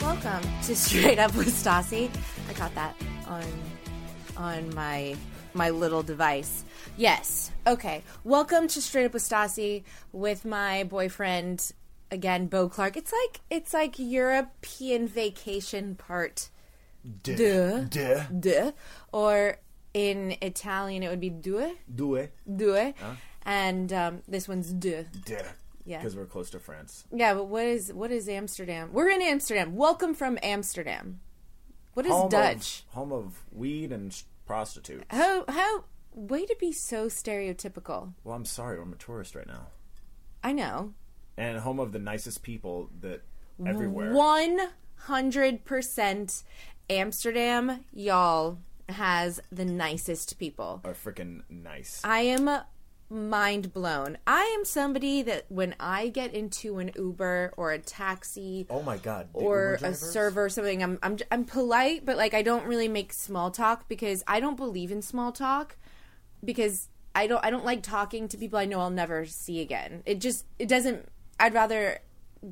Welcome 0.00 0.42
to 0.64 0.76
Straight 0.76 1.18
Up 1.18 1.34
with 1.34 1.48
Stassi. 1.48 2.10
I 2.48 2.52
got 2.52 2.74
that 2.74 2.94
on 3.26 3.44
on 4.36 4.74
my 4.74 5.16
my 5.54 5.70
little 5.70 6.02
device. 6.02 6.64
Yes. 6.96 7.50
Okay. 7.66 8.02
Welcome 8.22 8.68
to 8.68 8.82
Straight 8.82 9.06
Up 9.06 9.14
with 9.14 9.22
Stassi 9.22 9.84
with 10.12 10.44
my 10.44 10.84
boyfriend 10.84 11.72
again, 12.10 12.46
Beau 12.46 12.68
Clark. 12.68 12.96
It's 12.96 13.12
like 13.12 13.40
it's 13.50 13.72
like 13.74 13.94
European 13.98 15.08
vacation 15.08 15.94
part. 15.94 16.50
Duh. 17.22 17.80
Duh. 17.88 18.22
Duh. 18.38 18.72
Or 19.12 19.58
in 19.94 20.36
Italian 20.42 21.02
it 21.02 21.08
would 21.08 21.20
be 21.20 21.30
due. 21.30 21.76
Due. 21.92 22.28
Due. 22.54 22.94
And 23.44 23.92
um, 23.92 24.22
this 24.28 24.46
one's 24.46 24.72
duh. 24.72 25.04
Duh. 25.24 25.42
Yeah. 25.86 25.98
Because 25.98 26.16
we're 26.16 26.26
close 26.26 26.50
to 26.50 26.58
France. 26.58 27.04
Yeah, 27.12 27.34
but 27.34 27.44
what 27.44 27.64
is 27.64 27.92
what 27.92 28.10
is 28.10 28.28
Amsterdam? 28.28 28.90
We're 28.92 29.08
in 29.08 29.22
Amsterdam. 29.22 29.76
Welcome 29.76 30.14
from 30.14 30.36
Amsterdam. 30.42 31.20
What 31.94 32.06
is 32.06 32.12
Home 32.12 32.28
Dutch? 32.28 32.84
Of, 32.88 32.94
home 32.94 33.12
of 33.12 33.44
weed 33.52 33.92
and 33.92 34.12
sh- 34.12 34.24
prostitutes. 34.46 35.04
How 35.10 35.44
how 35.48 35.84
way 36.12 36.44
to 36.44 36.56
be 36.58 36.72
so 36.72 37.06
stereotypical. 37.06 38.14
Well, 38.24 38.34
I'm 38.34 38.44
sorry. 38.44 38.80
I'm 38.80 38.92
a 38.92 38.96
tourist 38.96 39.36
right 39.36 39.46
now. 39.46 39.68
I 40.42 40.52
know. 40.52 40.94
And 41.36 41.58
home 41.58 41.78
of 41.78 41.92
the 41.92 41.98
nicest 41.98 42.42
people 42.42 42.90
that 43.00 43.22
everywhere. 43.64 44.12
One 44.12 44.58
hundred 44.96 45.64
percent 45.64 46.42
Amsterdam, 46.90 47.84
y'all, 47.92 48.58
has 48.88 49.40
the 49.52 49.64
nicest 49.64 50.38
people. 50.38 50.80
Are 50.84 50.94
freaking 50.94 51.42
nice. 51.48 52.00
I 52.02 52.20
am 52.20 52.48
mind 53.08 53.72
blown. 53.72 54.18
I 54.26 54.42
am 54.58 54.64
somebody 54.64 55.22
that 55.22 55.44
when 55.48 55.74
I 55.78 56.08
get 56.08 56.34
into 56.34 56.78
an 56.78 56.90
Uber 56.96 57.54
or 57.56 57.72
a 57.72 57.78
taxi 57.78 58.66
oh 58.68 58.82
my 58.82 58.98
god. 58.98 59.28
the 59.32 59.38
or 59.38 59.78
a 59.82 59.94
server 59.94 60.46
or 60.46 60.48
something, 60.48 60.82
I'm 60.82 60.98
I'm 61.02 61.18
I'm 61.30 61.44
polite, 61.44 62.04
but 62.04 62.16
like 62.16 62.34
I 62.34 62.42
don't 62.42 62.66
really 62.66 62.88
make 62.88 63.12
small 63.12 63.50
talk 63.50 63.88
because 63.88 64.24
I 64.26 64.40
don't 64.40 64.56
believe 64.56 64.90
in 64.90 65.02
small 65.02 65.32
talk 65.32 65.76
because 66.44 66.88
I 67.14 67.26
don't 67.26 67.44
I 67.44 67.50
don't 67.50 67.64
like 67.64 67.82
talking 67.82 68.28
to 68.28 68.36
people 68.36 68.58
I 68.58 68.64
know 68.64 68.80
I'll 68.80 68.90
never 68.90 69.24
see 69.26 69.60
again. 69.60 70.02
It 70.06 70.20
just 70.20 70.44
it 70.58 70.68
doesn't. 70.68 71.08
I'd 71.38 71.54
rather 71.54 72.00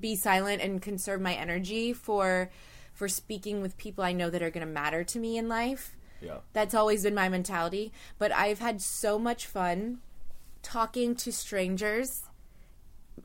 be 0.01 0.17
silent 0.17 0.63
and 0.63 0.81
conserve 0.81 1.21
my 1.21 1.35
energy 1.35 1.93
for 1.93 2.51
for 2.93 3.09
speaking 3.09 3.61
with 3.61 3.77
people 3.77 4.05
I 4.05 4.13
know 4.13 4.31
that 4.31 4.43
are 4.43 4.51
going 4.51 4.67
to 4.67 4.73
matter 4.73 5.03
to 5.05 5.19
me 5.19 5.37
in 5.37 5.49
life. 5.49 5.97
Yeah. 6.21 6.39
That's 6.53 6.75
always 6.75 7.03
been 7.03 7.15
my 7.15 7.29
mentality. 7.29 7.93
But 8.19 8.33
I've 8.33 8.61
had 8.61 8.81
so 8.81 9.19
much 9.19 9.47
fun 9.47 9.99
talking 10.65 11.15
to 11.17 11.31
strangers, 11.33 12.23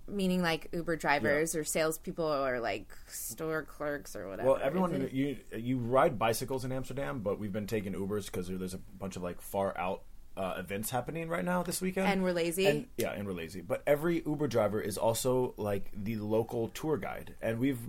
meaning 0.08 0.42
like 0.44 0.68
Uber 0.72 0.96
drivers 0.98 1.56
or 1.56 1.64
salespeople 1.64 2.26
or 2.26 2.60
like 2.60 2.92
store 3.08 3.64
clerks 3.64 4.16
or 4.16 4.28
whatever. 4.30 4.50
Well, 4.50 4.60
everyone 4.62 5.10
you 5.12 5.38
you 5.56 5.78
ride 5.80 6.20
bicycles 6.20 6.64
in 6.66 6.72
Amsterdam, 6.72 7.22
but 7.22 7.40
we've 7.40 7.52
been 7.54 7.66
taking 7.68 7.94
Ubers 7.94 8.26
because 8.28 8.48
there's 8.48 8.76
a 8.76 8.78
bunch 9.00 9.16
of 9.16 9.24
like 9.24 9.42
far 9.42 9.76
out 9.78 10.04
uh, 10.38 10.56
events 10.58 10.90
happening 10.90 11.28
right 11.28 11.44
now 11.44 11.64
this 11.64 11.82
weekend. 11.82 12.08
And 12.08 12.24
we're 12.24 12.32
lazy? 12.34 12.66
And, 12.68 12.88
yeah, 12.98 13.12
and 13.12 13.26
we're 13.28 13.34
lazy. 13.34 13.62
But 13.62 13.82
every 13.88 14.22
Uber 14.26 14.48
driver 14.48 14.80
is 14.80 14.98
also 14.98 15.54
like 15.58 15.92
the 15.94 16.18
local 16.18 16.70
tour 16.70 16.98
guide, 16.98 17.36
and 17.42 17.60
we've 17.60 17.80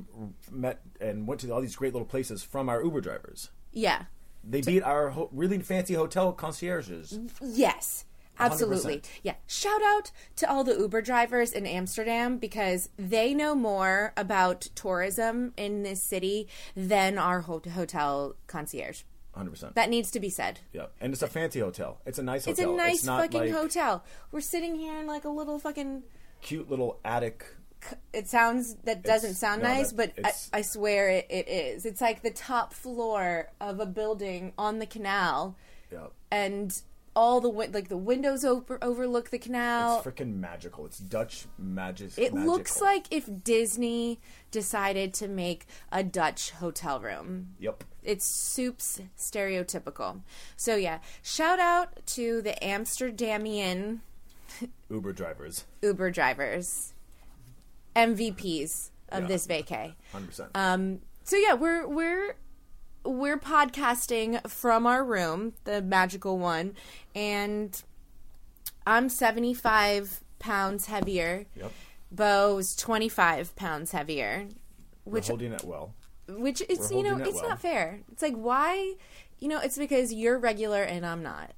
met 0.51 0.81
and 1.01 1.27
went 1.29 1.43
to 1.43 1.51
all 1.53 1.61
these 1.61 1.77
great 1.77 1.93
little 1.93 2.09
places 2.09 2.43
from 2.43 2.69
our 2.69 2.83
Uber 2.83 3.01
drivers. 3.03 3.51
yeah. 3.73 4.05
They 4.43 4.63
beat 4.63 4.83
our 4.83 5.11
ho- 5.11 5.29
really 5.33 5.59
fancy 5.59 5.93
hotel 5.93 6.33
concierges. 6.33 7.19
Yes. 7.43 8.07
Absolutely. 8.41 8.99
100%. 8.99 9.05
Yeah. 9.23 9.35
Shout 9.47 9.83
out 9.85 10.11
to 10.37 10.51
all 10.51 10.65
the 10.65 10.77
Uber 10.77 11.03
drivers 11.03 11.53
in 11.53 11.67
Amsterdam 11.67 12.39
because 12.39 12.89
they 12.97 13.35
know 13.35 13.55
more 13.55 14.13
about 14.17 14.63
tourism 14.75 15.53
in 15.57 15.83
this 15.83 16.03
city 16.03 16.49
than 16.77 17.19
our 17.19 17.41
ho- 17.43 17.63
hotel 17.75 18.35
concierge. 18.47 19.03
100%. 19.37 19.75
That 19.75 19.89
needs 19.91 20.11
to 20.11 20.21
be 20.21 20.29
said. 20.29 20.59
yeah, 20.73 20.87
and 21.01 21.13
it's 21.13 21.23
a 21.23 21.29
fancy 21.29 21.61
hotel. 21.61 22.01
It's 22.05 22.19
a 22.19 22.23
nice 22.23 22.45
hotel. 22.47 22.65
It's 22.65 22.73
a 22.73 22.77
nice 22.77 23.05
not 23.05 23.21
fucking 23.23 23.41
like 23.43 23.51
hotel. 23.53 24.05
We're 24.33 24.41
sitting 24.41 24.75
here 24.75 24.97
in 24.99 25.07
like 25.07 25.25
a 25.25 25.29
little 25.29 25.59
fucking 25.61 26.03
Cute 26.43 26.69
little 26.69 26.99
attic. 27.05 27.45
it 28.13 28.27
sounds 28.27 28.75
that 28.85 29.03
doesn't 29.05 29.31
It's- 29.31 29.39
sound 29.39 29.63
no, 29.63 29.69
nice, 29.69 29.93
that- 29.93 30.15
but 30.17 30.27
I, 30.53 30.59
I 30.59 30.63
swear 30.63 31.09
it, 31.11 31.27
it 31.31 31.49
is. 31.49 31.87
It's 31.87 32.01
like 32.01 32.23
the 32.23 32.31
top 32.33 32.73
floor 32.75 33.51
of 33.61 33.79
a 33.79 33.87
building 33.87 34.53
on 34.59 34.81
the 34.81 34.87
canal, 34.87 35.57
Yeah. 35.93 36.09
and 36.33 36.77
all 37.17 37.41
the 37.41 37.49
win- 37.49 37.73
like 37.73 37.89
the 37.89 37.97
windows 37.97 38.45
over- 38.45 38.79
overlook 38.83 39.31
the 39.31 39.39
canal. 39.39 39.99
It's 39.99 40.07
freaking 40.07 40.37
magical. 40.37 40.87
It's 40.87 40.99
Dutch 40.99 41.47
magic. 41.59 42.13
It 42.17 42.33
looks 42.33 42.81
like 42.81 43.07
if 43.11 43.29
Disney 43.43 44.21
decided 44.51 45.13
to 45.15 45.29
make 45.29 45.67
a 45.91 46.03
Dutch 46.05 46.51
hotel 46.53 47.01
room. 47.01 47.55
Yep. 47.59 47.85
It's 48.03 48.25
soups 48.25 49.01
stereotypical. 49.19 50.23
So 50.57 50.77
yeah, 50.77 51.01
shout 51.23 51.59
out 51.59 52.07
to 52.07 52.41
the 52.43 52.55
Amsterdamian 52.63 54.01
Uber 54.91 55.13
drivers. 55.13 55.65
Uber 55.83 56.11
drivers, 56.11 56.95
MVPs 57.97 58.91
of 59.11 59.23
Yeah. 59.23 59.29
this 59.29 59.47
vacay. 59.47 59.95
100%. 60.15 60.51
Um, 60.55 61.01
so 61.25 61.37
yeah, 61.37 61.55
we're 61.55 61.87
we're 61.87 62.37
we're 63.05 63.39
podcasting 63.39 64.47
from 64.49 64.87
our 64.87 65.05
room, 65.05 65.55
the 65.65 65.81
magical 65.83 66.39
one, 66.39 66.75
and 67.15 67.83
I'm 68.87 69.09
75 69.09 70.21
pounds 70.39 70.87
heavier. 70.87 71.47
yep. 71.57 71.73
Beau's 72.13 72.75
25 72.75 73.55
pounds 73.57 73.93
heavier, 73.93 74.49
We're 75.05 75.13
which 75.15 75.29
holding 75.29 75.53
it 75.53 75.63
well. 75.65 75.95
which 76.29 76.61
it's 76.69 76.91
you 76.91 77.03
know 77.05 77.17
it 77.19 77.27
it's 77.29 77.35
well. 77.41 77.51
not 77.51 77.61
fair. 77.61 78.01
It's 78.11 78.23
like 78.23 78.35
why, 78.35 78.95
you 79.39 79.47
know, 79.49 79.61
it's 79.61 79.79
because 79.79 80.13
you're 80.13 80.39
regular 80.39 80.83
and 80.83 81.07
I'm 81.07 81.23
not. 81.23 81.53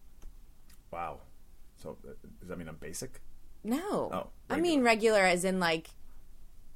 Wow. 0.90 1.20
So 1.82 1.96
uh, 2.06 2.12
does 2.40 2.48
that 2.50 2.58
mean 2.58 2.68
I'm 2.68 2.76
basic? 2.76 3.20
No, 3.64 4.10
Oh, 4.12 4.26
I 4.50 4.60
mean 4.60 4.82
regular 4.82 5.20
as 5.20 5.44
in 5.44 5.58
like 5.58 5.88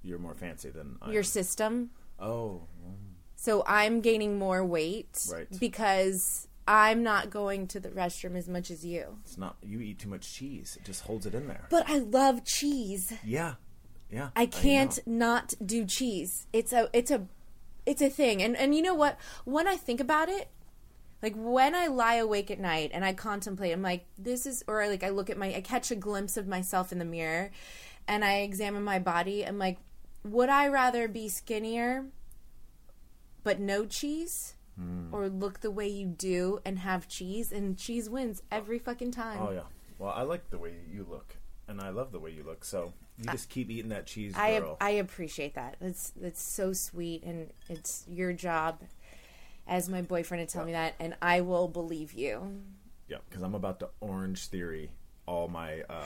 You're 0.03 0.19
more 0.19 0.35
fancy 0.35 0.71
than 0.71 0.97
I 1.03 1.11
your 1.11 1.21
am. 1.21 1.25
system. 1.25 1.91
Oh, 2.19 2.63
So 3.47 3.63
I'm 3.65 4.01
gaining 4.01 4.41
more 4.41 4.65
weight 4.65 5.25
Right. 5.31 5.47
because 5.61 6.49
I'm 6.67 7.05
not 7.05 7.31
going 7.31 7.69
to 7.69 7.79
the 7.79 7.91
restroom 7.91 8.37
as 8.37 8.49
much 8.49 8.73
as 8.73 8.85
you. 8.85 9.19
it's 9.25 9.39
not. 9.39 9.57
You 9.63 9.81
eat 9.81 10.01
too 10.01 10.09
much 10.09 10.35
cheese. 10.35 10.77
It 10.81 10.85
just 10.85 11.03
holds 11.05 11.27
it 11.27 11.33
in 11.33 11.47
there. 11.47 11.69
But 11.71 11.89
I 11.89 11.99
love 11.99 12.45
cheese. 12.45 13.13
yeah, 13.25 13.55
yeah. 14.11 14.31
I 14.35 14.47
can't 14.47 14.99
know. 15.07 15.27
not 15.29 15.55
do 15.65 15.85
cheese. 15.85 16.49
It's 16.53 16.73
a 16.73 16.91
it's 16.93 17.13
a 17.13 17.29
it's 17.87 18.03
a 18.03 18.11
thing. 18.11 18.43
And 18.43 18.57
and 18.57 18.75
you 18.75 18.83
know 18.83 18.95
what? 18.95 19.17
When 19.45 19.69
I 19.69 19.77
think 19.77 20.01
about 20.01 20.29
it, 20.29 20.49
like 21.23 21.35
when 21.37 21.77
I 21.77 21.87
lie 21.87 22.17
awake 22.17 22.51
at 22.51 22.59
night 22.59 22.91
and 22.93 23.05
I 23.05 23.13
contemplate, 23.13 23.73
I'm 23.73 23.81
like, 23.81 24.07
this 24.19 24.45
is 24.45 24.65
or 24.67 24.89
like 24.89 25.05
I 25.05 25.11
look 25.11 25.31
at 25.31 25.39
my 25.39 25.55
I 25.55 25.61
catch 25.61 25.93
a 25.93 25.95
glimpse 25.95 26.37
of 26.37 26.49
myself 26.49 26.91
in 26.91 26.99
the 26.99 27.05
mirror 27.05 27.53
and 28.09 28.25
I 28.25 28.39
examine 28.39 28.83
my 28.83 28.99
body. 28.99 29.47
I'm 29.47 29.61
like, 29.61 29.79
would 30.25 30.49
I 30.49 30.67
rather 30.67 31.07
be 31.07 31.29
skinnier 31.29 32.07
but 33.47 33.61
no 33.61 33.87
cheese? 33.87 34.55
Hmm. 34.77 35.15
Or 35.15 35.29
look 35.29 35.61
the 35.61 35.71
way 35.71 35.87
you 35.87 36.09
do 36.09 36.59
and 36.65 36.81
have 36.81 37.07
cheese, 37.07 37.53
and 37.53 37.79
cheese 37.79 38.11
wins 38.11 38.43
every 38.51 38.81
fucking 38.81 39.13
time. 39.13 39.39
Oh 39.41 39.53
yeah. 39.53 39.61
Well, 39.99 40.13
I 40.15 40.23
like 40.23 40.51
the 40.51 40.59
way 40.59 40.75
you 40.93 41.07
look, 41.09 41.37
and 41.69 41.81
I 41.81 41.91
love 41.91 42.11
the 42.11 42.19
way 42.19 42.33
you 42.33 42.43
look. 42.43 42.65
So 42.65 42.93
you 43.17 43.25
just 43.31 43.49
keep 43.49 43.71
eating 43.71 43.91
that 43.91 44.07
cheese, 44.07 44.35
I 44.37 44.59
girl. 44.59 44.77
I 44.81 44.91
appreciate 44.91 45.55
that. 45.55 45.77
That's 45.81 46.11
that's 46.11 46.43
so 46.43 46.73
sweet, 46.73 47.23
and 47.23 47.51
it's 47.71 48.05
your 48.09 48.33
job 48.33 48.81
as 49.69 49.89
my 49.89 50.03
boyfriend 50.03 50.47
to 50.47 50.53
tell 50.53 50.67
me 50.67 50.73
that, 50.73 50.95
and 50.99 51.15
I 51.23 51.41
will 51.41 51.69
believe 51.69 52.13
you. 52.13 52.61
yeah, 53.09 53.19
because 53.29 53.43
I'm 53.43 53.55
about 53.55 53.79
to 53.81 53.91
Orangetheory 54.03 54.89
all 55.27 55.49
my 55.49 55.83
uh, 55.89 56.05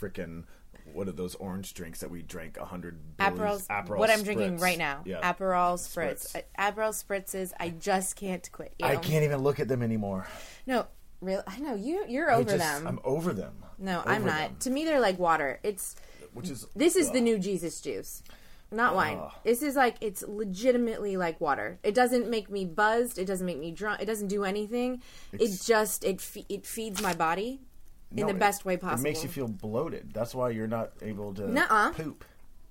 freaking 0.00 0.44
what 0.92 1.08
are 1.08 1.12
those 1.12 1.34
orange 1.36 1.74
drinks 1.74 2.00
that 2.00 2.10
we 2.10 2.22
drank 2.22 2.56
a 2.56 2.64
hundred 2.64 2.98
Aperol, 3.18 3.66
Aperol 3.68 3.98
what 3.98 4.10
I'm 4.10 4.22
drinking 4.22 4.58
right 4.58 4.78
now. 4.78 5.02
Yeah. 5.04 5.20
Aperol 5.20 5.74
spritz. 5.74 6.32
Spritz. 6.32 6.36
Uh, 6.36 6.72
Aperol 6.72 7.04
spritzes. 7.04 7.52
I 7.58 7.70
just 7.70 8.16
can't 8.16 8.50
quit. 8.52 8.74
You 8.78 8.86
I 8.86 8.96
can't 8.96 9.24
even 9.24 9.42
look 9.42 9.60
at 9.60 9.68
them 9.68 9.82
anymore. 9.82 10.26
No, 10.66 10.86
real. 11.20 11.42
I 11.46 11.58
know 11.60 11.74
you. 11.74 12.04
You're 12.08 12.30
over 12.30 12.56
just- 12.56 12.58
them. 12.58 12.86
I'm 12.86 13.00
over 13.04 13.32
them. 13.32 13.64
no, 13.78 14.02
I'm 14.04 14.24
not. 14.24 14.38
them. 14.38 14.56
To 14.60 14.70
me, 14.70 14.84
they're 14.84 15.00
like 15.00 15.18
water. 15.18 15.60
It's 15.62 15.96
Which 16.32 16.50
is 16.50 16.66
this 16.74 16.96
is 16.96 17.10
the 17.10 17.20
new 17.20 17.38
Jesus 17.38 17.80
juice, 17.80 18.22
not 18.70 18.94
wine. 18.94 19.20
This 19.44 19.62
is 19.62 19.76
like 19.76 19.96
it's 20.00 20.22
legitimately 20.26 21.16
like 21.16 21.40
water. 21.40 21.78
It 21.82 21.94
doesn't 21.94 22.28
make 22.28 22.50
me 22.50 22.64
buzzed. 22.64 23.18
It 23.18 23.24
doesn't 23.26 23.46
make 23.46 23.58
me 23.58 23.70
drunk. 23.70 24.02
It 24.02 24.06
doesn't 24.06 24.28
do 24.28 24.44
anything. 24.44 25.02
it 25.32 25.60
just 25.64 26.04
it 26.04 26.20
fe- 26.20 26.46
it 26.48 26.66
feeds 26.66 27.00
my 27.02 27.14
body 27.14 27.60
in 28.10 28.26
No, 28.26 28.26
the 28.26 28.34
best 28.34 28.64
way 28.64 28.76
possible. 28.76 29.00
It 29.00 29.10
makes 29.10 29.22
you 29.22 29.28
feel 29.28 29.48
bloated. 29.48 30.12
That's 30.12 30.34
why 30.34 30.50
you're 30.50 30.66
not 30.66 30.92
able 31.02 31.34
to 31.34 31.50
Nuh-uh. 31.50 31.92
poop. 31.92 32.24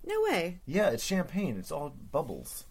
no 0.05 0.15
way. 0.23 0.59
Yeah, 0.65 0.89
it's 0.89 1.03
champagne. 1.03 1.57
It's 1.57 1.71
all 1.71 1.95
bubbles. 2.11 2.65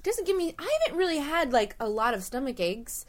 It 0.00 0.02
doesn't 0.04 0.26
give 0.26 0.36
me. 0.36 0.54
I 0.58 0.78
haven't 0.84 0.98
really 0.98 1.18
had 1.18 1.52
like 1.52 1.76
a 1.80 1.88
lot 1.88 2.14
of 2.14 2.22
stomach 2.22 2.60
aches. 2.60 3.06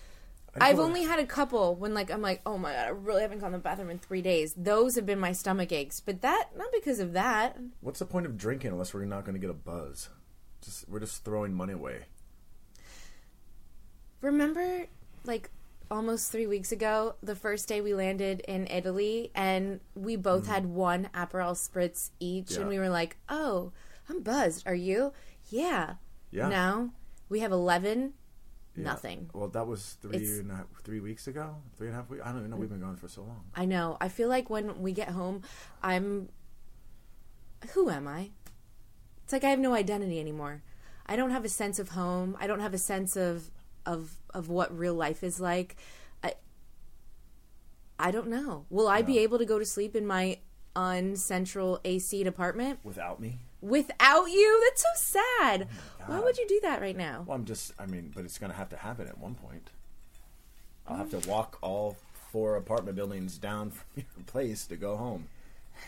I've 0.60 0.80
only 0.80 1.04
had 1.04 1.20
a 1.20 1.26
couple 1.26 1.76
when 1.76 1.94
like 1.94 2.10
I'm 2.10 2.22
like, 2.24 2.42
oh 2.46 2.58
my 2.58 2.74
god, 2.74 2.86
I 2.86 2.90
really 2.90 3.22
haven't 3.22 3.40
gone 3.40 3.52
to 3.52 3.58
the 3.58 3.64
bathroom 3.64 3.92
in 3.92 4.00
three 4.00 4.24
days. 4.24 4.56
Those 4.58 4.96
have 4.96 5.06
been 5.06 5.20
my 5.20 5.32
stomach 5.32 5.72
aches, 5.72 6.00
but 6.00 6.22
that 6.22 6.50
not 6.58 6.72
because 6.72 7.00
of 7.00 7.14
that. 7.14 7.58
What's 7.82 8.00
the 8.00 8.06
point 8.06 8.26
of 8.26 8.38
drinking 8.38 8.72
unless 8.72 8.92
we're 8.94 9.06
not 9.06 9.24
going 9.24 9.36
to 9.36 9.40
get 9.40 9.52
a 9.52 9.54
buzz? 9.54 10.10
Just 10.64 10.90
we're 10.90 11.00
just 11.00 11.24
throwing 11.24 11.54
money 11.54 11.74
away. 11.74 12.06
Remember, 14.22 14.88
like 15.26 15.52
almost 15.90 16.32
three 16.32 16.48
weeks 16.48 16.72
ago, 16.72 17.16
the 17.22 17.36
first 17.36 17.68
day 17.68 17.82
we 17.82 17.94
landed 17.94 18.42
in 18.48 18.68
Italy, 18.68 19.32
and 19.36 19.80
we 19.96 20.16
both 20.16 20.44
mm-hmm. 20.44 20.52
had 20.52 20.66
one 20.66 21.10
Aperol 21.14 21.54
spritz 21.54 22.12
each, 22.20 22.52
Yeah. 22.52 22.62
and 22.62 22.70
we 22.70 22.80
were 22.80 22.90
like, 22.90 23.18
"Oh, 23.30 23.72
I'm 24.10 24.22
buzzed. 24.22 24.68
Are 24.68 24.76
you? 24.76 25.14
Yeah. 25.50 25.96
Yeah. 26.32 26.50
Now 26.50 26.92
we 27.30 27.40
have 27.42 27.52
eleven. 27.52 28.14
Yeah. 28.76 28.84
Nothing. 28.84 29.30
Well, 29.34 29.48
that 29.50 29.66
was 29.66 29.98
three 30.02 30.40
and 30.40 30.52
a 30.52 30.66
three 30.84 31.00
weeks 31.00 31.28
ago, 31.28 31.56
three 31.78 31.88
and 31.88 31.96
a 31.96 32.00
half 32.00 32.10
weeks. 32.10 32.24
I 32.24 32.30
don't 32.30 32.40
even 32.40 32.52
know. 32.52 32.58
We've 32.58 32.70
been 32.70 32.80
gone 32.80 32.96
for 32.96 33.08
so 33.08 33.22
long. 33.24 33.46
I 33.56 33.66
know. 33.66 33.98
I 34.00 34.08
feel 34.08 34.30
like 34.30 34.50
when 34.50 34.82
we 34.82 34.92
get 34.92 35.10
home, 35.10 35.42
I'm. 35.82 36.30
Who 37.74 37.90
am 37.90 38.08
I? 38.08 38.30
It's 39.24 39.34
like 39.34 39.44
I 39.44 39.50
have 39.50 39.60
no 39.60 39.74
identity 39.74 40.20
anymore. 40.20 40.62
I 41.08 41.16
don't 41.16 41.32
have 41.32 41.44
a 41.44 41.50
sense 41.50 41.80
of 41.80 41.90
home. 41.90 42.38
I 42.40 42.46
don't 42.46 42.60
have 42.60 42.74
a 42.74 42.78
sense 42.78 43.16
of 43.16 43.50
of 43.86 44.12
of 44.38 44.50
what 44.50 44.78
real 44.78 44.94
life 44.94 45.24
is 45.24 45.40
like. 45.40 45.76
I 46.24 46.34
I 48.00 48.12
don't 48.12 48.28
know. 48.30 48.66
Will 48.70 48.88
I 48.88 49.02
be 49.02 49.18
able 49.20 49.38
to 49.40 49.46
go 49.46 49.58
to 49.60 49.66
sleep 49.66 49.96
in 49.96 50.06
my 50.06 50.38
uncentral 50.76 51.80
AC 51.84 52.24
apartment 52.26 52.80
Without 52.84 53.20
me, 53.20 53.40
without 53.62 54.26
you? 54.26 54.64
That's 54.70 54.84
so 54.84 55.20
sad. 55.40 55.68
Oh 56.02 56.04
Why 56.06 56.20
would 56.20 56.38
you 56.38 56.48
do 56.48 56.60
that 56.64 56.82
right 56.82 56.96
now? 56.96 57.24
well, 57.26 57.36
I'm 57.36 57.46
just. 57.46 57.74
I 57.80 57.86
mean, 57.88 58.12
but 58.16 58.24
it's 58.26 58.38
going 58.38 58.52
to 58.52 58.58
have 58.58 58.70
to 58.70 58.78
happen 58.78 59.08
at 59.08 59.18
one 59.18 59.36
point. 59.36 59.72
I'll 60.88 60.98
have 60.98 61.10
to 61.12 61.28
walk 61.28 61.58
all 61.62 61.98
four 62.32 62.56
apartment 62.56 62.96
buildings 62.96 63.38
down 63.38 63.72
from 63.72 63.86
your 63.96 64.06
place 64.28 64.66
to 64.68 64.76
go 64.78 64.96
home. 64.96 65.28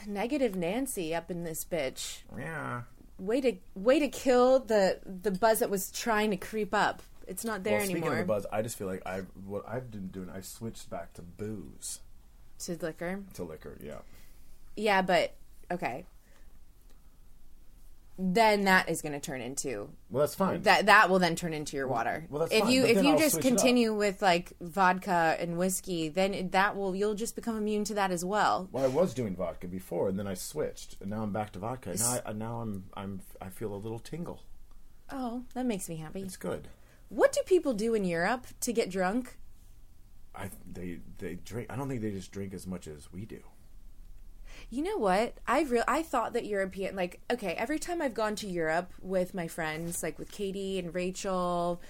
Negative 0.07 0.55
Nancy 0.55 1.13
up 1.15 1.29
in 1.31 1.43
this 1.43 1.63
bitch. 1.65 2.19
Yeah. 2.37 2.81
way 3.17 3.41
to 3.41 3.53
way 3.75 3.99
to 3.99 4.07
kill 4.07 4.59
the 4.59 4.99
the 5.05 5.31
buzz 5.31 5.59
that 5.59 5.69
was 5.69 5.91
trying 5.91 6.31
to 6.31 6.37
creep 6.37 6.73
up. 6.73 7.01
It's 7.29 7.45
not 7.45 7.63
there 7.63 7.77
well, 7.77 7.85
speaking 7.85 8.03
anymore. 8.03 8.19
of 8.19 8.27
the 8.27 8.33
buzz, 8.33 8.45
I 8.51 8.61
just 8.61 8.77
feel 8.77 8.87
like 8.87 9.05
I 9.05 9.19
what 9.45 9.63
I've 9.67 9.91
been 9.91 10.07
doing. 10.07 10.29
I 10.29 10.41
switched 10.41 10.89
back 10.89 11.13
to 11.13 11.21
booze 11.21 11.99
to 12.59 12.75
liquor. 12.81 13.21
to 13.35 13.43
liquor. 13.43 13.77
Yeah. 13.81 13.99
Yeah, 14.75 15.01
but 15.01 15.35
okay. 15.71 16.05
Then 18.21 18.65
that 18.65 18.89
is 18.89 19.01
going 19.01 19.13
to 19.13 19.19
turn 19.21 19.39
into 19.39 19.89
Well, 20.09 20.19
that's 20.21 20.35
fine. 20.35 20.61
that. 20.63 20.87
That 20.87 21.09
will 21.09 21.19
then 21.19 21.37
turn 21.37 21.53
into 21.53 21.77
your 21.77 21.87
water. 21.87 22.25
well, 22.29 22.41
that's 22.41 22.51
if 22.51 22.63
fine, 22.63 22.71
you 22.73 22.83
if 22.83 23.01
you 23.01 23.11
I'll 23.11 23.17
just 23.17 23.35
switch 23.35 23.45
it 23.45 23.53
up. 23.53 23.57
continue 23.59 23.93
with 23.93 24.21
like 24.21 24.51
vodka 24.59 25.37
and 25.39 25.57
whiskey, 25.57 26.09
then 26.09 26.49
that 26.51 26.75
will 26.75 26.93
you'll 26.97 27.13
just 27.15 27.35
become 27.35 27.55
immune 27.55 27.85
to 27.85 27.93
that 27.93 28.11
as 28.11 28.25
well. 28.25 28.67
Well, 28.73 28.83
I 28.83 28.89
was 28.89 29.13
doing 29.13 29.37
vodka 29.37 29.69
before, 29.69 30.09
and 30.09 30.19
then 30.19 30.27
I 30.27 30.33
switched, 30.33 30.97
and 30.99 31.09
now 31.09 31.23
I'm 31.23 31.31
back 31.31 31.53
to 31.53 31.59
vodka. 31.59 31.95
Now, 31.97 32.19
I, 32.25 32.33
now 32.33 32.59
I'm 32.59 32.83
I'm 32.93 33.21
I 33.41 33.47
feel 33.47 33.73
a 33.73 33.77
little 33.77 33.99
tingle. 33.99 34.43
Oh, 35.11 35.43
that 35.53 35.65
makes 35.65 35.87
me 35.87 35.95
happy. 35.95 36.21
It's 36.21 36.35
good. 36.35 36.67
What 37.09 37.31
do 37.33 37.41
people 37.45 37.73
do 37.73 37.93
in 37.95 38.05
Europe 38.05 38.47
to 38.61 38.71
get 38.71 38.89
drunk? 38.89 39.37
I 40.35 40.49
they 40.71 40.99
they 41.17 41.35
drink. 41.35 41.67
I 41.69 41.75
don't 41.75 41.89
think 41.89 42.01
they 42.01 42.11
just 42.11 42.31
drink 42.31 42.53
as 42.53 42.65
much 42.65 42.87
as 42.87 43.11
we 43.11 43.25
do. 43.25 43.41
You 44.69 44.83
know 44.83 44.97
what? 44.97 45.37
I 45.47 45.61
real 45.61 45.83
I 45.87 46.03
thought 46.03 46.33
that 46.33 46.45
European 46.45 46.95
like 46.95 47.19
okay, 47.31 47.53
every 47.53 47.79
time 47.79 48.01
I've 48.01 48.13
gone 48.13 48.35
to 48.37 48.47
Europe 48.47 48.93
with 49.01 49.33
my 49.33 49.47
friends, 49.47 50.03
like 50.03 50.19
with 50.19 50.31
Katie 50.31 50.77
and 50.77 50.93
Rachel, 50.93 51.81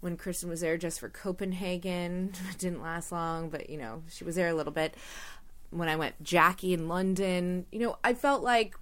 when 0.00 0.16
Kristen 0.16 0.48
was 0.48 0.62
there 0.62 0.78
just 0.78 1.00
for 1.00 1.10
Copenhagen, 1.10 2.32
it 2.50 2.58
didn't 2.58 2.82
last 2.82 3.12
long, 3.12 3.50
but 3.50 3.68
you 3.68 3.76
know, 3.76 4.02
she 4.08 4.24
was 4.24 4.36
there 4.36 4.48
a 4.48 4.54
little 4.54 4.72
bit. 4.72 4.94
When 5.68 5.88
I 5.88 5.96
went 5.96 6.20
Jackie 6.22 6.72
in 6.72 6.88
London, 6.88 7.66
you 7.70 7.78
know, 7.78 7.98
I 8.02 8.14
felt 8.14 8.42
like 8.42 8.74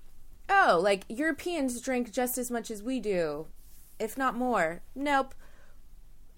oh, 0.48 0.80
like 0.82 1.04
Europeans 1.08 1.80
drink 1.80 2.12
just 2.12 2.38
as 2.38 2.50
much 2.50 2.70
as 2.70 2.82
we 2.82 3.00
do, 3.00 3.48
if 3.98 4.16
not 4.16 4.36
more. 4.36 4.82
Nope. 4.94 5.34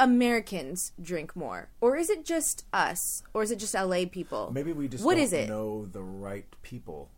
Americans 0.00 0.92
drink 1.00 1.36
more. 1.36 1.68
Or 1.80 1.94
is 1.94 2.08
it 2.08 2.24
just 2.24 2.64
us? 2.72 3.22
Or 3.34 3.42
is 3.42 3.50
it 3.50 3.58
just 3.58 3.74
LA 3.74 4.06
people? 4.10 4.50
Maybe 4.52 4.72
we 4.72 4.88
just 4.88 5.04
What 5.04 5.14
don't 5.14 5.22
is 5.22 5.32
it? 5.34 5.48
know 5.48 5.84
the 5.84 6.02
right 6.02 6.46
people 6.62 7.10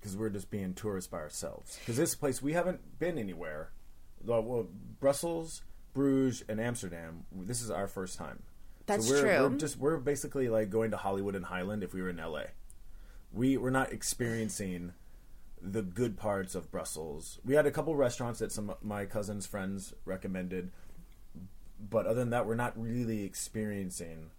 because 0.00 0.16
we're 0.16 0.30
just 0.30 0.50
being 0.50 0.72
tourists 0.72 1.10
by 1.10 1.18
ourselves. 1.18 1.78
Because 1.78 1.98
this 1.98 2.14
place 2.14 2.40
we 2.40 2.54
haven't 2.54 2.98
been 2.98 3.18
anywhere. 3.18 3.70
Well, 4.24 4.66
Brussels, 4.98 5.62
Bruges, 5.92 6.42
and 6.48 6.58
Amsterdam. 6.58 7.24
This 7.32 7.60
is 7.60 7.70
our 7.70 7.86
first 7.86 8.16
time. 8.16 8.42
That's 8.86 9.06
so 9.06 9.14
we're, 9.14 9.20
true. 9.20 9.48
We're 9.48 9.56
just 9.58 9.76
we're 9.76 9.98
basically 9.98 10.48
like 10.48 10.70
going 10.70 10.92
to 10.92 10.96
Hollywood 10.96 11.34
and 11.34 11.44
Highland 11.44 11.82
if 11.82 11.92
we 11.92 12.00
were 12.00 12.08
in 12.08 12.16
LA. 12.16 12.44
We 13.30 13.58
we're 13.58 13.70
not 13.70 13.92
experiencing 13.92 14.94
the 15.60 15.82
good 15.82 16.16
parts 16.16 16.54
of 16.54 16.70
Brussels. 16.70 17.40
We 17.44 17.54
had 17.54 17.66
a 17.66 17.70
couple 17.70 17.94
restaurants 17.96 18.38
that 18.38 18.52
some 18.52 18.70
of 18.70 18.82
my 18.82 19.04
cousin's 19.04 19.46
friends 19.46 19.92
recommended, 20.04 20.70
but 21.78 22.06
other 22.06 22.20
than 22.20 22.30
that, 22.30 22.46
we're 22.46 22.54
not 22.54 22.78
really 22.80 23.24
experiencing. 23.24 24.30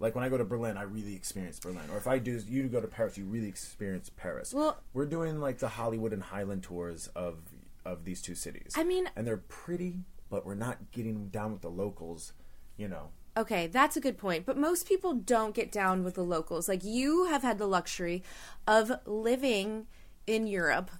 Like 0.00 0.14
when 0.14 0.24
I 0.24 0.28
go 0.28 0.36
to 0.36 0.44
Berlin, 0.44 0.76
I 0.76 0.82
really 0.82 1.14
experience 1.14 1.58
Berlin. 1.60 1.84
Or 1.90 1.96
if 1.96 2.06
I 2.06 2.18
do, 2.18 2.40
you 2.48 2.64
go 2.68 2.80
to 2.80 2.88
Paris, 2.88 3.16
you 3.16 3.24
really 3.24 3.48
experience 3.48 4.10
Paris. 4.16 4.52
Well- 4.52 4.78
we're 4.92 5.06
doing 5.06 5.40
like 5.40 5.58
the 5.58 5.68
Hollywood 5.68 6.12
and 6.12 6.22
Highland 6.22 6.62
tours 6.62 7.08
of 7.14 7.38
of 7.84 8.04
these 8.06 8.22
two 8.22 8.34
cities. 8.34 8.72
I 8.76 8.84
mean- 8.84 9.10
and 9.14 9.26
they're 9.26 9.36
pretty, 9.36 10.04
but 10.30 10.46
we're 10.46 10.54
not 10.54 10.90
getting 10.90 11.28
down 11.28 11.52
with 11.52 11.60
the 11.60 11.70
locals. 11.70 12.32
You 12.76 12.88
know, 12.88 13.10
Okay, 13.36 13.66
that's 13.66 13.96
a 13.96 14.00
good 14.00 14.16
point. 14.16 14.46
But 14.46 14.56
most 14.56 14.86
people 14.88 15.12
don't 15.14 15.54
get 15.54 15.70
down 15.72 16.02
with 16.04 16.14
the 16.14 16.24
locals. 16.24 16.68
Like 16.68 16.82
you 16.84 17.26
have 17.26 17.42
had 17.42 17.58
the 17.58 17.66
luxury 17.66 18.22
of 18.66 18.92
living 19.06 19.86
in 20.26 20.46
Europe 20.46 20.90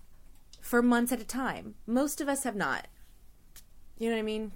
for 0.60 0.82
months 0.82 1.12
at 1.12 1.20
a 1.20 1.24
time. 1.24 1.74
Most 1.86 2.20
of 2.20 2.28
us 2.28 2.44
have 2.44 2.56
not. 2.56 2.88
You 3.98 4.08
know 4.10 4.16
what 4.16 4.20
I 4.20 4.24
mean? 4.24 4.52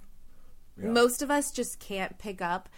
Yeah. 0.81 0.89
Most 0.89 1.21
of 1.21 1.29
us 1.31 1.51
just 1.51 1.79
can't 1.79 2.17
pick 2.17 2.41
up 2.41 2.69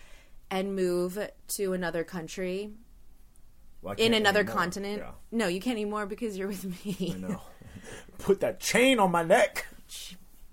and 0.49 0.75
move 0.75 1.17
to 1.49 1.73
another 1.73 2.03
country 2.03 2.71
Well, 3.81 3.95
in 3.97 4.13
another 4.13 4.43
continent. 4.43 4.99
Yeah, 4.99 5.11
No, 5.31 5.47
you 5.47 5.59
can't 5.61 5.75
anymore 5.75 6.05
because 6.05 6.37
you're 6.37 6.47
with 6.47 6.65
me. 6.85 7.13
I 7.15 7.17
know. 7.19 7.41
Put 8.19 8.39
that 8.41 8.59
chain 8.59 8.99
on 8.99 9.11
my 9.11 9.23
neck. 9.23 9.65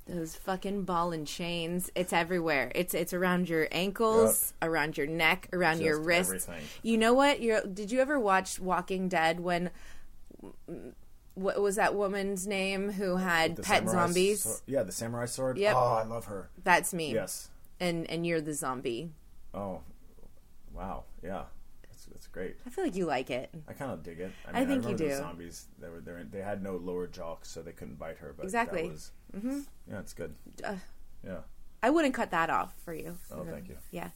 Those 0.07 0.35
fucking 0.37 0.85
ball 0.85 1.13
and 1.13 1.27
chains. 1.27 1.91
It's 1.95 2.15
everywhere. 2.15 2.73
It's 2.75 2.95
it's 2.95 3.13
around 3.13 3.49
your 3.51 3.69
ankles, 3.71 4.55
around 4.63 4.97
your 4.97 5.07
neck, 5.07 5.49
around 5.53 5.81
your 5.81 5.97
Just 5.99 6.07
wrists. 6.07 6.33
everything. 6.49 6.65
You 6.83 6.97
know 6.97 7.13
what? 7.13 7.43
You're, 7.43 7.61
did 7.61 7.91
you 7.91 8.01
ever 8.01 8.19
watch 8.19 8.59
Walking 8.59 9.09
Dead 9.11 9.41
when 9.41 9.71
what 11.39 11.61
was 11.61 11.77
that 11.77 11.95
woman's 11.95 12.47
name 12.47 12.93
who 12.93 13.17
had 13.17 13.57
The 13.57 13.63
pet 13.63 13.89
zombies? 13.89 14.43
sword- 14.43 14.61
yeah, 14.67 14.83
the 14.83 14.93
samurai 14.93 15.27
sword. 15.27 15.59
Yep. 15.59 15.75
Oh, 15.77 15.95
I 15.95 16.05
love 16.05 16.27
her. 16.27 16.51
That's 16.63 16.93
me. 16.93 17.13
Yes. 17.15 17.51
And 17.81 18.09
and 18.11 18.27
you're 18.27 18.41
the 18.41 18.55
zombie. 18.55 19.11
Oh, 19.55 19.81
wow. 20.75 21.05
Yeah. 21.23 21.45
That's, 21.83 22.07
It's 22.15 22.27
great. 22.27 22.57
I 22.67 22.71
feel 22.71 22.85
like 22.85 22.97
you 22.97 23.07
like 23.07 23.31
it. 23.31 23.51
I 23.69 23.73
kind 23.73 23.93
of 23.93 24.03
dig 24.03 24.21
it. 24.21 24.33
I 24.47 24.65
think 24.65 24.69
you 24.69 24.77
remember 24.91 24.97
the 24.99 25.09
do. 25.11 25.17
Zombies. 25.17 25.67
They 25.81 25.89
were 25.89 26.01
they 26.01 26.13
they 26.31 26.43
had 26.43 26.63
no 26.63 26.77
lower 26.77 27.07
jaw, 27.07 27.37
so 27.43 27.63
they 27.63 27.73
couldn't 27.73 27.99
bite 27.99 28.19
her. 28.19 28.35
But 28.37 28.45
Exactly. 28.45 28.83
That 28.83 28.91
was, 28.93 29.13
mm-hmm. 29.37 29.61
Yeah, 29.91 29.99
it's 30.01 30.13
good. 30.15 30.35
Uh, 30.65 30.75
yeah. 31.25 31.39
I 31.83 31.91
wouldn't 31.91 32.15
cut 32.15 32.33
that 32.33 32.51
off 32.51 32.73
for 32.85 32.93
you. 32.93 33.17
Oh, 33.33 33.45
thank 33.45 33.69
you. 33.69 33.77
Yeah. 33.93 34.09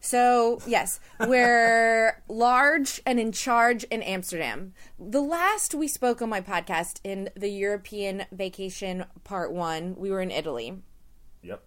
So, 0.00 0.60
yes, 0.66 1.00
we're 1.26 2.22
large 2.28 3.00
and 3.04 3.18
in 3.18 3.32
charge 3.32 3.84
in 3.84 4.02
Amsterdam. 4.02 4.72
The 4.98 5.20
last 5.20 5.74
we 5.74 5.88
spoke 5.88 6.22
on 6.22 6.28
my 6.28 6.40
podcast 6.40 7.00
in 7.02 7.30
the 7.34 7.48
European 7.48 8.24
vacation 8.30 9.04
part 9.24 9.52
one, 9.52 9.96
we 9.96 10.10
were 10.10 10.20
in 10.20 10.30
Italy. 10.30 10.78
Yep. 11.42 11.64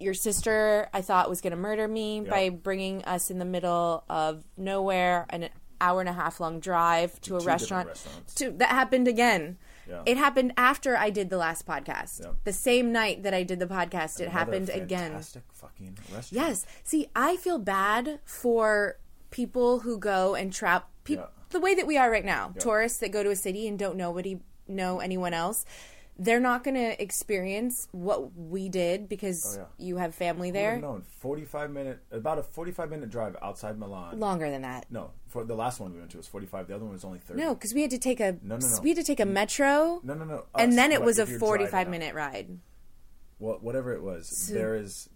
Your 0.00 0.14
sister, 0.14 0.88
I 0.92 1.00
thought, 1.00 1.28
was 1.30 1.40
going 1.40 1.52
to 1.52 1.56
murder 1.56 1.86
me 1.86 2.20
Yep. 2.22 2.28
by 2.28 2.48
bringing 2.48 3.04
us 3.04 3.30
in 3.30 3.38
the 3.38 3.44
middle 3.44 4.04
of 4.08 4.44
nowhere, 4.56 5.26
an 5.30 5.48
hour 5.80 6.00
and 6.00 6.08
a 6.08 6.12
half 6.12 6.40
long 6.40 6.58
drive 6.60 7.20
to 7.22 7.36
a 7.36 7.40
restaurant. 7.44 7.88
To, 8.36 8.50
that 8.50 8.70
happened 8.70 9.06
again. 9.06 9.58
Yeah. 9.88 10.02
It 10.06 10.16
happened 10.16 10.52
after 10.56 10.96
I 10.96 11.10
did 11.10 11.30
the 11.30 11.36
last 11.36 11.66
podcast. 11.66 12.26
The 12.44 12.52
same 12.52 12.92
night 12.92 13.22
that 13.22 13.34
I 13.34 13.42
did 13.42 13.58
the 13.58 13.66
podcast, 13.66 14.18
it 14.20 14.24
Another 14.24 14.30
happened 14.30 14.68
again. 14.70 15.10
Fantastic 15.12 15.42
fucking 15.52 15.98
restaurant. 16.14 16.32
Yes. 16.32 16.66
See, 16.82 17.08
I 17.14 17.36
feel 17.36 17.58
bad 17.58 18.20
for 18.24 18.98
people 19.30 19.80
who 19.80 19.98
go 19.98 20.34
and 20.34 20.52
trap 20.52 20.88
people 21.04 21.24
Yeah. 21.24 21.44
the 21.50 21.60
way 21.60 21.74
that 21.74 21.86
we 21.86 21.96
are 21.98 22.10
right 22.10 22.24
now. 22.24 22.52
Tourists 22.58 22.98
that 22.98 23.10
go 23.10 23.22
to 23.22 23.30
a 23.30 23.36
city 23.36 23.66
and 23.68 23.78
don't 23.78 23.96
nobody 23.96 24.40
know 24.66 25.00
anyone 25.00 25.34
else. 25.34 25.64
They're 26.16 26.38
not 26.40 26.62
going 26.62 26.76
to 26.76 27.02
experience 27.02 27.88
what 27.90 28.36
we 28.36 28.68
did 28.68 29.08
because 29.08 29.58
Oh, 29.60 29.66
you 29.78 29.96
have 29.96 30.14
family 30.14 30.52
there. 30.52 30.78
known? 30.80 31.02
Forty-five 31.02 31.72
minute, 31.72 31.98
about 32.12 32.38
a 32.38 32.44
forty-five 32.44 32.88
minute 32.88 33.10
drive 33.10 33.36
outside 33.42 33.76
Milan. 33.78 34.20
Longer 34.20 34.48
than 34.48 34.62
that. 34.62 34.86
No, 34.90 35.10
for 35.26 35.42
the 35.44 35.56
last 35.56 35.80
one 35.80 35.92
we 35.92 35.98
went 35.98 36.12
to 36.12 36.16
was 36.18 36.28
forty-five. 36.28 36.68
The 36.68 36.74
other 36.76 36.84
one 36.84 36.92
was 36.92 37.04
only 37.04 37.18
thirty. 37.18 37.40
No, 37.42 37.54
because 37.54 37.74
we 37.74 37.82
had 37.82 37.90
to 37.90 37.98
take 37.98 38.20
a 38.20 38.36
No, 38.42 38.56
no, 38.56 38.66
no. 38.68 38.80
we 38.80 38.90
had 38.90 38.98
to 38.98 39.02
take 39.04 39.18
a 39.18 39.26
metro, 39.26 40.00
no, 40.04 40.14
no, 40.14 40.24
no. 40.24 40.36
Us, 40.36 40.44
and 40.54 40.78
then 40.78 40.92
it 40.92 40.98
but 41.00 41.06
was 41.06 41.18
a 41.18 41.22
if 41.22 41.30
you're 41.30 41.38
driving 41.40 41.48
forty-five 41.58 41.86
out. 41.88 41.90
minute 41.90 42.14
ride. 42.14 42.58
Well, 43.40 43.58
whatever 43.60 43.92
it 43.92 44.02
was, 44.02 44.48
there 44.52 44.76
is 44.76 45.08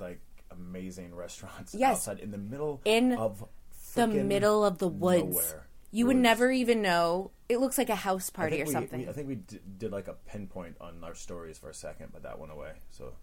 like 0.00 0.20
amazing 0.50 1.14
restaurants 1.14 1.74
Yes. 1.76 1.92
outside 2.08 2.18
in 2.18 2.32
the 2.32 2.38
middle 2.38 2.80
In 2.84 3.12
of 3.12 3.44
The 3.94 4.02
frickin' 4.02 4.26
middle 4.26 4.64
of 4.64 4.78
the 4.78 4.88
woods. 4.88 5.22
nowhere. 5.36 5.66
You 5.92 6.06
It 6.06 6.08
would 6.08 6.16
was- 6.16 6.22
never 6.24 6.50
even 6.50 6.82
know. 6.82 7.30
It 7.50 7.58
looks 7.60 7.76
like 7.78 7.90
a 7.90 7.94
house 7.96 8.30
I 8.34 8.36
party 8.36 8.56
think 8.56 8.64
or 8.64 8.68
we- 8.68 8.72
something. 8.72 9.00
we- 9.00 9.08
I 9.08 9.12
think 9.12 9.28
we 9.28 9.34
d- 9.36 9.58
did 9.78 9.90
like 9.92 10.08
a 10.08 10.14
pinpoint 10.14 10.76
on 10.80 11.02
our 11.02 11.14
stories 11.14 11.58
for 11.58 11.68
a 11.68 11.74
second, 11.74 12.10
but 12.12 12.22
that 12.22 12.38
went 12.38 12.52
away. 12.52 12.72
So, 12.90 13.14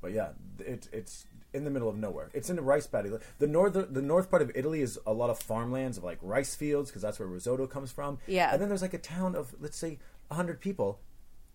but 0.00 0.12
yeah, 0.12 0.30
it, 0.58 0.88
it's 0.92 1.26
in 1.52 1.64
the 1.64 1.70
middle 1.70 1.88
of 1.88 1.96
nowhere. 1.98 2.30
It's 2.32 2.48
in 2.48 2.56
the 2.56 2.62
rice 2.62 2.86
paddy. 2.86 3.10
The 3.38 3.46
north 3.46 3.74
the 3.74 4.02
north 4.02 4.30
part 4.30 4.40
of 4.42 4.50
Italy 4.54 4.80
is 4.80 4.98
a 5.06 5.12
lot 5.12 5.28
of 5.30 5.38
farmlands 5.38 5.98
of 5.98 6.04
like 6.04 6.18
rice 6.22 6.54
fields 6.54 6.90
because 6.90 7.02
that's 7.02 7.18
where 7.18 7.28
risotto 7.28 7.66
comes 7.66 7.92
from. 7.92 8.18
Yeah. 8.26 8.50
and 8.52 8.60
then 8.62 8.68
there's 8.68 8.82
like 8.82 8.94
a 8.94 8.98
town 8.98 9.34
of 9.36 9.54
let's 9.60 9.76
say 9.76 9.98
hundred 10.30 10.60
people 10.60 11.00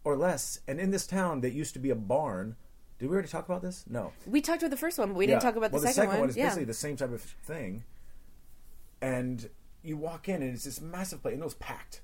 or 0.03 0.15
less, 0.15 0.59
and 0.67 0.79
in 0.79 0.91
this 0.91 1.07
town 1.07 1.41
that 1.41 1.53
used 1.53 1.73
to 1.73 1.79
be 1.79 1.89
a 1.89 1.95
barn. 1.95 2.55
Did 2.99 3.09
we 3.09 3.13
already 3.13 3.27
talk 3.27 3.43
about 3.45 3.61
this? 3.61 3.83
No. 3.89 4.13
we 4.25 4.39
talked 4.39 4.61
about 4.61 4.69
the 4.71 4.77
first 4.77 4.97
one, 4.97 5.09
but 5.09 5.15
we 5.17 5.25
didn't 5.25 5.41
Yeah. 5.43 5.49
talk 5.49 5.57
about 5.57 5.71
the, 5.71 5.79
well, 5.79 5.91
second, 5.91 6.17
one. 6.19 6.29
is 6.29 6.37
yeah. 6.37 6.45
basically 6.45 6.63
the 6.65 6.73
same 6.73 6.95
type 6.95 7.11
of 7.11 7.21
thing. 7.21 7.83
And 9.01 9.49
you 9.85 9.97
walk 9.97 10.27
in, 10.29 10.41
and 10.41 10.53
it's 10.53 10.63
this 10.63 10.81
massive 10.81 11.21
place, 11.21 11.33
and 11.33 11.41
it 11.41 11.45
was 11.45 11.55
packed. 11.55 12.01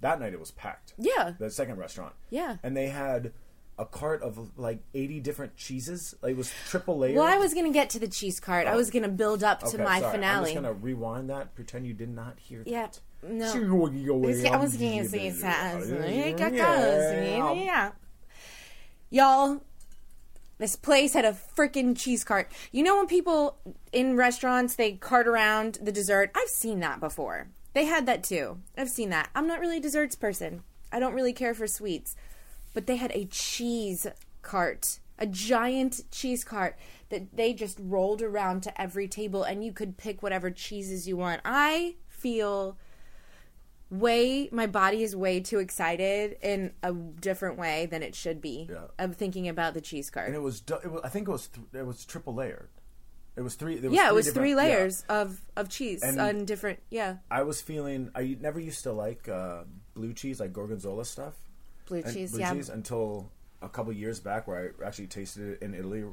That 0.00 0.20
night, 0.20 0.32
it 0.32 0.40
was 0.40 0.50
packed. 0.50 0.94
Yeah. 0.98 1.32
The 1.38 1.50
second 1.50 1.76
restaurant. 1.76 2.14
Yeah. 2.30 2.56
And 2.62 2.76
they 2.76 2.88
had 2.88 3.32
a 3.78 3.84
cart 3.84 4.22
of 4.22 4.56
like 4.58 4.80
eighty 4.94 5.20
different 5.20 5.56
cheeses. 5.56 6.14
Like 6.22 6.32
it 6.32 6.36
was 6.36 6.52
triple 6.68 6.98
layered. 6.98 7.16
Well, 7.16 7.24
I 7.26 7.38
was 7.38 7.54
going 7.54 7.66
to 7.66 7.72
get 7.72 7.90
to 7.90 7.98
the 7.98 8.08
cheese 8.08 8.38
cart. 8.38 8.66
I 8.66 8.76
was 8.76 8.90
oh. 8.90 8.92
going 8.92 9.02
to 9.04 9.08
build 9.08 9.42
up 9.42 9.60
to 9.60 9.66
Okay, 9.66 9.78
my 9.78 10.00
sorry. 10.00 10.22
I'm 10.24 10.42
just 10.44 10.54
gonna 10.54 10.72
rewind 10.72 11.30
that. 11.30 11.54
Pretend 11.54 11.86
you 11.86 11.94
did 11.94 12.10
not 12.10 12.38
hear 12.38 12.62
Yeah, 12.66 12.88
that. 12.88 13.00
no. 13.28 13.46
I 13.46 14.56
was 14.56 14.76
going 14.76 15.02
to 15.02 15.08
say 15.08 15.24
yeah. 17.64 17.92
Y'all, 19.10 19.62
this 20.64 20.76
place 20.76 21.12
had 21.12 21.26
a 21.26 21.36
freaking 21.54 21.94
cheese 21.94 22.24
cart. 22.24 22.50
You 22.72 22.82
know 22.82 22.96
when 22.96 23.06
people 23.06 23.58
in 23.92 24.16
restaurants 24.16 24.76
they 24.76 24.92
cart 24.92 25.28
around 25.28 25.78
the 25.82 25.92
dessert? 25.92 26.30
I've 26.34 26.48
seen 26.48 26.80
that 26.80 27.00
before. 27.00 27.48
They 27.74 27.84
had 27.84 28.06
that 28.06 28.24
too. 28.24 28.60
I've 28.74 28.88
seen 28.88 29.10
that. 29.10 29.28
I'm 29.34 29.46
not 29.46 29.60
really 29.60 29.76
a 29.76 29.80
desserts 29.80 30.16
person. 30.16 30.62
I 30.90 31.00
don't 31.00 31.12
really 31.12 31.34
care 31.34 31.52
for 31.52 31.66
sweets. 31.66 32.16
But 32.72 32.86
they 32.86 32.96
had 32.96 33.12
a 33.12 33.26
cheese 33.26 34.06
cart, 34.40 35.00
a 35.18 35.26
giant 35.26 36.10
cheese 36.10 36.44
cart 36.44 36.78
that 37.10 37.36
they 37.36 37.52
just 37.52 37.78
rolled 37.78 38.22
around 38.22 38.62
to 38.62 38.80
every 38.80 39.06
table 39.06 39.42
and 39.42 39.62
you 39.62 39.70
could 39.70 39.98
pick 39.98 40.22
whatever 40.22 40.50
cheeses 40.50 41.06
you 41.06 41.18
want. 41.18 41.42
I 41.44 41.96
feel 42.08 42.78
way 43.90 44.48
my 44.50 44.66
body 44.66 45.02
is 45.02 45.14
way 45.14 45.40
too 45.40 45.58
excited 45.58 46.36
in 46.42 46.72
a 46.82 46.92
different 46.92 47.58
way 47.58 47.86
than 47.86 48.02
it 48.02 48.14
should 48.14 48.40
be 48.40 48.68
Yeah. 48.70 48.86
of 48.98 49.16
thinking 49.16 49.48
about 49.48 49.74
the 49.74 49.80
cheese 49.80 50.10
cart. 50.10 50.26
And 50.26 50.34
it 50.34 50.40
was, 50.42 50.62
it 50.68 50.90
was. 50.90 51.00
I 51.04 51.08
think 51.08 51.28
it 51.28 51.30
was. 51.30 51.48
Th- 51.48 51.66
it 51.72 51.86
was 51.86 52.04
triple 52.04 52.34
layered. 52.34 52.68
It 53.36 53.42
was 53.42 53.56
three. 53.56 53.76
There 53.78 53.90
yeah, 53.90 54.08
it 54.08 54.14
was 54.14 54.30
three 54.30 54.50
yeah. 54.50 54.56
layers 54.56 55.04
of 55.08 55.40
of 55.56 55.68
cheese 55.68 56.02
And- 56.02 56.20
on 56.20 56.44
different. 56.44 56.80
Yeah, 56.90 57.16
I 57.30 57.42
was 57.42 57.60
feeling. 57.60 58.10
I 58.14 58.36
never 58.40 58.60
used 58.60 58.82
to 58.84 58.92
like 58.92 59.28
uh, 59.28 59.64
blue 59.94 60.12
cheese, 60.12 60.40
like 60.40 60.52
gorgonzola 60.52 61.04
stuff. 61.04 61.34
blue 61.86 62.02
cheese. 62.02 62.30
blue 62.32 62.40
yeah, 62.40 62.52
cheese 62.54 62.68
until 62.68 63.30
a 63.60 63.68
couple 63.68 63.92
years 63.92 64.20
back, 64.20 64.46
where 64.46 64.72
I 64.80 64.86
actually 64.86 65.08
tasted 65.08 65.48
it 65.54 65.62
in 65.62 65.74
Italy, 65.74 66.04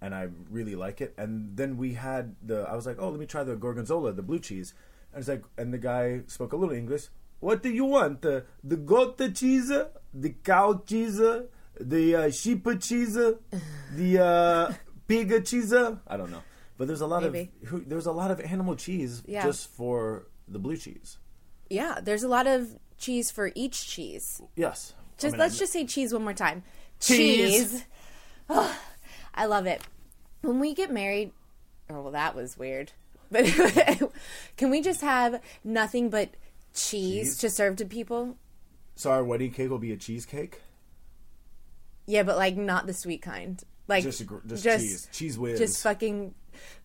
and 0.00 0.14
I 0.14 0.28
really 0.50 0.74
like 0.74 1.00
it. 1.00 1.12
And 1.18 1.56
then 1.56 1.76
we 1.76 1.94
had 1.94 2.34
the. 2.42 2.62
I 2.68 2.74
was 2.74 2.86
like, 2.86 2.96
oh, 2.98 3.10
let 3.10 3.20
me 3.20 3.26
try 3.26 3.44
the 3.44 3.56
gorgonzola, 3.56 4.12
the 4.12 4.22
blue 4.22 4.38
cheese. 4.38 4.72
And 5.12 5.20
it's 5.20 5.28
like, 5.28 5.44
and 5.58 5.74
the 5.74 5.78
guy 5.78 6.22
spoke 6.28 6.52
a 6.52 6.56
little 6.56 6.74
English. 6.74 7.08
What 7.40 7.62
do 7.62 7.70
you 7.70 7.84
want? 7.86 8.22
The 8.22 8.44
the 8.62 8.76
goat 8.76 9.18
cheese, 9.34 9.68
the 10.12 10.30
cow 10.44 10.82
cheese, 10.86 11.16
the 11.80 12.14
uh, 12.16 12.30
sheep 12.30 12.66
cheese, 12.80 13.14
the 13.14 14.18
uh, 14.22 14.72
pig 15.08 15.44
cheese. 15.44 15.72
I 15.72 16.16
don't 16.16 16.30
know, 16.30 16.42
but 16.76 16.86
there's 16.86 17.00
a 17.00 17.06
lot 17.06 17.22
Maybe. 17.22 17.50
of 17.62 17.68
who, 17.68 17.80
there's 17.80 18.06
a 18.06 18.12
lot 18.12 18.30
of 18.30 18.40
animal 18.40 18.76
cheese 18.76 19.22
Yeah. 19.26 19.42
just 19.44 19.70
for 19.70 20.26
the 20.48 20.58
blue 20.58 20.76
cheese. 20.76 21.18
yeah. 21.70 22.00
There's 22.02 22.22
a 22.24 22.28
lot 22.28 22.46
of 22.46 22.76
cheese 22.98 23.30
for 23.30 23.50
each 23.54 23.86
cheese. 23.88 24.42
Yes. 24.56 24.94
I 25.22 25.26
mean, 25.28 25.38
let's 25.38 25.56
I- 25.56 25.58
just 25.60 25.72
say 25.72 25.84
cheese 25.86 26.12
one 26.12 26.22
more 26.24 26.34
time. 26.34 26.62
Cheese. 27.00 27.70
Cheese. 27.70 27.84
Ugh, 28.50 28.76
I 29.34 29.46
love 29.46 29.66
it. 29.66 29.80
When 30.42 30.58
we 30.60 30.74
get 30.74 30.90
married, 30.92 31.32
oh 31.88 32.02
well, 32.02 32.12
that 32.12 32.34
was 32.34 32.58
weird. 32.58 32.92
But 33.30 33.44
can 34.56 34.70
we 34.70 34.82
just 34.82 35.00
have 35.02 35.40
nothing 35.64 36.10
but 36.10 36.30
cheese, 36.74 37.28
Cheese? 37.28 37.38
to 37.38 37.50
serve 37.50 37.76
to 37.76 37.84
people? 37.84 38.36
So 38.94 39.10
our 39.10 39.24
wedding 39.24 39.52
cake 39.52 39.70
will 39.70 39.78
be 39.78 39.92
a 39.92 39.96
cheesecake. 39.96 40.60
Yeah, 42.06 42.22
but 42.22 42.36
like 42.36 42.56
not 42.56 42.86
the 42.86 42.92
sweet 42.92 43.22
kind. 43.22 43.62
Like 43.88 44.04
Just 44.04 44.20
a 44.20 44.24
gr- 44.24 44.38
just 44.46 44.64
cheese. 44.64 45.08
Cheez 45.12 45.36
Whiz. 45.36 45.58
Just 45.58 45.82
fucking. 45.82 46.34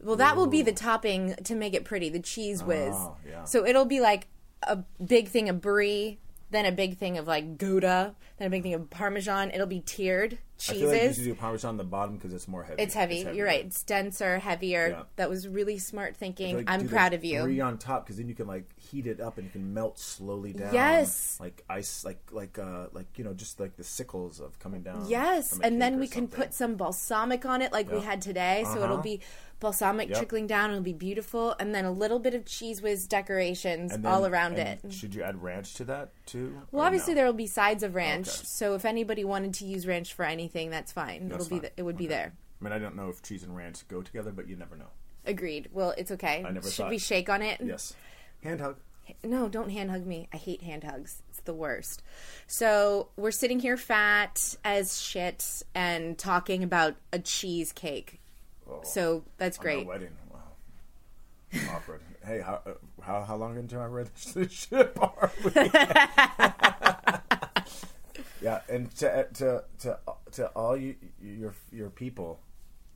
Well, 0.01 0.15
that 0.17 0.37
will 0.37 0.47
be 0.47 0.61
the 0.61 0.71
topping 0.71 1.35
to 1.43 1.55
make 1.55 1.73
it 1.73 1.85
pretty. 1.85 2.09
The 2.09 2.19
cheese 2.19 2.61
oh, 2.61 2.65
whiz. 2.65 2.95
Oh, 2.95 3.17
yeah. 3.27 3.43
So 3.43 3.65
it'll 3.65 3.85
be 3.85 3.99
like 3.99 4.27
a 4.63 4.77
big 5.03 5.27
thing 5.27 5.49
of 5.49 5.59
brie, 5.61 6.19
then 6.51 6.65
a 6.65 6.71
big 6.71 6.97
thing 6.97 7.17
of 7.17 7.27
like 7.27 7.57
Gouda, 7.57 8.15
then 8.37 8.47
a 8.47 8.49
big 8.49 8.63
thing 8.63 8.73
of 8.73 8.89
Parmesan. 8.89 9.51
It'll 9.51 9.67
be 9.67 9.81
tiered 9.81 10.37
I 10.57 10.73
feel 10.73 10.87
like 10.89 11.01
you 11.03 11.13
should 11.13 11.23
do 11.25 11.35
parmesan 11.35 11.69
on 11.69 11.77
the 11.77 11.83
bottom 11.83 12.15
because 12.15 12.33
it's 12.33 12.47
more 12.47 12.63
heavy. 12.63 12.81
it's 12.81 12.93
heavy. 12.93 13.27
You're 13.33 13.45
right. 13.45 13.65
It's 13.65 13.83
denser, 13.83 14.39
heavier. 14.39 14.87
Yeah. 14.89 15.03
That 15.17 15.29
was 15.29 15.47
really 15.47 15.77
smart 15.77 16.15
thinking. 16.15 16.55
like 16.57 16.69
I'm 16.69 16.87
proud 16.87 17.13
of 17.13 17.25
you. 17.25 17.43
Brie 17.43 17.59
on 17.59 17.77
top 17.77 18.05
because 18.05 18.17
then 18.17 18.29
you 18.29 18.35
can 18.35 18.47
like 18.47 18.65
heat 18.79 19.05
it 19.05 19.19
up 19.19 19.37
and 19.37 19.45
you 19.45 19.51
can 19.51 19.73
melt 19.73 19.99
slowly 19.99 20.53
down. 20.53 20.73
Yes. 20.73 21.37
Like 21.41 21.63
ice, 21.69 22.05
like 22.05 22.19
like 22.31 22.57
uh 22.57 22.87
like 22.93 23.07
you 23.17 23.23
know 23.25 23.33
just 23.33 23.59
like 23.59 23.75
the 23.75 23.83
sickles 23.83 24.39
of 24.39 24.57
coming 24.59 24.81
down. 24.81 25.05
Yes, 25.09 25.59
and 25.61 25.81
then 25.81 25.99
we 25.99 26.07
can 26.07 26.27
put 26.27 26.53
some 26.53 26.75
balsamic 26.75 27.45
on 27.45 27.61
it 27.61 27.71
like 27.73 27.91
we 27.91 27.99
had 27.99 28.21
today. 28.21 28.63
So 28.67 28.75
it'll 28.83 28.93
Uh-huh. 28.95 29.01
be 29.03 29.19
balsamic 29.61 30.09
Yep. 30.09 30.17
trickling 30.17 30.47
down. 30.47 30.69
It'll 30.71 30.81
be 30.83 30.93
beautiful. 30.93 31.55
And 31.59 31.73
then 31.73 31.85
a 31.85 31.91
little 31.91 32.19
bit 32.19 32.33
of 32.33 32.43
Cheez 32.45 32.81
Whiz 32.81 33.07
decorations 33.07 33.91
then- 33.91 34.05
all 34.05 34.25
around 34.25 34.57
it. 34.57 34.79
Should 34.89 35.15
you 35.15 35.23
add 35.23 35.41
ranch 35.41 35.73
to 35.75 35.85
that 35.85 36.09
too? 36.25 36.61
Well, 36.71 36.83
obviously 36.85 37.13
no? 37.13 37.19
there 37.19 37.25
will 37.25 37.33
be 37.33 37.47
sides 37.47 37.81
of 37.83 37.95
ranch. 37.95 38.27
Okay. 38.27 38.41
So 38.43 38.75
if 38.75 38.83
anybody 38.85 39.23
wanted 39.23 39.53
to 39.55 39.65
use 39.65 39.87
ranch 39.87 40.13
for 40.13 40.23
anything, 40.23 40.44
that's 40.53 40.91
fine. 40.91 41.29
That's 41.29 41.45
It'll 41.45 41.49
be 41.49 41.55
fine. 41.55 41.61
th- 41.61 41.73
it 41.77 41.83
would 41.83 41.97
be 41.97 42.07
there. 42.07 42.33
I 42.61 42.63
mean, 42.63 42.73
I 42.73 42.79
don't 42.79 42.95
know 42.95 43.09
if 43.09 43.21
cheese 43.21 43.43
and 43.43 43.55
ranch 43.55 43.87
go 43.87 44.01
together, 44.01 44.31
but 44.31 44.47
you 44.47 44.55
never 44.55 44.75
know. 44.75 44.87
Agreed. 45.25 45.69
Well, 45.73 45.93
it's 45.97 46.11
okay. 46.11 46.43
I 46.47 46.51
never 46.51 46.69
Should 46.69 46.83
thought- 46.83 46.89
we 46.89 46.97
shake 46.97 47.29
on 47.29 47.41
it? 47.41 47.59
Yes. 47.63 47.93
Hand 48.43 48.61
hug. 48.61 48.77
No, 49.23 49.47
don't 49.47 49.69
hand 49.69 49.91
hug 49.91 50.05
me. 50.05 50.27
I 50.33 50.37
hate 50.37 50.63
hand 50.63 50.83
hugs. 50.83 51.21
It's 51.29 51.39
the 51.41 51.53
worst. 51.53 52.01
So 52.47 53.09
we're 53.15 53.29
sitting 53.31 53.59
here 53.59 53.77
fat 53.77 54.55
as 54.63 54.99
shit 54.99 55.61
and 55.75 56.17
talking 56.17 56.63
about 56.63 56.95
a 57.13 57.19
cheesecake. 57.19 58.19
So 58.83 59.23
that's 59.37 59.57
great. 59.59 59.85
wedding. 59.85 60.15
Wow. 60.31 60.39
Awkward. 61.75 62.01
hey, 62.25 62.39
how, 62.41 62.61
uh, 62.65 62.71
how 63.03 63.21
how 63.23 63.35
long 63.35 63.57
into 63.57 63.77
our 63.77 63.89
relationship 63.91 64.97
are 64.99 65.31
we? 65.43 65.51
yeah, 68.41 68.61
and 68.69 68.93
to 68.97 69.27
to 69.33 69.63
to 69.79 69.99
to 70.31 70.47
all 70.47 70.75
you 70.77 70.95
your 71.21 71.53
your 71.71 71.89
people, 71.89 72.39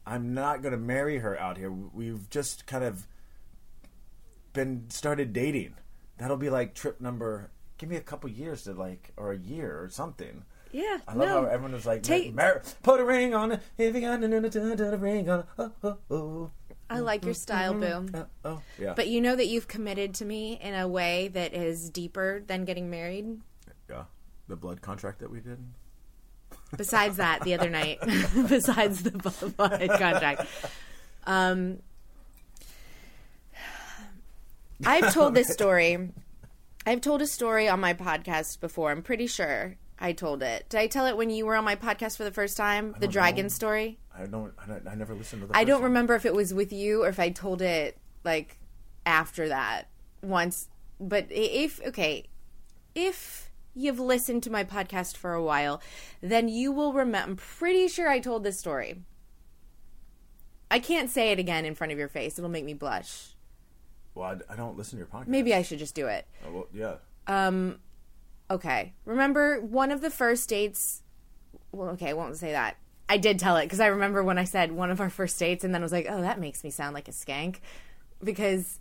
I'm 0.06 0.34
not 0.34 0.62
going 0.62 0.72
to 0.72 0.78
marry 0.78 1.20
her 1.20 1.40
out 1.40 1.58
here. 1.58 1.72
We've 1.72 2.30
just 2.30 2.66
kind 2.66 2.84
of 2.84 3.08
been 4.54 4.90
started 4.90 5.34
dating. 5.34 5.76
That'll 6.18 6.38
be 6.38 6.50
like 6.50 6.74
trip 6.74 7.00
number. 7.00 7.52
Give 7.78 7.90
me 7.90 7.96
a 7.96 8.02
couple 8.02 8.30
years 8.30 8.64
to 8.64 8.74
like, 8.74 9.12
or 9.16 9.32
a 9.32 9.38
year 9.38 9.82
or 9.82 9.90
something. 9.90 10.44
Yeah, 10.72 10.98
I 11.08 11.14
love 11.14 11.30
no. 11.30 11.42
how 11.42 11.46
everyone 11.46 11.72
was 11.72 11.86
like, 11.86 12.04
Take- 12.04 12.34
"Mar- 12.36 12.62
"Put 12.84 13.00
a 13.00 13.06
ring 13.06 13.34
on 13.34 13.54
it, 13.54 13.62
if 13.78 13.96
you 13.96 14.02
got 14.02 14.24
a 14.24 14.98
ring 14.98 15.30
on 15.30 15.40
it." 15.40 15.46
Oh, 15.58 15.72
oh, 15.84 15.98
oh. 16.12 16.52
I 16.92 17.00
like 17.00 17.24
your 17.24 17.36
style, 17.36 17.74
Boom. 17.74 18.10
Uh, 18.14 18.24
oh, 18.44 18.62
yeah. 18.80 18.94
But 18.96 19.08
you 19.08 19.22
know 19.22 19.36
that 19.36 19.48
you've 19.48 19.68
committed 19.68 20.16
to 20.16 20.26
me 20.26 20.60
in 20.62 20.74
a 20.74 20.88
way 20.88 21.28
that 21.30 21.54
is 21.54 21.90
deeper 21.92 22.44
than 22.46 22.66
getting 22.66 22.90
married. 22.90 23.40
yeah, 23.90 24.04
the 24.50 24.56
blood 24.56 24.82
contract 24.82 25.20
that 25.20 25.32
we 25.32 25.40
did. 25.40 25.60
Besides 26.76 27.18
that, 27.18 27.42
the 27.44 27.54
other 27.54 27.70
night, 27.70 28.00
besides 28.50 29.04
the 29.04 29.12
blood 29.12 29.90
contract, 29.90 30.46
um, 31.26 31.80
I've 34.86 35.14
told 35.14 35.36
this 35.36 35.48
story. 35.48 36.10
I've 36.86 37.02
told 37.02 37.22
a 37.22 37.28
story 37.28 37.68
on 37.70 37.80
my 37.80 37.94
podcast 37.94 38.60
before. 38.60 38.92
I'm 38.92 39.04
pretty 39.04 39.28
sure 39.28 39.76
I 40.00 40.14
told 40.14 40.42
it. 40.42 40.68
Did 40.70 40.80
I 40.80 40.88
tell 40.88 41.06
it 41.06 41.18
when 41.18 41.30
you 41.30 41.46
were 41.46 41.56
on 41.56 41.64
my 41.64 41.76
podcast 41.76 42.18
for 42.18 42.24
the 42.24 42.32
first 42.32 42.58
time? 42.58 42.96
The 43.00 43.08
dragon 43.08 43.46
know. 43.46 43.50
story. 43.50 44.00
I 44.18 44.26
don't. 44.26 44.54
I, 44.58 44.68
don't, 44.68 44.88
I 44.88 44.96
never 44.96 45.14
listened 45.14 45.44
to 45.44 45.48
the. 45.48 45.58
I 45.58 45.64
don't 45.64 45.82
one. 45.82 45.92
remember 45.92 46.16
if 46.16 46.26
it 46.26 46.34
was 46.34 46.54
with 46.54 46.74
you 46.74 47.04
or 47.04 47.10
if 47.10 47.20
I 47.20 47.30
told 47.30 47.62
it 47.62 47.98
like 48.24 48.58
after 49.06 49.50
that 49.50 49.90
once. 50.22 50.68
But 51.00 51.28
if 51.30 51.80
okay, 51.88 52.26
if 52.96 53.49
you've 53.76 54.00
listened 54.00 54.44
to 54.44 54.52
my 54.52 54.64
podcast 54.64 55.18
for 55.18 55.34
a 55.34 55.44
while, 55.44 55.82
then 56.22 56.48
you 56.50 56.72
will 56.72 56.94
remember. 56.94 57.30
I'm 57.32 57.36
pretty 57.36 57.88
sure 57.88 58.10
I 58.10 58.20
told 58.20 58.44
this 58.44 58.60
story. 58.60 59.02
I 60.72 60.80
can't 60.80 61.10
say 61.10 61.32
it 61.32 61.40
again 61.40 61.66
in 61.66 61.76
front 61.76 61.92
of 61.92 61.98
your 61.98 62.08
face; 62.08 62.38
it'll 62.38 62.50
make 62.50 62.66
me 62.66 62.74
blush. 62.74 63.30
Well, 64.16 64.30
I, 64.50 64.54
I 64.54 64.56
don't 64.56 64.78
listen 64.78 64.98
to 64.98 64.98
your 64.98 65.08
podcast. 65.08 65.28
Maybe 65.28 65.54
I 65.54 65.62
should 65.62 65.80
just 65.80 65.96
do 65.96 66.08
it. 66.08 66.28
Oh, 66.48 66.52
well, 66.52 66.68
yeah. 66.74 66.96
Um, 67.28 67.80
okay. 68.50 68.94
Remember 69.06 69.62
one 69.62 69.92
of 69.92 70.02
the 70.02 70.10
first 70.10 70.50
dates? 70.50 71.04
Well, 71.72 71.90
okay, 71.90 72.10
I 72.10 72.14
won't 72.14 72.38
say 72.38 72.52
that. 72.52 72.78
I 73.08 73.18
did 73.18 73.40
tell 73.40 73.58
it 73.58 73.64
because 73.66 73.80
I 73.80 73.88
remember 73.88 74.24
when 74.24 74.38
I 74.38 74.44
said 74.44 74.72
one 74.72 74.92
of 74.92 75.02
our 75.02 75.10
first 75.10 75.40
dates, 75.40 75.64
and 75.64 75.74
then 75.74 75.82
I 75.82 75.86
was 75.86 75.92
like, 75.92 76.06
"Oh, 76.10 76.22
that 76.22 76.40
makes 76.40 76.64
me 76.64 76.70
sound 76.70 76.94
like 76.94 77.08
a 77.08 77.12
skank," 77.12 77.58
because 78.24 78.80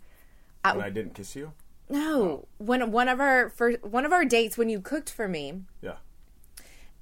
When 0.63 0.81
I 0.81 0.89
didn't 0.89 1.15
kiss 1.15 1.35
you. 1.35 1.53
No, 1.89 2.47
when 2.57 2.91
one 2.91 3.07
of 3.09 3.19
our 3.19 3.49
first 3.49 3.83
one 3.83 4.05
of 4.05 4.13
our 4.13 4.25
dates 4.25 4.57
when 4.57 4.69
you 4.69 4.79
cooked 4.81 5.09
for 5.09 5.27
me, 5.27 5.61
Yeah. 5.81 5.95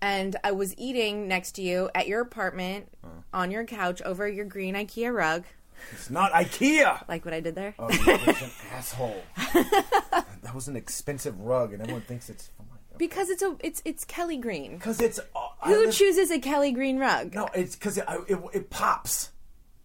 and 0.01 0.36
I 0.44 0.51
was 0.51 0.74
eating 0.77 1.27
next 1.27 1.53
to 1.53 1.62
you 1.62 1.89
at 1.96 2.08
your 2.08 2.22
apartment 2.22 2.88
on 3.34 3.51
your 3.51 3.65
couch 3.65 4.01
over 4.03 4.27
your 4.27 4.46
green 4.46 4.75
IKEA 4.75 5.13
rug, 5.13 5.44
It's 5.91 6.10
not 6.10 6.32
IKEA. 6.32 7.08
like 7.08 7.25
what 7.25 7.34
I 7.34 7.39
did 7.39 7.56
there. 7.56 7.75
Oh, 7.79 7.89
you're 7.89 8.15
an 8.15 8.51
asshole. 8.72 9.22
that 9.53 10.53
was 10.56 10.67
an 10.67 10.75
expensive 10.75 11.39
rug, 11.41 11.74
and 11.74 11.82
everyone 11.82 12.01
thinks 12.03 12.29
it's. 12.29 12.50
Oh 12.60 12.63
my. 12.70 12.77
Because 12.98 13.29
it's 13.29 13.44
a 13.44 13.56
it's 13.60 13.82
it's 13.86 14.06
Kelly 14.06 14.38
Green. 14.38 14.74
Because 14.77 15.00
it's. 15.01 15.20
Uh, 15.20 15.24
Who 15.65 15.86
live- 15.86 15.94
chooses 15.94 16.32
a 16.32 16.39
Kelly 16.39 16.72
Green 16.72 16.98
rug? 16.98 17.34
No, 17.36 17.48
it's 17.53 17.75
because 17.75 17.98
it, 17.98 18.06
it, 18.27 18.39
it 18.53 18.70
pops. 18.70 19.32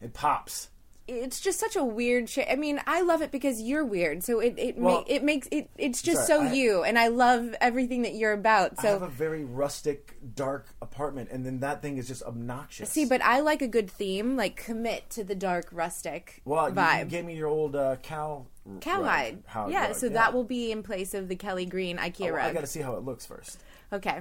It 0.01 0.15
pops. 0.15 0.69
It's 1.09 1.41
just 1.41 1.59
such 1.59 1.77
a 1.77 1.85
weird 1.85 2.29
shit. 2.29 2.47
I 2.51 2.57
mean, 2.57 2.81
I 2.87 3.03
love 3.03 3.23
it 3.23 3.31
because 3.31 3.61
you're 3.61 3.85
weird, 3.85 4.23
so 4.23 4.41
it 4.41 4.55
it 4.57 4.79
Well, 4.79 5.01
ma- 5.01 5.05
it 5.07 5.23
makes 5.23 5.49
it 5.51 5.69
it's 5.77 6.01
just 6.01 6.27
sorry, 6.27 6.49
so 6.49 6.55
you, 6.55 6.83
and 6.85 6.99
I 6.99 7.09
love 7.09 7.55
everything 7.61 8.03
that 8.03 8.15
you're 8.15 8.33
about. 8.33 8.81
So 8.81 8.89
I 8.89 8.91
have 8.93 9.03
a 9.03 9.09
very 9.09 9.45
rustic, 9.45 10.17
dark 10.35 10.69
apartment, 10.81 11.31
and 11.33 11.45
then 11.45 11.61
that 11.61 11.83
thing 11.83 11.99
is 11.99 12.07
just 12.07 12.23
obnoxious. 12.23 12.91
see, 12.91 13.05
but 13.05 13.23
I 13.23 13.41
like 13.41 13.63
a 13.63 13.69
good 13.69 13.91
theme, 13.91 14.37
like 14.37 14.57
commit 14.57 15.11
to 15.11 15.25
the 15.25 15.35
dark 15.35 15.69
rustic 15.73 16.41
well, 16.45 16.69
you, 16.69 16.75
vibe. 16.75 16.99
you 17.01 17.05
gave 17.07 17.25
me 17.25 17.37
your 17.37 17.49
old 17.49 17.77
uh, 17.77 17.97
cow. 17.97 18.47
Cowhide, 18.81 19.43
rug. 19.55 19.73
Yeah. 19.73 19.89
rug, 19.89 19.97
So 19.97 20.09
that 20.11 20.33
will 20.33 20.45
be 20.45 20.71
in 20.71 20.85
place 20.85 21.15
of 21.15 21.29
the 21.29 21.35
Kelly 21.35 21.67
Green 21.67 21.99
IKEA 21.99 22.33
Oh, 22.33 22.37
I 22.37 22.53
got 22.53 22.61
to 22.61 22.67
see 22.69 22.81
how 22.81 22.95
it 22.95 23.05
looks 23.05 23.27
first. 23.27 23.59
Okay, 23.93 24.21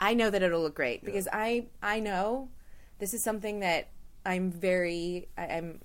I 0.00 0.14
know 0.14 0.30
that 0.30 0.42
it'll 0.42 0.62
look 0.62 0.74
great 0.74 1.04
because 1.04 1.28
I 1.30 1.66
I 1.82 2.00
know 2.00 2.48
this 2.98 3.12
is 3.12 3.22
something 3.22 3.60
that 3.60 3.88
I'm 4.24 4.50
very 4.50 5.28
I, 5.36 5.46
I'm. 5.46 5.80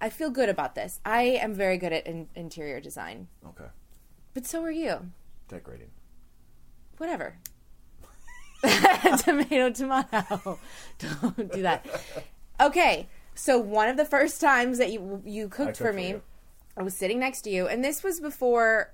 I 0.00 0.10
feel 0.10 0.30
good 0.30 0.48
about 0.48 0.74
this. 0.74 1.00
I 1.04 1.22
am 1.22 1.54
very 1.54 1.76
good 1.76 1.92
at 1.92 2.06
in, 2.06 2.28
interior 2.34 2.80
design, 2.80 3.28
Okay. 3.46 3.66
but 4.34 4.46
so 4.46 4.62
are 4.62 4.70
you. 4.70 5.10
Decorating. 5.48 5.90
whatever. 6.98 7.36
tomato, 9.18 9.70
tomato. 9.70 10.58
Don't 10.98 11.52
do 11.52 11.62
that. 11.62 11.86
Okay, 12.60 13.08
so 13.34 13.58
one 13.58 13.88
of 13.88 13.96
the 13.96 14.04
first 14.04 14.40
times 14.40 14.78
that 14.78 14.90
you 14.92 15.22
you 15.24 15.44
cooked, 15.48 15.56
cooked 15.56 15.76
for 15.78 15.84
for 15.84 15.92
me, 15.92 16.08
you. 16.08 16.22
I 16.76 16.82
was 16.82 16.94
sitting 16.94 17.18
next 17.20 17.42
to 17.42 17.50
you, 17.50 17.66
and 17.68 17.84
this 17.84 18.02
was 18.02 18.18
before, 18.20 18.92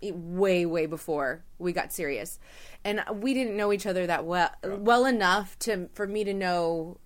it- 0.00 0.14
way 0.16 0.64
way 0.66 0.86
before 0.86 1.42
we 1.58 1.72
got 1.72 1.92
serious, 1.92 2.38
and 2.84 3.02
we 3.14 3.34
didn't 3.34 3.56
know 3.56 3.72
each 3.72 3.86
other 3.86 4.06
that 4.06 4.24
well 4.24 4.50
well 4.64 5.04
enough 5.04 5.58
to 5.60 5.88
for 5.94 6.06
me 6.06 6.24
to 6.24 6.32
know. 6.34 6.98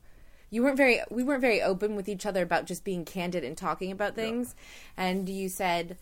You 0.48 0.62
weren't 0.62 0.76
very. 0.76 1.00
We 1.10 1.24
weren't 1.24 1.40
very 1.40 1.60
open 1.60 1.96
with 1.96 2.08
each 2.08 2.24
other 2.24 2.42
about 2.42 2.66
just 2.66 2.84
being 2.84 3.04
candid 3.04 3.42
and 3.42 3.56
talking 3.56 3.90
about 3.90 4.14
things, 4.14 4.54
and 4.96 5.28
you 5.28 5.48
said, 5.48 5.98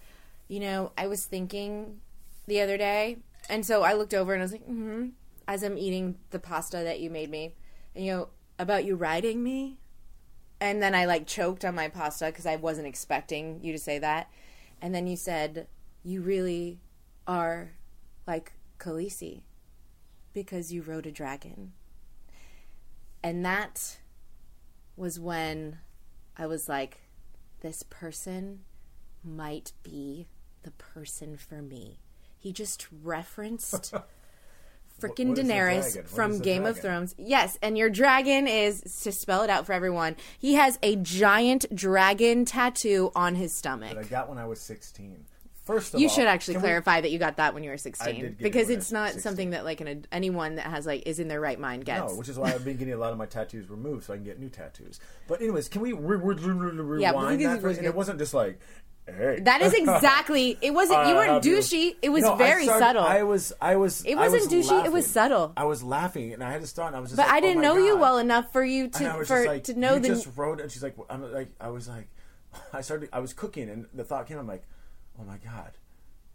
you 0.49 0.61
know, 0.61 0.93
I 0.99 1.07
was 1.07 1.25
thinking 1.25 2.01
the 2.47 2.61
other 2.61 2.77
day, 2.77 3.19
and 3.49 3.65
so 3.65 3.83
I 3.83 3.95
looked 3.95 4.13
over 4.13 4.35
and 4.35 4.43
I 4.43 4.45
was 4.45 4.53
like, 4.53 4.65
mm-hmm, 4.65 5.09
as 5.49 5.63
I'm 5.63 5.79
eating 5.79 6.17
the 6.31 6.39
pasta 6.39 6.79
that 6.79 7.01
you 7.01 7.09
made 7.09 7.31
me, 7.31 7.55
and 7.95 8.05
you 8.05 8.13
know, 8.13 8.29
about 8.59 8.85
you 8.85 8.97
riding 8.97 9.43
me, 9.43 9.79
and 10.61 10.83
then 10.83 10.95
I 10.95 11.07
like 11.07 11.27
choked 11.27 11.65
on 11.65 11.75
my 11.75 11.89
pasta 11.89 12.27
because 12.27 12.47
I 12.47 12.57
wasn't 12.57 12.87
expecting 12.87 13.61
you 13.63 13.73
to 13.73 13.79
say 13.79 13.99
that, 13.99 14.31
and 14.83 14.95
then 14.95 15.07
you 15.07 15.17
said, 15.17 15.69
you 16.03 16.21
really 16.21 16.81
are 17.27 17.73
like 18.27 18.53
Khaleesi 18.79 19.41
because 20.35 20.71
you 20.71 20.83
rode 20.83 21.07
a 21.07 21.11
dragon, 21.11 21.73
and 23.23 23.43
that 23.47 23.97
was 24.97 25.19
when 25.19 25.79
I 26.37 26.47
was 26.47 26.69
like, 26.69 27.01
this 27.61 27.83
person 27.83 28.61
might 29.23 29.73
be 29.83 30.27
the 30.63 30.71
person 30.73 31.37
for 31.37 31.63
me. 31.63 32.01
He 32.39 32.53
just 32.53 32.87
referenced 33.03 33.95
freaking 35.01 35.29
what 35.29 35.39
is 35.39 35.47
the 35.47 35.53
Daenerys 35.53 36.07
from 36.07 36.41
Game 36.41 36.67
of? 36.67 36.79
Thrones. 36.79 37.15
Yes, 37.17 37.59
and 37.63 37.79
your 37.79 37.89
dragon 37.89 38.47
is 38.47 38.83
to 39.03 39.13
spell 39.13 39.43
it 39.43 39.51
out 39.51 39.67
for 39.67 39.73
everyone. 39.73 40.17
He 40.39 40.55
has 40.55 40.79
a 40.83 40.97
giant 40.97 41.75
dragon 41.75 42.45
tattoo 42.45 43.11
on 43.15 43.35
his 43.35 43.53
stomach. 43.55 43.95
That 43.95 44.05
I 44.05 44.09
got 44.09 44.29
when 44.29 44.39
I 44.39 44.47
was 44.47 44.61
16. 44.61 45.25
First 45.65 45.89
of 45.89 45.95
all 45.95 46.01
You 46.03 46.09
all, 46.09 46.15
should 46.15 46.27
actually 46.27 46.55
can 46.55 46.63
we- 46.63 46.67
clarify 46.69 47.01
that 47.01 47.11
you 47.11 47.19
got 47.19 47.37
that 47.39 47.55
when 47.55 47.63
you 47.65 47.71
were 47.71 47.75
I 47.75 47.77
16 47.77 48.07
did 48.07 48.21
get 48.21 48.25
it 48.31 48.39
because 48.39 48.69
when 48.69 48.77
it's 48.79 48.93
not 48.93 49.13
16. 49.13 49.23
something 49.23 49.51
that 49.51 49.65
like 49.65 49.81
an, 49.81 50.07
anyone 50.13 50.57
that 50.57 50.67
has 50.67 50.85
like 50.87 51.05
is 51.07 51.19
in 51.19 51.29
their 51.29 51.41
right 51.41 51.59
mind 51.59 51.85
gets. 51.87 52.13
No, 52.13 52.19
which 52.19 52.29
is 52.29 52.39
why 52.39 52.53
I've 52.53 52.65
been 52.65 52.77
getting 52.77 52.93
a 52.95 52.99
lot 52.99 53.13
of 53.13 53.19
my 53.19 53.27
tattoos 53.27 53.69
removed 53.71 54.05
so 54.05 54.13
I 54.13 54.17
can 54.17 54.25
get 54.25 54.39
new 54.39 54.51
tattoos. 54.51 55.01
But 55.27 55.41
anyways, 55.41 55.69
can 55.71 55.81
we 55.81 55.93
re- 55.93 56.17
re- 56.19 56.35
re- 56.35 56.71
re- 56.83 57.01
Yeah, 57.03 57.11
rewind 57.11 57.41
this 57.41 57.47
that? 57.63 57.69
is 57.71 57.79
and 57.79 57.87
it 57.87 57.95
wasn't 57.95 58.19
just 58.19 58.35
like, 58.35 58.59
hey. 59.07 59.41
that 59.43 59.63
is 59.63 59.73
exactly. 59.75 60.59
It 60.61 60.73
wasn't. 60.75 61.09
You 61.09 61.15
weren't 61.15 61.43
you. 61.45 61.57
douchey. 61.57 61.97
It 62.03 62.11
was 62.11 62.25
No, 62.25 62.35
I 62.35 62.37
very 62.39 62.65
started- 62.65 62.85
subtle. 62.85 63.05
I 63.05 63.23
was, 63.23 63.53
I 63.61 63.77
was. 63.77 64.05
It 64.05 64.17
wasn't 64.17 64.51
was 64.51 64.53
douchey, 64.53 64.85
it 64.85 64.93
was 64.93 65.05
laughing. 65.05 65.31
subtle. 65.31 65.53
I 65.57 65.65
was 65.65 65.83
laughing, 65.83 66.35
and 66.35 66.45
I 66.45 66.53
had 66.53 66.61
to 66.61 66.67
stop. 66.67 66.89
And 66.89 66.97
I 66.97 67.01
was 67.01 67.09
just. 67.11 67.17
but 67.17 67.27
like, 67.27 67.37
I 67.37 67.41
didn't 67.41 67.65
oh 67.65 67.69
know 67.75 67.81
my 67.81 67.87
you 67.87 67.97
well 67.97 68.19
enough 68.19 68.53
for 68.53 68.63
you 68.63 68.85
I 68.95 68.99
to 68.99 69.17
was 69.19 69.29
for 69.29 69.47
like, 69.47 69.65
to 69.65 69.79
know 69.79 69.95
you 69.95 70.01
the. 70.01 70.09
just 70.09 70.29
wrote, 70.37 70.61
and 70.61 70.71
she's 70.71 70.83
like, 70.83 70.95
I'm 71.09 71.33
like, 71.33 71.49
I 71.59 71.69
was 71.71 71.89
like, 71.89 72.09
I 72.75 72.83
started, 72.83 73.09
I 73.15 73.21
was 73.21 73.33
cooking, 73.33 73.71
and 73.71 73.87
the 73.95 74.05
thought 74.05 74.27
came, 74.27 74.39
I'm 74.39 74.47
like, 74.47 74.65
oh 75.21 75.25
my 75.25 75.39
god, 75.39 75.73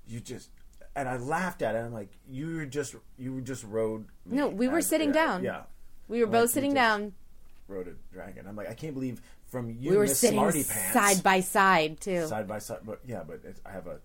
you 0.07 0.19
just, 0.19 0.49
and 0.95 1.07
I 1.07 1.17
laughed 1.17 1.61
at 1.61 1.75
it. 1.75 1.79
I'm 1.79 1.93
like, 1.93 2.11
you 2.27 2.65
just, 2.65 2.95
you 3.17 3.41
just 3.41 3.63
rode. 3.63 4.05
No, 4.25 4.47
we 4.47 4.67
were 4.67 4.81
sitting 4.81 5.11
down. 5.11 5.43
Yeah, 5.43 5.63
we 6.07 6.19
were 6.19 6.25
Like, 6.25 6.31
both 6.33 6.49
you 6.49 6.53
sitting 6.53 6.71
just 6.71 6.75
down. 6.75 7.13
Rode 7.67 7.87
a 7.87 8.13
dragon. 8.13 8.47
I'm 8.47 8.55
like, 8.55 8.69
I 8.69 8.73
can't 8.73 8.93
believe 8.95 9.21
from 9.45 9.69
you, 9.69 9.91
We 9.91 9.97
were 9.97 10.03
Miss 10.03 10.19
sitting 10.19 10.39
Smarty 10.39 10.63
Pants, 10.63 10.93
side 10.93 11.23
by 11.23 11.39
side 11.39 11.99
too. 12.01 12.25
side 12.27 12.47
by 12.47 12.59
side. 12.59 12.79
But 12.83 12.99
yeah, 13.05 13.23
but 13.25 13.41
it's, 13.43 13.61
I 13.65 13.71
have 13.71 13.87
a 13.87 13.99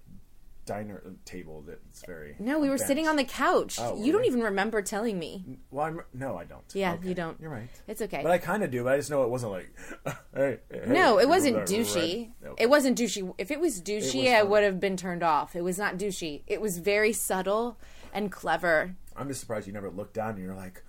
diner 0.64 1.02
uh, 1.06 1.10
table 1.24 1.64
that's 1.66 2.04
very. 2.06 2.36
No, 2.38 2.58
we 2.58 2.68
were 2.68 2.76
bench. 2.76 2.86
sitting 2.86 3.08
on 3.08 3.16
the 3.16 3.24
couch. 3.24 3.78
Oh, 3.80 4.02
you 4.02 4.12
don't 4.12 4.24
even 4.24 4.40
remember 4.40 4.82
telling 4.82 5.18
me. 5.18 5.44
Well, 5.70 5.86
I'm, 5.86 6.00
no, 6.12 6.36
I 6.36 6.44
don't. 6.44 6.62
Yeah, 6.74 6.94
Okay. 6.94 7.08
you 7.08 7.14
don't. 7.14 7.40
You're 7.40 7.50
right. 7.50 7.68
It's 7.86 8.02
okay. 8.02 8.20
But 8.22 8.32
I 8.32 8.38
kind 8.38 8.62
of 8.62 8.70
do. 8.70 8.84
But 8.84 8.94
I 8.94 8.96
just 8.96 9.10
know 9.10 9.22
it 9.24 9.30
wasn't 9.30 9.52
like. 9.52 9.72
hey, 10.34 10.58
hey, 10.70 10.82
no, 10.86 11.18
it 11.18 11.28
wasn't 11.28 11.56
right. 11.56 11.66
douchey. 11.66 12.30
Okay. 12.44 12.62
It 12.62 12.70
wasn't 12.70 12.98
douchey. 12.98 13.34
If 13.38 13.50
it 13.50 13.60
was 13.60 13.80
douchey, 13.80 14.24
was 14.24 14.32
I 14.32 14.42
would 14.42 14.62
have 14.62 14.80
been 14.80 14.96
turned 14.96 15.22
off. 15.22 15.54
It 15.56 15.62
was 15.62 15.78
not 15.78 15.96
douchey. 15.96 16.42
It 16.46 16.60
was 16.60 16.78
very 16.78 17.12
subtle 17.12 17.78
and 18.12 18.30
clever. 18.30 18.96
I'm 19.16 19.28
just 19.28 19.40
surprised 19.40 19.66
you 19.66 19.72
never 19.72 19.90
looked 19.90 20.14
down 20.14 20.30
and 20.30 20.38
you're 20.42 20.54
like, 20.54 20.82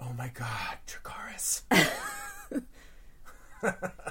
oh 0.00 0.12
my 0.12 0.28
god, 0.34 0.78
Dracarys. 0.86 1.62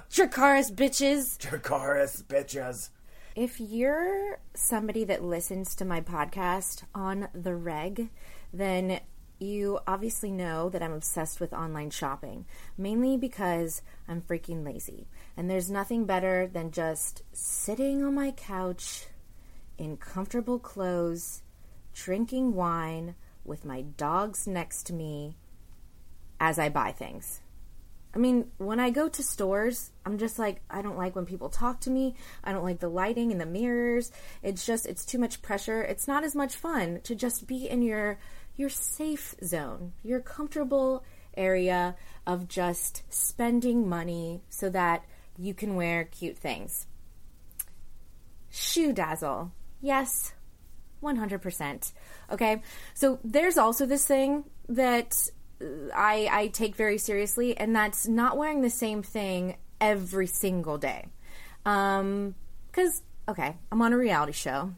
Dracarys 0.10 0.74
bitches. 0.74 1.38
Dracarys, 1.38 2.24
bitches. 2.24 2.90
If 3.36 3.62
you're 3.62 4.40
somebody 4.54 5.06
that 5.06 5.24
listens 5.24 5.74
to 5.76 5.86
my 5.86 6.02
podcast 6.02 6.84
on 6.94 7.30
the 7.34 7.56
reg, 7.56 8.10
then 8.52 9.00
you 9.40 9.80
obviously 9.88 10.32
know 10.32 10.70
that 10.70 10.84
I'm 10.84 10.92
obsessed 10.92 11.40
with 11.40 11.54
online 11.54 11.92
shopping, 11.92 12.46
mainly 12.78 13.16
because 13.16 13.84
I'm 14.06 14.22
freaking 14.22 14.66
lazy. 14.66 15.08
And 15.38 15.50
there's 15.50 15.72
nothing 15.72 16.06
better 16.06 16.46
than 16.46 16.72
just 16.72 17.24
sitting 17.32 18.04
on 18.04 18.16
my 18.16 18.32
couch 18.32 19.06
in 19.78 19.96
comfortable 19.96 20.60
clothes, 20.60 21.42
drinking 21.94 22.54
wine 22.54 23.16
with 23.46 23.64
my 23.64 23.82
dogs 23.82 24.46
next 24.46 24.84
to 24.88 24.94
me 24.94 25.38
as 26.38 26.60
I 26.60 26.68
buy 26.68 26.92
things. 26.92 27.40
I 28.14 28.18
mean, 28.18 28.52
when 28.58 28.80
I 28.80 28.90
go 28.90 29.08
to 29.08 29.24
stores, 29.24 29.92
I'm 30.06 30.18
just 30.18 30.38
like, 30.38 30.62
I 30.70 30.82
don't 30.82 30.98
like 30.98 31.16
when 31.16 31.26
people 31.26 31.50
talk 31.50 31.80
to 31.82 31.90
me. 31.90 32.16
I 32.44 32.52
don't 32.52 32.64
like 32.64 32.80
the 32.80 32.90
lighting 32.90 33.32
and 33.32 33.40
the 33.40 33.46
mirrors. 33.46 34.12
It's 34.44 34.66
just, 34.66 34.86
it's 34.86 35.06
too 35.06 35.18
much 35.18 35.42
pressure. 35.42 35.82
It's 35.82 36.08
not 36.08 36.24
as 36.24 36.36
much 36.36 36.56
fun 36.56 37.00
to 37.04 37.16
just 37.16 37.48
be 37.48 37.70
in 37.70 37.82
your 37.82 38.20
your 38.58 38.70
safe 38.70 39.34
zone, 39.44 39.94
your 40.04 40.20
comfortable 40.20 41.04
area 41.36 41.96
of 42.28 42.48
just 42.48 43.04
spending 43.10 43.88
money 43.88 44.44
so 44.50 44.70
that 44.70 45.06
you 45.38 45.54
can 45.54 45.76
wear 45.76 46.04
cute 46.04 46.38
things. 46.38 46.86
Shoe 48.50 48.92
dazzle. 48.92 49.52
Yes, 49.80 50.34
100%. 51.02 51.94
Okay. 52.32 52.62
So 52.94 53.20
there's 53.24 53.58
also 53.58 53.86
this 53.86 54.06
thing 54.06 54.44
that 54.70 55.30
I, 55.94 56.28
I 56.32 56.48
take 56.48 56.76
very 56.76 56.98
seriously, 56.98 57.58
and 57.58 57.76
that's 57.76 58.08
not 58.08 58.38
wearing 58.38 58.62
the 58.62 58.70
same 58.70 59.04
thing 59.04 59.58
every 59.80 60.28
single 60.28 60.78
day. 60.78 61.08
Um, 61.66 62.36
cause, 62.72 63.02
okay, 63.28 63.56
I'm 63.72 63.82
on 63.82 63.94
a 63.94 63.98
reality 63.98 64.34
show. 64.34 64.74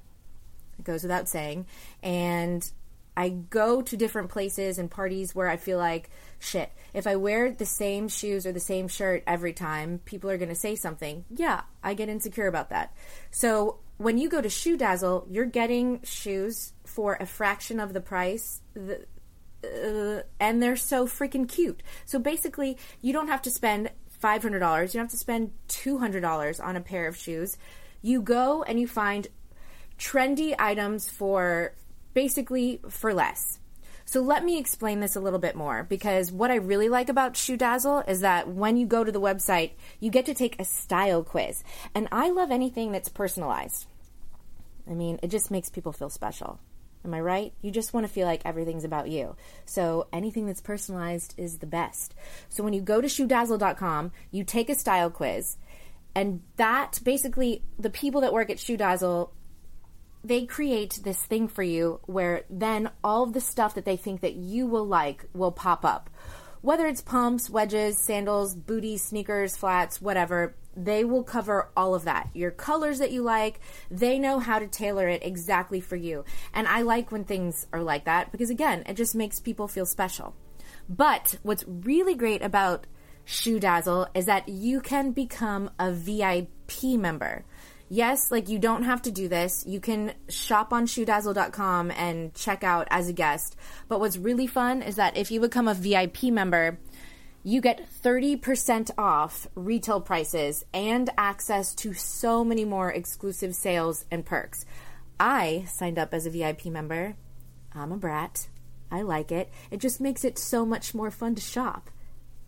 It 0.79 0.85
goes 0.85 1.03
without 1.03 1.29
saying. 1.29 1.67
And 2.01 2.69
I 3.15 3.29
go 3.29 3.81
to 3.81 3.97
different 3.97 4.29
places 4.29 4.79
and 4.79 4.89
parties 4.89 5.35
where 5.35 5.47
I 5.47 5.57
feel 5.57 5.77
like, 5.77 6.09
shit, 6.39 6.71
if 6.93 7.05
I 7.05 7.15
wear 7.15 7.51
the 7.51 7.65
same 7.65 8.07
shoes 8.07 8.45
or 8.45 8.51
the 8.51 8.59
same 8.59 8.87
shirt 8.87 9.23
every 9.27 9.53
time, 9.53 9.99
people 10.03 10.29
are 10.29 10.37
going 10.37 10.49
to 10.49 10.55
say 10.55 10.75
something. 10.75 11.25
Yeah, 11.29 11.61
I 11.83 11.93
get 11.93 12.09
insecure 12.09 12.47
about 12.47 12.69
that. 12.71 12.95
So 13.29 13.79
when 13.97 14.17
you 14.17 14.29
go 14.29 14.41
to 14.41 14.49
Shoe 14.49 14.77
Dazzle, 14.77 15.27
you're 15.29 15.45
getting 15.45 16.01
shoes 16.03 16.73
for 16.85 17.15
a 17.19 17.25
fraction 17.25 17.79
of 17.79 17.93
the 17.93 18.01
price. 18.01 18.61
Uh, 19.63 20.21
and 20.39 20.61
they're 20.61 20.75
so 20.75 21.07
freaking 21.07 21.47
cute. 21.47 21.81
So 22.05 22.19
basically, 22.19 22.77
you 23.01 23.13
don't 23.13 23.27
have 23.27 23.41
to 23.43 23.51
spend 23.51 23.91
$500. 24.21 24.43
You 24.43 24.59
don't 24.59 24.93
have 24.93 25.09
to 25.09 25.17
spend 25.17 25.51
$200 25.69 26.63
on 26.63 26.75
a 26.75 26.81
pair 26.81 27.07
of 27.07 27.17
shoes. 27.17 27.57
You 28.01 28.21
go 28.21 28.63
and 28.63 28.79
you 28.79 28.87
find 28.87 29.27
trendy 29.97 30.55
items 30.57 31.09
for 31.09 31.73
basically 32.13 32.81
for 32.89 33.13
less. 33.13 33.59
So 34.05 34.21
let 34.21 34.43
me 34.43 34.59
explain 34.59 34.99
this 34.99 35.15
a 35.15 35.21
little 35.21 35.39
bit 35.39 35.55
more 35.55 35.83
because 35.83 36.31
what 36.31 36.51
I 36.51 36.55
really 36.55 36.89
like 36.89 37.09
about 37.09 37.37
Shoe 37.37 37.57
Dazzle 37.57 38.03
is 38.07 38.19
that 38.19 38.49
when 38.49 38.75
you 38.75 38.85
go 38.85 39.03
to 39.03 39.11
the 39.11 39.21
website, 39.21 39.71
you 39.99 40.11
get 40.11 40.25
to 40.25 40.33
take 40.33 40.59
a 40.59 40.65
style 40.65 41.23
quiz. 41.23 41.63
And 41.95 42.07
I 42.11 42.29
love 42.29 42.51
anything 42.51 42.91
that's 42.91 43.09
personalized. 43.09 43.87
I 44.89 44.93
mean, 44.93 45.19
it 45.23 45.29
just 45.29 45.51
makes 45.51 45.69
people 45.69 45.93
feel 45.93 46.09
special. 46.09 46.59
Am 47.05 47.13
I 47.13 47.19
right? 47.19 47.53
You 47.61 47.71
just 47.71 47.93
want 47.93 48.05
to 48.07 48.11
feel 48.11 48.25
like 48.25 48.41
everything's 48.45 48.83
about 48.83 49.09
you. 49.09 49.35
So 49.65 50.07
anything 50.13 50.45
that's 50.45 50.61
personalized 50.61 51.33
is 51.37 51.57
the 51.57 51.65
best. 51.65 52.13
So 52.49 52.63
when 52.63 52.73
you 52.73 52.81
go 52.81 53.01
to 53.01 53.07
shoedazzle.com, 53.07 54.11
you 54.31 54.43
take 54.43 54.69
a 54.69 54.75
style 54.75 55.09
quiz, 55.09 55.57
and 56.15 56.41
that 56.57 56.99
basically 57.03 57.63
the 57.77 57.89
people 57.89 58.21
that 58.21 58.33
work 58.33 58.49
at 58.49 58.59
Shoe 58.59 58.77
Dazzle 58.77 59.33
they 60.23 60.45
create 60.45 61.01
this 61.03 61.21
thing 61.25 61.47
for 61.47 61.63
you 61.63 61.99
where 62.05 62.43
then 62.49 62.89
all 63.03 63.23
of 63.23 63.33
the 63.33 63.41
stuff 63.41 63.75
that 63.75 63.85
they 63.85 63.97
think 63.97 64.21
that 64.21 64.35
you 64.35 64.65
will 64.65 64.87
like 64.87 65.25
will 65.33 65.51
pop 65.51 65.83
up. 65.83 66.09
Whether 66.61 66.87
it's 66.87 67.01
pumps, 67.01 67.49
wedges, 67.49 67.97
sandals, 67.97 68.55
booties, 68.55 69.03
sneakers, 69.03 69.57
flats, 69.57 70.01
whatever, 70.01 70.55
they 70.75 71.03
will 71.05 71.23
cover 71.23 71.69
all 71.75 71.95
of 71.95 72.05
that. 72.05 72.29
Your 72.33 72.51
colors 72.51 72.99
that 72.99 73.11
you 73.11 73.21
like, 73.21 73.59
they 73.89 74.19
know 74.19 74.39
how 74.39 74.59
to 74.59 74.67
tailor 74.67 75.07
it 75.07 75.23
exactly 75.23 75.79
for 75.79 75.95
you. 75.95 76.25
And 76.53 76.67
I 76.67 76.81
like 76.81 77.11
when 77.11 77.23
things 77.23 77.67
are 77.73 77.83
like 77.83 78.05
that 78.05 78.31
because, 78.31 78.49
again, 78.49 78.83
it 78.87 78.95
just 78.95 79.15
makes 79.15 79.39
people 79.39 79.67
feel 79.67 79.85
special. 79.85 80.35
But 80.89 81.37
what's 81.43 81.65
really 81.67 82.15
great 82.15 82.41
about 82.41 82.87
Shoe 83.25 83.59
Dazzle 83.59 84.07
is 84.13 84.25
that 84.25 84.49
you 84.49 84.81
can 84.81 85.11
become 85.11 85.69
a 85.79 85.91
VIP 85.91 86.83
member 86.99 87.45
yes, 87.93 88.31
like 88.31 88.49
you 88.49 88.57
don't 88.57 88.83
have 88.83 89.03
to 89.03 89.11
do 89.11 89.27
this. 89.27 89.63
You 89.67 89.79
can 89.79 90.13
shop 90.27 90.73
on 90.73 90.87
shoedazzle.com 90.87 91.91
and 91.91 92.33
check 92.33 92.63
out 92.63 92.87
as 92.89 93.07
a 93.07 93.13
guest. 93.13 93.55
But 93.87 93.99
what's 93.99 94.17
really 94.17 94.47
fun 94.47 94.81
is 94.81 94.95
that 94.95 95.15
if 95.15 95.29
you 95.29 95.39
become 95.39 95.67
a 95.67 95.75
VIP 95.75 96.23
member, 96.23 96.79
you 97.43 97.59
get 97.59 97.85
30% 98.01 98.91
off 98.97 99.47
retail 99.53 99.99
prices 99.99 100.63
and 100.73 101.09
access 101.17 101.75
to 101.75 101.93
so 101.93 102.43
many 102.45 102.63
more 102.63 102.89
exclusive 102.89 103.53
sales 103.53 104.05
and 104.09 104.25
perks. 104.25 104.65
I 105.19 105.65
signed 105.67 105.99
up 105.99 106.13
as 106.13 106.25
a 106.25 106.29
VIP 106.29 106.67
member. 106.67 107.15
I'm 107.75 107.91
a 107.91 107.97
brat. 107.97 108.47
I 108.89 109.01
like 109.01 109.31
it. 109.31 109.49
It 109.71 109.81
just 109.81 109.99
makes 109.99 110.23
it 110.23 110.37
so 110.37 110.65
much 110.65 110.93
more 110.93 111.11
fun 111.11 111.35
to 111.35 111.41
shop. 111.41 111.89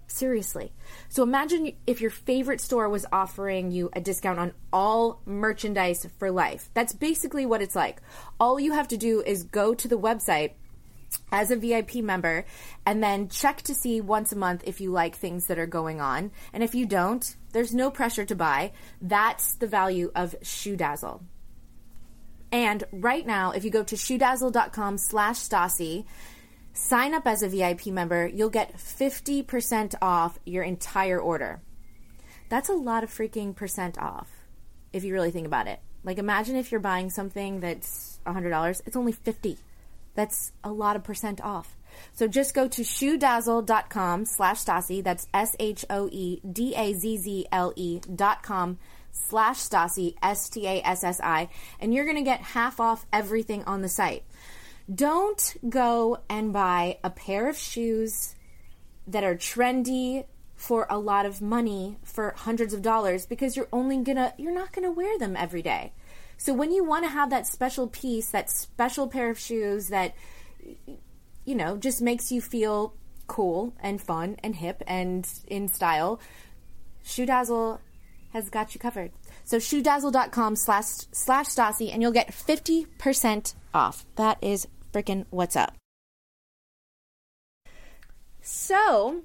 Seriously. 0.08 0.72
So 1.10 1.24
imagine 1.24 1.74
if 1.88 2.00
your 2.00 2.12
favorite 2.12 2.62
store 2.62 2.88
was 2.88 3.06
offering 3.12 3.72
you 3.72 3.90
a 3.94 4.00
discount 4.00 4.40
on 4.40 4.54
all 4.72 5.22
merchandise 5.26 6.08
for 6.20 6.32
life. 6.32 6.70
That's 6.74 6.94
basically 6.94 7.46
what 7.46 7.62
it's 7.62 7.76
like. 7.76 8.02
All 8.40 8.60
you 8.60 8.74
have 8.74 8.88
to 8.90 8.98
do 8.98 9.22
is 9.26 9.44
go 9.44 9.74
to 9.74 9.88
the 9.88 9.98
website 9.98 10.52
as 11.32 11.52
a 11.52 11.56
VIP 11.56 11.96
member 11.96 12.46
and 12.86 13.04
then 13.04 13.30
check 13.30 13.62
to 13.64 13.76
see 13.76 14.02
once 14.02 14.32
a 14.32 14.38
month 14.38 14.64
if 14.66 14.80
you 14.80 14.92
like 14.92 15.16
things 15.16 15.48
that 15.48 15.60
are 15.60 15.66
going 15.66 16.00
on. 16.00 16.32
And 16.54 16.64
if 16.64 16.76
you 16.76 16.86
don't, 16.86 17.36
there's 17.52 17.74
no 17.74 17.92
pressure 17.92 18.26
to 18.26 18.36
buy. 18.36 18.72
That's 19.02 19.56
the 19.56 19.68
value 19.68 20.12
of 20.16 20.36
Shoe 20.42 20.76
Dazzle. 20.76 21.24
And 22.52 22.84
right 22.92 23.26
now, 23.26 23.52
if 23.52 23.66
you 23.66 23.72
go 23.72 23.84
to 23.84 23.96
shoedazzle.com 23.96 24.98
slash 24.98 25.38
Stassi, 25.38 26.06
Sign 26.78 27.14
up 27.14 27.26
as 27.26 27.42
a 27.42 27.48
VIP 27.48 27.88
member, 27.88 28.28
you'll 28.28 28.50
get 28.50 28.76
50% 28.76 29.96
off 30.02 30.38
your 30.46 30.62
entire 30.62 31.18
order. 31.18 31.62
That's 32.50 32.68
a 32.68 32.74
lot 32.74 33.02
of 33.06 33.10
freaking 33.10 33.56
percent 33.56 33.98
off 33.98 34.28
if 34.92 35.06
you 35.06 35.14
really 35.14 35.32
think 35.32 35.48
about 35.48 35.68
it. 35.68 35.80
Like 36.04 36.18
imagine 36.18 36.58
if 36.58 36.74
you're 36.74 36.82
buying 36.82 37.10
something 37.10 37.62
that's 37.62 38.20
$100, 38.28 38.82
it's 38.86 38.98
only 38.98 39.14
50. 39.14 39.58
That's 40.16 40.52
a 40.64 40.72
lot 40.72 40.96
of 40.96 41.04
percent 41.04 41.42
off. 41.42 41.78
So 42.14 42.28
just 42.28 42.54
go 42.54 42.68
to 42.68 42.82
shoedazzle.com 42.82 44.26
slash 44.26 44.64
Stassi. 44.64 45.04
That's 45.04 45.28
S-H-O-E-D-A-Z-Z-L-E 45.34 46.42
dot 48.16 48.44
com 48.44 48.78
slash 49.12 49.60
Stassi, 49.60 50.16
S-T-A-S-S-I. 50.22 51.50
And 51.80 51.94
you're 51.94 52.06
going 52.06 52.18
to 52.18 52.24
get 52.24 52.42
half 52.42 52.80
off 52.80 53.06
everything 53.14 53.64
on 53.66 53.82
the 53.82 53.90
site. 53.90 54.24
Don't 54.94 55.56
go 55.68 56.20
and 56.30 56.54
buy 56.54 57.00
a 57.04 57.10
pair 57.10 57.50
of 57.50 57.58
shoes 57.58 58.36
that 59.08 59.24
are 59.24 59.36
trendy 59.36 60.26
for 60.56 60.88
a 60.90 60.98
lot 60.98 61.26
of 61.26 61.42
money 61.42 61.98
for 62.04 62.34
hundreds 62.38 62.74
of 62.74 62.82
dollars 62.82 63.26
because 63.26 63.56
you're 63.58 63.68
only 63.74 63.98
gonna 63.98 64.34
you're 64.38 64.54
not 64.54 64.72
gonna 64.72 64.92
wear 64.92 65.18
them 65.20 65.36
every 65.36 65.62
day. 65.62 65.92
So 66.38 66.54
when 66.54 66.72
you 66.72 66.84
want 66.84 67.06
to 67.06 67.10
have 67.10 67.30
that 67.30 67.48
special 67.48 67.88
piece, 67.88 68.30
that 68.30 68.50
special 68.50 69.08
pair 69.08 69.30
of 69.30 69.40
shoes 69.40 69.88
that 69.90 70.16
you 71.46 71.56
know 71.56 71.78
just 71.78 72.02
makes 72.02 72.32
you 72.32 72.42
feel 72.42 72.94
cool 73.28 73.74
and 73.80 74.02
fun 74.02 74.38
and 74.44 74.56
hip 74.56 74.84
and 74.88 75.28
in 75.48 75.68
style, 75.68 76.20
Shoe 77.04 77.26
Dazzle 77.26 77.80
has 78.34 78.50
got 78.50 78.76
you 78.76 78.80
covered. 78.80 79.12
So 79.46 79.58
shoedazzle.com 79.58 80.56
slash 80.56 80.86
slash 81.12 81.48
Stassi 81.48 81.92
and 81.92 82.02
you'll 82.02 82.12
get 82.12 82.32
50% 82.32 83.54
off. 83.74 84.06
That 84.16 84.38
is 84.42 84.68
freaking 84.94 85.26
what's 85.30 85.56
up. 85.56 85.74
So, 88.42 89.24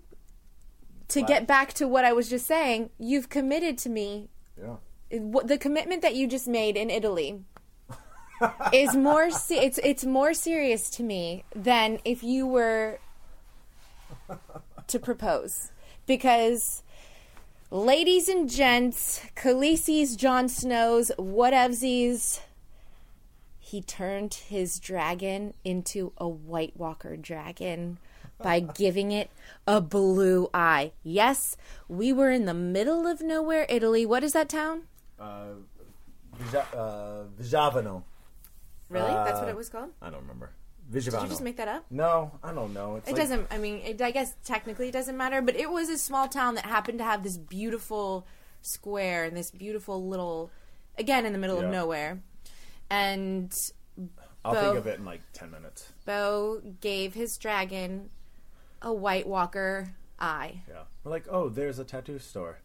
to 1.08 1.22
get 1.22 1.46
back 1.46 1.74
to 1.74 1.86
what 1.86 2.06
I 2.06 2.14
was 2.14 2.30
just 2.30 2.46
saying, 2.46 2.88
you've 2.98 3.28
committed 3.28 3.76
to 3.78 3.90
me. 3.90 4.30
Yeah. 4.58 4.76
The 5.10 5.58
commitment 5.58 6.02
that 6.02 6.14
you 6.14 6.26
just 6.26 6.46
made 6.46 6.76
in 6.76 6.88
Italy 6.88 7.40
is 8.72 8.94
more 8.94 9.30
se- 9.30 9.64
it's 9.64 9.78
it's 9.82 10.04
more 10.04 10.34
serious 10.34 10.88
to 10.90 11.02
me 11.02 11.44
than 11.54 11.98
if 12.04 12.22
you 12.22 12.46
were 12.46 12.98
to 14.86 14.98
propose 14.98 15.72
because 16.06 16.82
ladies 17.70 18.28
and 18.28 18.50
gents, 18.50 19.20
Khaleesi's, 19.36 20.16
Jon 20.16 20.48
Snow's, 20.48 21.10
whatevsies, 21.18 22.40
he 23.58 23.80
turned 23.80 24.34
his 24.34 24.80
dragon 24.80 25.54
into 25.64 26.12
a 26.18 26.28
White 26.28 26.76
Walker 26.76 27.16
dragon 27.16 27.98
by 28.42 28.58
giving 28.74 29.12
it 29.12 29.30
a 29.66 29.80
blue 29.80 30.48
eye. 30.52 30.92
Yes, 31.04 31.56
we 31.88 32.12
were 32.12 32.30
in 32.32 32.46
the 32.46 32.54
middle 32.54 33.06
of 33.06 33.20
nowhere, 33.20 33.66
Italy. 33.68 34.04
What 34.04 34.24
is 34.24 34.32
that 34.32 34.48
town? 34.48 34.82
Uh, 35.20 35.54
Vija- 36.38 36.66
uh, 36.74 37.24
Vigevano. 37.38 38.02
Really? 38.88 39.06
That's 39.08 39.38
what 39.40 39.48
Uh, 39.48 39.52
it 39.52 39.56
was 39.56 39.68
called? 39.68 39.90
I 40.00 40.10
don't 40.10 40.22
remember. 40.22 40.50
Vigevano. 40.90 41.10
Did 41.12 41.22
you 41.22 41.28
just 41.28 41.42
make 41.42 41.56
that 41.58 41.68
up? 41.68 41.84
No, 41.90 42.32
I 42.42 42.52
don't 42.52 42.72
know. 42.72 42.96
It's 42.96 43.08
It 43.08 43.12
like- 43.12 43.20
doesn't. 43.22 43.46
I 43.52 43.58
mean, 43.58 43.76
it, 43.76 44.00
I 44.02 44.10
guess 44.10 44.34
technically 44.44 44.88
it 44.88 44.92
doesn't 44.92 45.16
matter, 45.16 45.40
but 45.42 45.54
it 45.56 45.70
was 45.70 45.88
a 45.88 45.98
small 45.98 46.26
town 46.28 46.54
that 46.56 46.64
happened 46.66 46.98
to 46.98 47.04
have 47.04 47.22
this 47.22 47.36
beautiful 47.36 48.26
square 48.62 49.24
and 49.24 49.36
this 49.36 49.50
beautiful 49.50 50.08
little, 50.08 50.50
again 50.98 51.24
in 51.26 51.32
the 51.32 51.38
middle 51.38 51.58
Yeah. 51.60 51.66
of 51.66 51.70
nowhere. 51.70 52.22
And 52.90 53.52
I'll 54.44 54.54
Beau- 54.54 54.60
think 54.72 54.78
of 54.78 54.86
it 54.88 54.98
in 54.98 55.04
like 55.04 55.20
ten 55.32 55.50
minutes. 55.50 55.92
Beau 56.06 56.60
gave 56.80 57.14
his 57.14 57.36
dragon 57.38 58.10
a 58.82 58.92
White 58.92 59.28
Walker 59.28 59.94
eye. 60.18 60.62
Yeah, 60.68 60.84
we're 61.04 61.10
like, 61.12 61.26
oh, 61.30 61.48
there's 61.48 61.78
a 61.78 61.84
tattoo 61.84 62.18
store. 62.18 62.58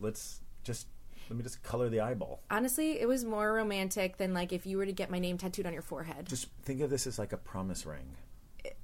Let's 0.00 0.40
just 0.62 0.88
let 1.28 1.36
me 1.36 1.42
just 1.42 1.62
color 1.62 1.88
the 1.88 2.00
eyeball. 2.00 2.40
Honestly, 2.50 3.00
it 3.00 3.06
was 3.06 3.24
more 3.24 3.52
romantic 3.54 4.16
than 4.18 4.34
like 4.34 4.52
if 4.52 4.66
you 4.66 4.76
were 4.76 4.86
to 4.86 4.92
get 4.92 5.10
my 5.10 5.18
name 5.18 5.38
tattooed 5.38 5.66
on 5.66 5.72
your 5.72 5.82
forehead. 5.82 6.26
Just 6.26 6.48
think 6.62 6.80
of 6.80 6.90
this 6.90 7.06
as 7.06 7.18
like 7.18 7.32
a 7.32 7.36
promise 7.38 7.86
ring. 7.86 8.16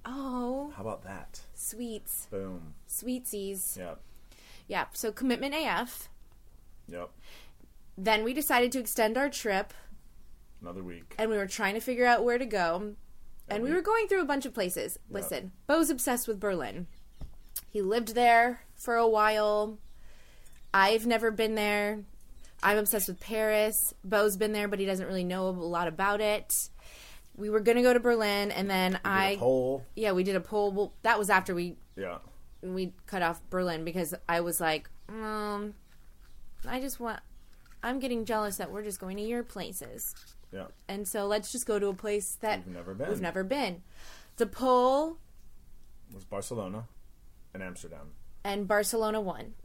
oh, 0.05 0.73
How 0.77 0.83
about 0.83 1.03
that? 1.05 1.41
sweets, 1.55 2.27
Boom. 2.31 2.75
sweetsies. 2.89 3.77
Yeah. 3.77 3.95
Yeah. 4.67 4.87
So 4.93 5.13
commitment 5.13 5.55
AF. 5.55 6.09
Yep. 6.89 7.11
Then 7.97 8.25
we 8.25 8.33
decided 8.33 8.73
to 8.73 8.79
extend 8.79 9.19
our 9.19 9.29
trip, 9.29 9.75
Another 10.63 10.83
week. 10.83 11.15
and 11.19 11.31
we 11.31 11.37
were 11.37 11.47
trying 11.47 11.75
to 11.75 11.81
figure 11.81 12.07
out 12.07 12.25
where 12.25 12.39
to 12.39 12.47
go. 12.47 12.95
And 13.51 13.63
we 13.65 13.73
were 13.73 13.81
going 13.83 14.09
through 14.09 14.21
a 14.21 14.27
bunch 14.27 14.45
of 14.45 14.53
places. 14.53 14.99
Listen, 15.11 15.53
Beau's 15.67 15.89
obsessed 15.91 16.29
with 16.29 16.39
Berlin. 16.39 16.87
He 17.71 17.81
lived 17.81 18.15
there 18.15 18.61
for 18.75 18.95
a 18.97 19.09
while. 19.09 19.79
I've 20.75 21.07
never 21.07 21.31
been 21.31 21.55
there. 21.55 22.01
I'm 22.63 22.79
obsessed 22.79 23.09
with 23.09 23.21
Paris. 23.21 23.95
Beau's 24.05 24.37
been 24.37 24.53
there, 24.53 24.69
but 24.69 24.79
he 24.79 24.87
doesn't 24.87 25.07
really 25.07 25.25
know 25.25 25.49
a 25.49 25.51
lot 25.51 25.89
about 25.89 26.21
it. 26.21 26.69
We 27.37 27.51
were 27.51 27.61
gonna 27.61 27.83
go 27.83 27.93
to 27.93 28.01
Berlin, 28.01 28.51
and 28.51 28.69
then 28.69 28.99
I, 29.05 29.37
Poll. 29.39 29.85
yeah, 29.95 30.11
we 30.13 30.25
did 30.25 30.35
a 30.35 30.41
poll. 30.41 30.73
Well, 30.73 30.93
that 31.03 31.19
was 31.19 31.31
after 31.31 31.55
we 31.55 31.77
Yeah. 31.97 32.19
we 32.63 32.93
cut 33.07 33.23
off 33.23 33.41
Berlin 33.51 33.85
because 33.85 34.13
I 34.29 34.41
was 34.41 34.61
like, 34.61 34.91
um, 35.09 35.75
I 36.67 36.81
just 36.81 36.99
want. 36.99 37.21
I'm 37.81 38.01
getting 38.01 38.25
jealous 38.25 38.57
that 38.57 38.73
we're 38.73 38.83
just 38.83 38.99
going 38.99 39.17
to 39.19 39.23
your 39.23 39.45
places, 39.45 40.17
Yeah. 40.53 40.67
and 40.89 41.07
so 41.07 41.29
let's 41.29 41.53
just 41.53 41.65
go 41.65 41.79
to 41.79 41.87
a 41.87 41.95
place 41.95 42.37
that 42.41 42.67
We've 42.67 42.75
never 42.75 42.93
been. 42.93 43.09
We've 43.09 43.21
never 43.21 43.45
been. 43.45 43.83
The 44.37 44.47
poll 44.47 45.19
was 46.13 46.25
Barcelona 46.25 46.89
and 47.55 47.63
Amsterdam. 47.63 48.11
and 48.43 48.67
Barcelona 48.67 49.21
won. 49.21 49.55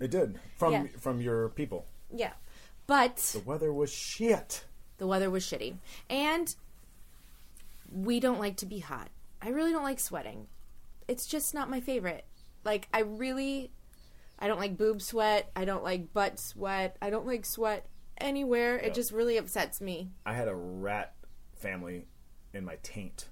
It 0.00 0.12
did 0.12 0.38
from 0.56 0.72
Yeah. 0.72 0.86
from 1.00 1.20
your 1.20 1.48
people. 1.48 1.84
Yeah, 2.14 2.32
but 2.86 3.16
The 3.16 3.40
weather 3.40 3.72
was 3.72 3.92
shit. 3.92 4.64
the 4.98 5.06
weather 5.06 5.30
was 5.30 5.44
shitty, 5.44 5.76
and 6.10 6.54
we 7.92 8.20
don't 8.20 8.38
like 8.40 8.56
to 8.58 8.66
be 8.66 8.78
hot. 8.80 9.08
I 9.40 9.48
really 9.50 9.72
don't 9.72 9.84
like 9.84 10.00
sweating. 10.00 10.46
It's 11.06 11.26
just 11.26 11.54
not 11.54 11.70
my 11.70 11.80
favorite. 11.80 12.24
Like 12.64 12.88
I 12.92 13.00
really, 13.00 13.70
I 14.38 14.46
don't 14.46 14.58
like 14.60 14.76
boob 14.76 15.00
sweat. 15.00 15.50
I 15.56 15.64
don't 15.64 15.84
like 15.84 16.12
butt 16.12 16.38
sweat. 16.38 16.96
I 17.00 17.10
don't 17.10 17.26
like 17.26 17.46
sweat 17.46 17.86
anywhere. 18.18 18.76
It 18.78 18.94
just 18.94 19.12
really 19.12 19.36
upsets 19.38 19.80
me. 19.80 20.10
I 20.26 20.34
had 20.34 20.48
a 20.48 20.54
rat 20.54 21.14
family 21.54 22.06
in 22.52 22.64
my 22.64 22.76
taint. 22.82 23.28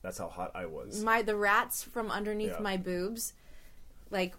That's 0.00 0.18
how 0.18 0.28
hot 0.28 0.52
I 0.54 0.66
was. 0.66 1.02
My 1.02 1.22
the 1.22 1.36
rats 1.36 1.82
from 1.82 2.10
underneath 2.10 2.52
Yeah. 2.52 2.60
my 2.60 2.76
boobs, 2.76 3.34
like 4.10 4.34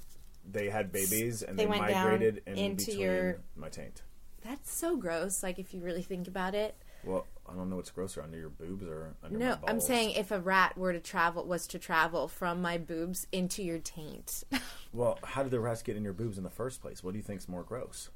They 0.50 0.70
had 0.70 0.92
babies 0.92 1.42
and 1.44 1.58
They 1.58 1.66
they, 1.66 1.70
migrated 1.80 2.42
in 2.48 2.58
into 2.58 2.92
your- 2.94 3.40
my 3.56 3.70
taint. 3.70 4.04
that's 4.44 4.72
so 4.72 4.96
gross. 4.98 5.44
Like 5.44 5.60
if 5.60 5.74
you 5.74 5.82
really 5.82 6.02
think 6.04 6.28
about 6.28 6.56
it. 6.56 6.76
Well, 7.04 7.28
I 7.48 7.54
don't 7.54 7.70
know 7.70 7.78
what's 7.78 7.92
grosser 7.92 8.22
under 8.22 8.38
your 8.38 8.50
boobs 8.50 8.86
or 8.86 9.16
under 9.24 9.38
No. 9.38 9.58
I'm 9.66 9.80
saying 9.80 10.12
if 10.12 10.32
a 10.32 10.40
rat 10.40 10.78
were 10.78 10.92
to 10.92 11.00
travel 11.00 11.46
was 11.46 11.66
to 11.68 11.80
travel 11.80 12.28
from 12.28 12.62
my 12.62 12.78
boobs 12.78 13.26
into 13.32 13.64
your 13.64 13.80
taint. 13.80 14.44
Well, 14.92 15.20
how 15.24 15.44
did 15.44 15.52
the 15.52 15.60
rats 15.60 15.84
get 15.84 15.98
in 15.98 16.04
your 16.04 16.14
boobs 16.14 16.40
in 16.40 16.44
the 16.44 16.50
first 16.50 16.82
place? 16.82 17.04
What 17.04 17.12
do 17.12 17.18
you 17.18 17.24
think's 17.24 17.48
more 17.48 17.62
gross? 17.64 18.10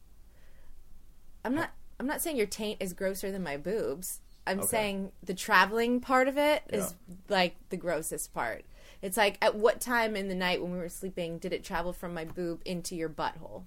I'm 1.45 1.53
not 1.53 1.69
I'm 1.99 2.07
not 2.07 2.21
saying 2.21 2.35
your 2.37 2.47
taint 2.47 2.81
is 2.81 2.93
grosser 2.93 3.31
than 3.31 3.43
my 3.43 3.57
boobs. 3.57 4.21
I'm 4.45 4.59
Okay. 4.59 4.67
saying 4.67 5.11
the 5.23 5.33
traveling 5.33 5.99
part 6.01 6.27
of 6.27 6.37
it 6.37 6.63
is 6.69 6.93
Yeah. 7.07 7.15
like 7.29 7.55
the 7.69 7.77
grossest 7.77 8.33
part. 8.33 8.65
It's 9.01 9.17
like 9.17 9.37
at 9.41 9.55
what 9.55 9.81
time 9.81 10.15
in 10.15 10.27
the 10.29 10.35
night 10.35 10.61
when 10.61 10.71
we 10.71 10.77
were 10.77 10.89
sleeping 10.89 11.37
did 11.37 11.53
it 11.53 11.63
travel 11.63 11.93
from 11.93 12.13
my 12.13 12.25
boob 12.25 12.61
into 12.65 12.95
your 12.95 13.09
butthole 13.09 13.63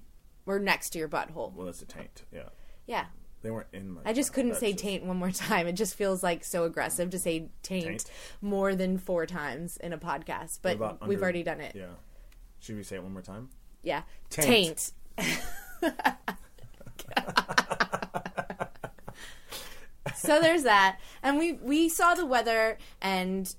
or 0.47 0.59
next 0.59 0.91
to 0.91 0.99
your 0.99 1.09
butthole? 1.09 1.53
Well, 1.55 1.67
that's 1.67 1.83
a 1.83 1.87
taint. 1.87 2.25
Yeah, 2.33 2.49
Yeah. 2.87 3.07
they 3.43 3.51
weren't 3.51 3.69
in 3.73 3.91
my. 3.91 4.01
I 4.05 4.13
just 4.13 4.33
couldn't 4.33 4.55
say 4.57 4.73
just- 4.73 4.83
taint 4.85 5.05
one 5.05 5.17
more 5.19 5.31
time. 5.31 5.67
It 5.67 5.73
just 5.75 5.95
feels 5.95 6.23
like 6.23 6.43
so 6.45 6.65
aggressive 6.65 7.11
to 7.11 7.19
say 7.19 7.51
taint, 7.63 7.85
Taint? 7.87 8.11
more 8.41 8.75
than 8.75 8.99
four 8.99 9.27
times 9.27 9.77
in 9.79 9.93
a 9.93 9.99
podcast. 9.99 10.61
But 10.63 10.77
about 10.77 11.07
we've 11.07 11.23
already 11.23 11.43
done 11.43 11.61
it. 11.61 11.75
Yeah. 11.75 11.95
Should 12.61 12.77
we 12.77 12.83
say 12.83 12.97
it 12.97 13.03
one 13.03 13.13
more 13.13 13.23
time? 13.23 13.51
Yeah. 13.83 14.03
Taint. 14.31 14.93
Taint. 15.19 15.43
so 20.17 20.41
there's 20.41 20.65
that. 20.65 20.99
And 21.23 21.39
we 21.39 21.55
we 21.55 21.89
saw 21.89 22.15
the 22.15 22.27
weather 22.27 22.79
and 23.01 23.55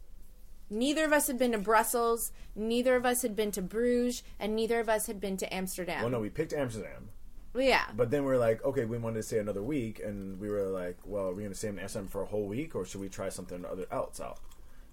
neither 0.70 1.06
of 1.06 1.14
us 1.14 1.28
had 1.28 1.38
been 1.38 1.52
to 1.54 1.58
Brussels, 1.58 2.32
neither 2.56 2.96
of 2.96 3.06
us 3.06 3.22
had 3.22 3.36
been 3.36 3.52
to 3.52 3.62
Bruges, 3.62 4.24
and 4.40 4.56
neither 4.56 4.80
of 4.80 4.90
us 4.90 5.08
had 5.08 5.20
been 5.20 5.38
to 5.38 5.54
Amsterdam. 5.54 6.02
Well, 6.02 6.12
no, 6.12 6.20
we 6.20 6.30
picked 6.30 6.54
Amsterdam, 6.54 7.10
yeah. 7.56 7.86
but 7.96 8.12
then 8.12 8.26
we 8.26 8.34
are 8.34 8.38
like, 8.38 8.64
okay, 8.64 8.86
we 8.86 8.98
wanted 8.98 9.18
to 9.18 9.24
stay 9.24 9.40
another 9.40 9.64
week, 9.64 10.02
and 10.04 10.40
we 10.40 10.50
were 10.50 10.64
like, 10.64 10.98
well, 11.06 11.28
are 11.28 11.34
we 11.34 11.44
going 11.44 11.54
to 11.54 11.58
stay 11.58 11.70
in 11.70 11.80
Amsterdam 11.80 12.08
for 12.08 12.22
a 12.22 12.26
whole 12.26 12.48
week, 12.48 12.76
or 12.76 12.86
should 12.86 13.02
we 13.02 13.10
try 13.10 13.30
something 13.30 13.66
other 13.66 13.86
else 13.92 14.20
out? 14.20 14.40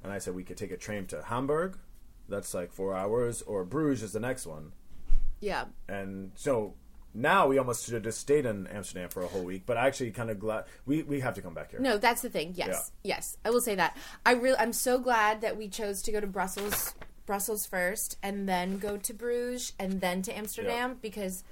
And 0.02 0.12
I 0.12 0.18
said 0.18 0.34
we 0.34 0.44
could 0.44 0.56
take 0.56 0.70
a 0.70 0.76
train 0.76 1.06
to 1.06 1.22
Hamburg, 1.22 1.78
that's 2.28 2.54
like 2.54 2.72
four 2.72 2.94
hours, 2.94 3.42
or 3.42 3.64
Bruges 3.64 4.02
is 4.02 4.12
the 4.12 4.20
next 4.20 4.46
one. 4.46 4.72
yeah. 5.40 5.64
and 5.88 6.32
so 6.36 6.74
now 7.14 7.46
we 7.46 7.58
almost 7.58 7.84
should 7.84 7.94
have 7.94 8.02
just 8.02 8.18
stayed 8.18 8.44
in 8.44 8.66
Amsterdam 8.66 9.08
for 9.08 9.22
a 9.22 9.26
whole 9.28 9.44
week. 9.44 9.62
But 9.66 9.76
I 9.76 9.86
actually, 9.86 10.10
kind 10.10 10.30
of 10.30 10.38
glad 10.38 10.64
we 10.84 11.02
we 11.04 11.20
have 11.20 11.34
to 11.34 11.42
come 11.42 11.54
back 11.54 11.70
here. 11.70 11.80
No, 11.80 11.96
that's 11.96 12.22
the 12.22 12.28
thing. 12.30 12.52
Yes, 12.56 12.90
yes, 13.02 13.36
I 13.44 13.50
will 13.50 13.60
say 13.60 13.74
that. 13.76 13.96
I 14.26 14.32
really, 14.32 14.58
I'm 14.58 14.72
so 14.72 14.98
glad 14.98 15.40
that 15.42 15.56
we 15.56 15.68
chose 15.68 16.02
to 16.02 16.12
go 16.12 16.20
to 16.20 16.26
Brussels, 16.26 16.94
Brussels 17.26 17.66
first, 17.66 18.18
and 18.22 18.48
then 18.48 18.78
go 18.78 18.96
to 18.96 19.14
Bruges, 19.14 19.72
and 19.78 20.00
then 20.00 20.22
to 20.22 20.36
Amsterdam 20.36 20.98
because 21.00 21.44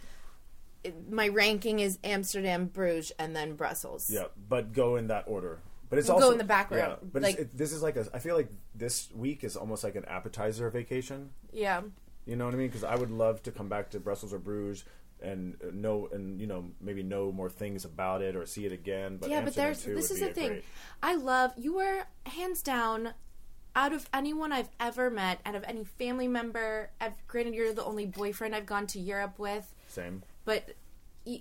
it, 0.85 1.11
my 1.11 1.29
ranking 1.29 1.79
is 1.79 1.98
Amsterdam, 2.03 2.66
Bruges, 2.66 3.12
and 3.18 3.35
then 3.37 3.55
Brussels. 3.55 4.11
Yeah, 4.11 4.25
but 4.48 4.72
go 4.72 4.96
in 4.96 5.07
that 5.09 5.25
order. 5.29 5.61
But 5.88 5.98
it's 5.98 6.09
We'll 6.09 6.18
go 6.18 6.22
also 6.25 6.33
in 6.33 6.38
the 6.38 6.44
background. 6.44 6.96
Yeah, 7.03 7.09
but 7.12 7.22
like- 7.22 7.35
it's, 7.35 7.42
it, 7.42 7.57
this 7.57 7.72
is 7.72 7.83
like 7.83 7.96
a. 7.96 8.07
I 8.14 8.18
feel 8.18 8.35
like 8.35 8.48
this 8.75 9.11
week 9.14 9.44
is 9.44 9.57
almost 9.57 9.85
like 9.85 9.94
an 9.94 10.07
appetizer 10.07 10.68
vacation. 10.70 11.31
yeah. 11.53 11.83
You 12.25 12.37
know 12.37 12.44
what 12.44 12.55
I 12.55 12.57
mean? 12.57 12.68
Because 12.68 12.85
I 12.85 12.94
would 12.94 13.11
love 13.11 13.42
to 13.42 13.51
come 13.51 13.68
back 13.68 13.90
to 13.90 13.98
Brussels 13.98 14.33
or 14.33 14.38
Bruges 14.38 14.85
and 15.23 15.57
know 15.73 16.09
and 16.13 16.41
you 16.41 16.47
know 16.47 16.71
maybe 16.81 17.03
know 17.03 17.33
more 17.33 17.49
things 17.51 17.85
about 17.85 18.23
it 18.23 18.37
or 18.37 18.47
see 18.47 18.67
it 18.67 18.73
again. 18.73 19.19
But 19.19 19.31
yeah, 19.31 19.41
but 19.41 19.55
there's 19.55 19.85
this 19.85 20.11
is 20.11 20.21
the 20.21 20.29
thing. 20.29 20.49
great- 20.49 20.65
I 21.03 21.15
love 21.15 21.53
you 21.57 21.75
were 21.75 22.05
hands 22.27 22.63
down 22.63 23.15
out 23.75 23.93
of 23.93 24.09
anyone 24.13 24.53
I've 24.53 24.71
ever 24.79 25.11
met, 25.11 25.41
out 25.47 25.55
of 25.55 25.65
any 25.67 25.85
family 25.85 26.29
member. 26.29 26.91
I've, 27.01 27.27
granted, 27.27 27.55
you're 27.55 27.73
the 27.73 27.85
only 27.85 28.07
boyfriend 28.07 28.55
I've 28.55 28.67
gone 28.67 28.87
to 28.89 28.99
Europe 29.01 29.39
with. 29.39 29.73
Same. 29.89 30.23
but 30.45 30.75
you, 31.25 31.41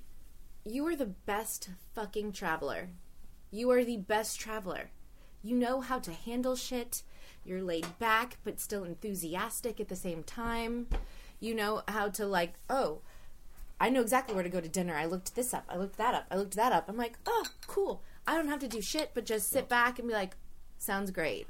you 0.66 0.86
are 0.88 0.96
the 0.96 1.06
best 1.08 1.70
fucking 1.94 2.32
traveler. 2.32 2.90
You 3.50 3.70
are 3.72 3.84
the 3.84 3.98
best 3.98 4.40
traveler. 4.40 4.92
You 5.44 5.56
know 5.58 5.82
how 5.82 6.00
to 6.00 6.12
handle 6.12 6.56
shit. 6.56 7.04
You're 7.44 7.64
laid 7.64 7.98
back 8.00 8.38
but 8.44 8.60
still 8.60 8.84
enthusiastic 8.84 9.80
at 9.80 9.90
the 9.90 9.96
same 9.96 10.24
time. 10.24 10.88
You 11.40 11.56
know 11.56 11.82
how 11.88 12.10
to 12.10 12.26
like, 12.26 12.54
oh, 12.70 13.02
I 13.82 13.90
know 13.90 14.02
exactly 14.02 14.34
where 14.36 14.44
to 14.44 14.50
go 14.50 14.62
to 14.62 14.70
dinner. 14.70 14.96
I 14.96 15.06
looked 15.06 15.36
this 15.36 15.54
up. 15.54 15.66
I 15.68 15.76
looked 15.78 15.98
that 15.98 16.14
up. 16.14 16.26
I 16.32 16.36
looked 16.38 16.56
that 16.56 16.72
up. 16.72 16.86
I'm 16.88 16.98
like, 16.98 17.18
oh, 17.26 17.46
cool. 17.68 18.04
I 18.28 18.36
don't 18.38 18.48
have 18.48 18.60
to 18.60 18.68
do 18.68 18.80
shit 18.82 19.12
but 19.14 19.26
just 19.26 19.50
sit 19.50 19.68
back 19.68 19.98
and 20.00 20.08
be 20.08 20.14
like, 20.14 20.38
sounds 20.78 21.10
great. 21.12 21.48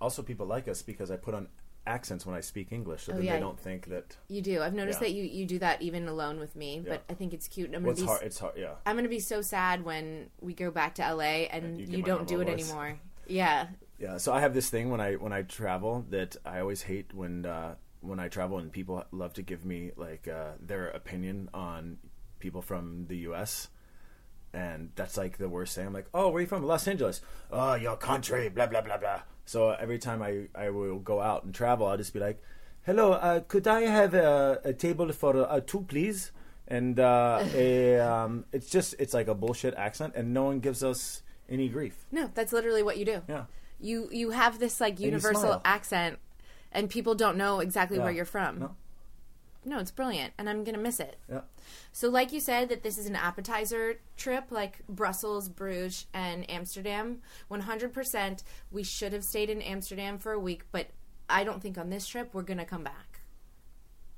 Also, 0.00 0.22
people 0.22 0.46
like 0.46 0.68
us 0.68 0.82
because 0.82 1.10
I 1.10 1.16
put 1.16 1.34
on 1.34 1.48
accents 1.86 2.26
when 2.26 2.34
I 2.34 2.40
speak 2.40 2.72
English, 2.72 3.04
so 3.04 3.12
Oh, 3.12 3.16
then 3.16 3.24
yeah. 3.24 3.34
they 3.34 3.40
don't 3.40 3.58
think 3.58 3.86
that. 3.88 4.16
You 4.28 4.42
do. 4.42 4.60
I've 4.62 4.74
noticed 4.74 5.00
Yeah. 5.00 5.08
that 5.08 5.14
you 5.14 5.22
you 5.24 5.46
do 5.46 5.58
that 5.60 5.82
even 5.82 6.06
alone 6.08 6.38
with 6.38 6.54
me, 6.56 6.76
Yeah. 6.84 6.90
but 6.92 7.02
I 7.08 7.14
think 7.14 7.32
it's 7.32 7.48
cute. 7.48 7.68
I'm 7.74 7.82
Well, 7.82 7.82
gonna 7.82 7.90
it's 7.92 8.00
be 8.02 8.06
hard. 8.06 8.22
It's 8.22 8.38
hard. 8.38 8.54
Yeah. 8.56 8.74
I'm 8.84 8.96
gonna 8.96 9.08
be 9.08 9.20
so 9.20 9.40
sad 9.40 9.84
when 9.84 10.30
we 10.40 10.52
go 10.54 10.70
back 10.70 10.94
to 10.96 11.02
LA 11.02 11.46
and 11.50 11.80
you 11.80 11.98
you, 11.98 12.02
don't 12.02 12.26
do 12.28 12.40
it 12.40 12.46
voice. 12.48 12.68
anymore. 12.68 12.98
Yeah. 13.26 13.68
Yeah, 13.98 14.18
so 14.18 14.32
I 14.32 14.40
have 14.40 14.52
this 14.52 14.68
thing 14.68 14.90
when 14.90 15.00
I 15.00 15.14
when 15.14 15.32
I 15.32 15.42
travel 15.42 16.04
that 16.10 16.36
I 16.44 16.60
always 16.60 16.82
hate 16.82 17.14
when 17.14 17.46
uh, 17.46 17.76
when 18.06 18.20
I 18.20 18.28
travel 18.28 18.58
and 18.58 18.72
people 18.72 19.04
love 19.10 19.34
to 19.34 19.42
give 19.42 19.64
me 19.64 19.92
like 19.96 20.28
uh, 20.28 20.52
their 20.60 20.88
opinion 20.88 21.48
on 21.52 21.98
people 22.38 22.62
from 22.62 23.06
the 23.08 23.16
U.S. 23.28 23.68
and 24.52 24.90
that's 24.94 25.16
like 25.16 25.38
the 25.38 25.48
worst 25.48 25.74
thing. 25.74 25.86
I'm 25.86 25.92
like, 25.92 26.06
oh, 26.14 26.28
where 26.28 26.38
are 26.38 26.40
you 26.40 26.46
from? 26.46 26.62
Los 26.64 26.86
Angeles. 26.86 27.20
Oh, 27.50 27.74
your 27.74 27.96
country. 27.96 28.48
Blah 28.48 28.66
blah 28.66 28.80
blah 28.80 28.98
blah. 28.98 29.22
So 29.44 29.70
every 29.70 29.98
time 29.98 30.22
I 30.22 30.48
I 30.54 30.70
will 30.70 30.98
go 30.98 31.20
out 31.20 31.44
and 31.44 31.54
travel, 31.54 31.86
I'll 31.86 31.96
just 31.96 32.12
be 32.12 32.20
like, 32.20 32.42
hello, 32.84 33.12
uh, 33.12 33.40
could 33.40 33.66
I 33.66 33.82
have 33.82 34.14
a, 34.14 34.60
a 34.64 34.72
table 34.72 35.10
for 35.12 35.36
uh, 35.36 35.60
two, 35.60 35.82
please? 35.82 36.32
And 36.68 36.98
uh, 36.98 37.44
a, 37.54 37.98
um, 38.12 38.44
it's 38.52 38.70
just 38.70 38.94
it's 38.98 39.14
like 39.14 39.28
a 39.28 39.34
bullshit 39.34 39.74
accent, 39.74 40.14
and 40.16 40.32
no 40.32 40.44
one 40.44 40.60
gives 40.60 40.82
us 40.82 41.22
any 41.48 41.68
grief. 41.68 42.06
No, 42.10 42.30
that's 42.34 42.52
literally 42.52 42.82
what 42.82 42.96
you 42.96 43.04
do. 43.04 43.22
Yeah. 43.28 43.44
you 43.80 44.08
you 44.10 44.30
have 44.30 44.58
this 44.58 44.80
like 44.80 44.98
universal 45.00 45.42
smile. 45.42 45.62
accent, 45.64 46.18
and 46.72 46.88
people 46.90 47.14
don't 47.14 47.36
know 47.36 47.60
exactly 47.60 47.98
where 47.98 48.12
you're 48.12 48.24
from. 48.24 48.58
No. 48.58 48.76
No, 49.68 49.80
it's 49.80 49.90
brilliant, 49.90 50.32
and 50.38 50.48
I'm 50.48 50.62
gonna 50.62 50.78
miss 50.78 51.00
it. 51.00 51.16
Yeah. 51.28 51.40
So, 51.90 52.08
like 52.08 52.32
you 52.32 52.38
said, 52.38 52.68
that 52.68 52.84
this 52.84 52.98
is 52.98 53.06
an 53.06 53.16
appetizer 53.16 53.98
trip, 54.16 54.44
like 54.50 54.86
Brussels, 54.88 55.48
Bruges, 55.48 56.06
and 56.14 56.48
Amsterdam. 56.48 57.20
100%. 57.50 58.44
We 58.70 58.84
should 58.84 59.12
have 59.12 59.24
stayed 59.24 59.50
in 59.50 59.60
Amsterdam 59.60 60.18
for 60.18 60.30
a 60.30 60.38
week, 60.38 60.66
but 60.70 60.90
I 61.28 61.42
don't 61.42 61.60
think 61.60 61.78
on 61.78 61.90
this 61.90 62.06
trip 62.06 62.32
we're 62.32 62.42
gonna 62.42 62.64
come 62.64 62.84
back. 62.84 63.20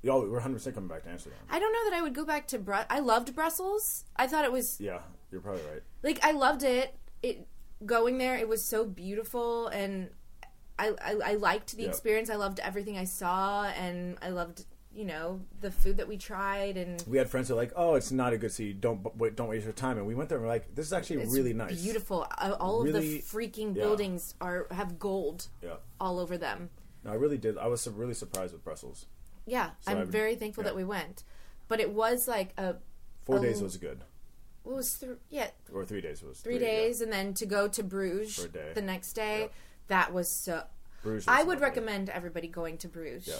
Yo, 0.03 0.19
we're 0.21 0.33
100 0.33 0.53
percent 0.53 0.75
coming 0.75 0.87
back 0.87 1.03
to 1.03 1.09
Amsterdam. 1.09 1.39
I 1.49 1.59
don't 1.59 1.73
know 1.73 1.89
that 1.89 1.97
I 1.97 2.01
would 2.03 2.13
go 2.13 2.25
back 2.25 2.47
to 2.49 2.59
Bru. 2.59 2.75
I 2.87 2.99
loved 2.99 3.33
Brussels. 3.33 4.05
I 4.15 4.27
thought 4.27 4.45
it 4.45 4.51
was 4.51 4.79
Yeah, 4.79 5.01
you're 5.31 5.41
probably 5.41 5.63
right. 5.63 5.81
like 6.03 6.23
I 6.23 6.31
loved 6.31 6.61
it. 6.63 6.95
It 7.23 7.47
going 7.85 8.17
there, 8.19 8.35
it 8.35 8.47
was 8.47 8.63
so 8.63 8.85
beautiful, 8.85 9.67
and 9.67 10.09
I 10.79 10.93
I, 11.01 11.31
I 11.31 11.33
liked 11.35 11.75
the 11.75 11.83
Yep. 11.83 11.89
experience. 11.91 12.29
I 12.29 12.35
loved 12.35 12.59
everything 12.61 12.97
I 12.97 13.03
saw, 13.05 13.65
and 13.65 14.17
I 14.21 14.29
loved 14.29 14.65
you 14.91 15.05
know 15.05 15.39
the 15.61 15.69
food 15.69 15.97
that 15.97 16.07
we 16.07 16.17
tried, 16.17 16.75
and 16.75 17.03
We 17.07 17.17
had 17.19 17.29
friends 17.29 17.47
who 17.47 17.53
were 17.55 17.61
like, 17.61 17.71
"Oh, 17.75 17.93
it's 17.95 18.11
not 18.11 18.33
a 18.33 18.37
good 18.37 18.51
city. 18.51 18.73
Don't 18.73 19.15
wait, 19.17 19.35
don't 19.35 19.47
waste 19.49 19.65
your 19.65 19.73
time." 19.73 19.97
And 19.97 20.07
we 20.07 20.15
went 20.15 20.29
there 20.29 20.37
and 20.39 20.45
we're 20.47 20.51
like, 20.53 20.73
"This 20.73 20.87
is 20.87 20.93
actually 20.93 21.21
it's 21.21 21.31
really 21.33 21.53
nice, 21.53 21.81
beautiful. 21.81 22.25
All 22.59 22.81
of 22.87 22.91
the 22.93 23.19
freaking 23.21 23.75
yeah. 23.75 23.83
buildings 23.83 24.33
are 24.41 24.65
have 24.71 24.97
gold 24.97 25.47
Yeah, 25.61 25.75
all 25.99 26.17
over 26.19 26.37
them. 26.37 26.69
no, 27.03 27.11
I 27.11 27.15
really 27.15 27.37
did. 27.37 27.57
I 27.57 27.67
was 27.67 27.87
really 27.87 28.15
surprised 28.15 28.53
with 28.53 28.63
Brussels. 28.63 29.05
Yeah, 29.45 29.71
So 29.81 29.91
I'm 29.91 29.99
would- 29.99 30.09
very 30.09 30.35
thankful 30.35 30.63
yeah. 30.63 30.69
that 30.71 30.75
we 30.75 30.83
went, 30.83 31.23
but 31.67 31.79
it 31.79 31.91
was 31.91 32.27
like 32.27 32.53
a 32.57 32.75
Four 33.25 33.37
Oh. 33.37 33.41
days 33.43 33.61
was 33.61 33.77
good, 33.77 34.03
what 34.63 34.75
was 34.75 34.97
th- 34.97 35.17
yeah 35.29 35.51
or 35.71 35.85
three 35.85 36.01
days 36.01 36.23
was 36.23 36.39
three 36.39 36.55
yeah. 36.55 36.59
days, 36.71 36.99
and 37.01 37.11
then 37.13 37.33
to 37.35 37.45
go 37.45 37.67
to 37.67 37.83
Bruges 37.83 38.43
a 38.45 38.73
the 38.73 38.81
next 38.81 39.13
day. 39.13 39.49
That 39.89 40.13
was 40.13 40.27
so. 40.29 40.63
Bruges 41.03 41.27
I 41.27 41.43
would 41.43 41.61
recommend 41.61 42.09
everybody 42.09 42.47
going 42.47 42.77
to 42.79 42.87
Bruges. 42.87 43.27
Yeah. 43.27 43.35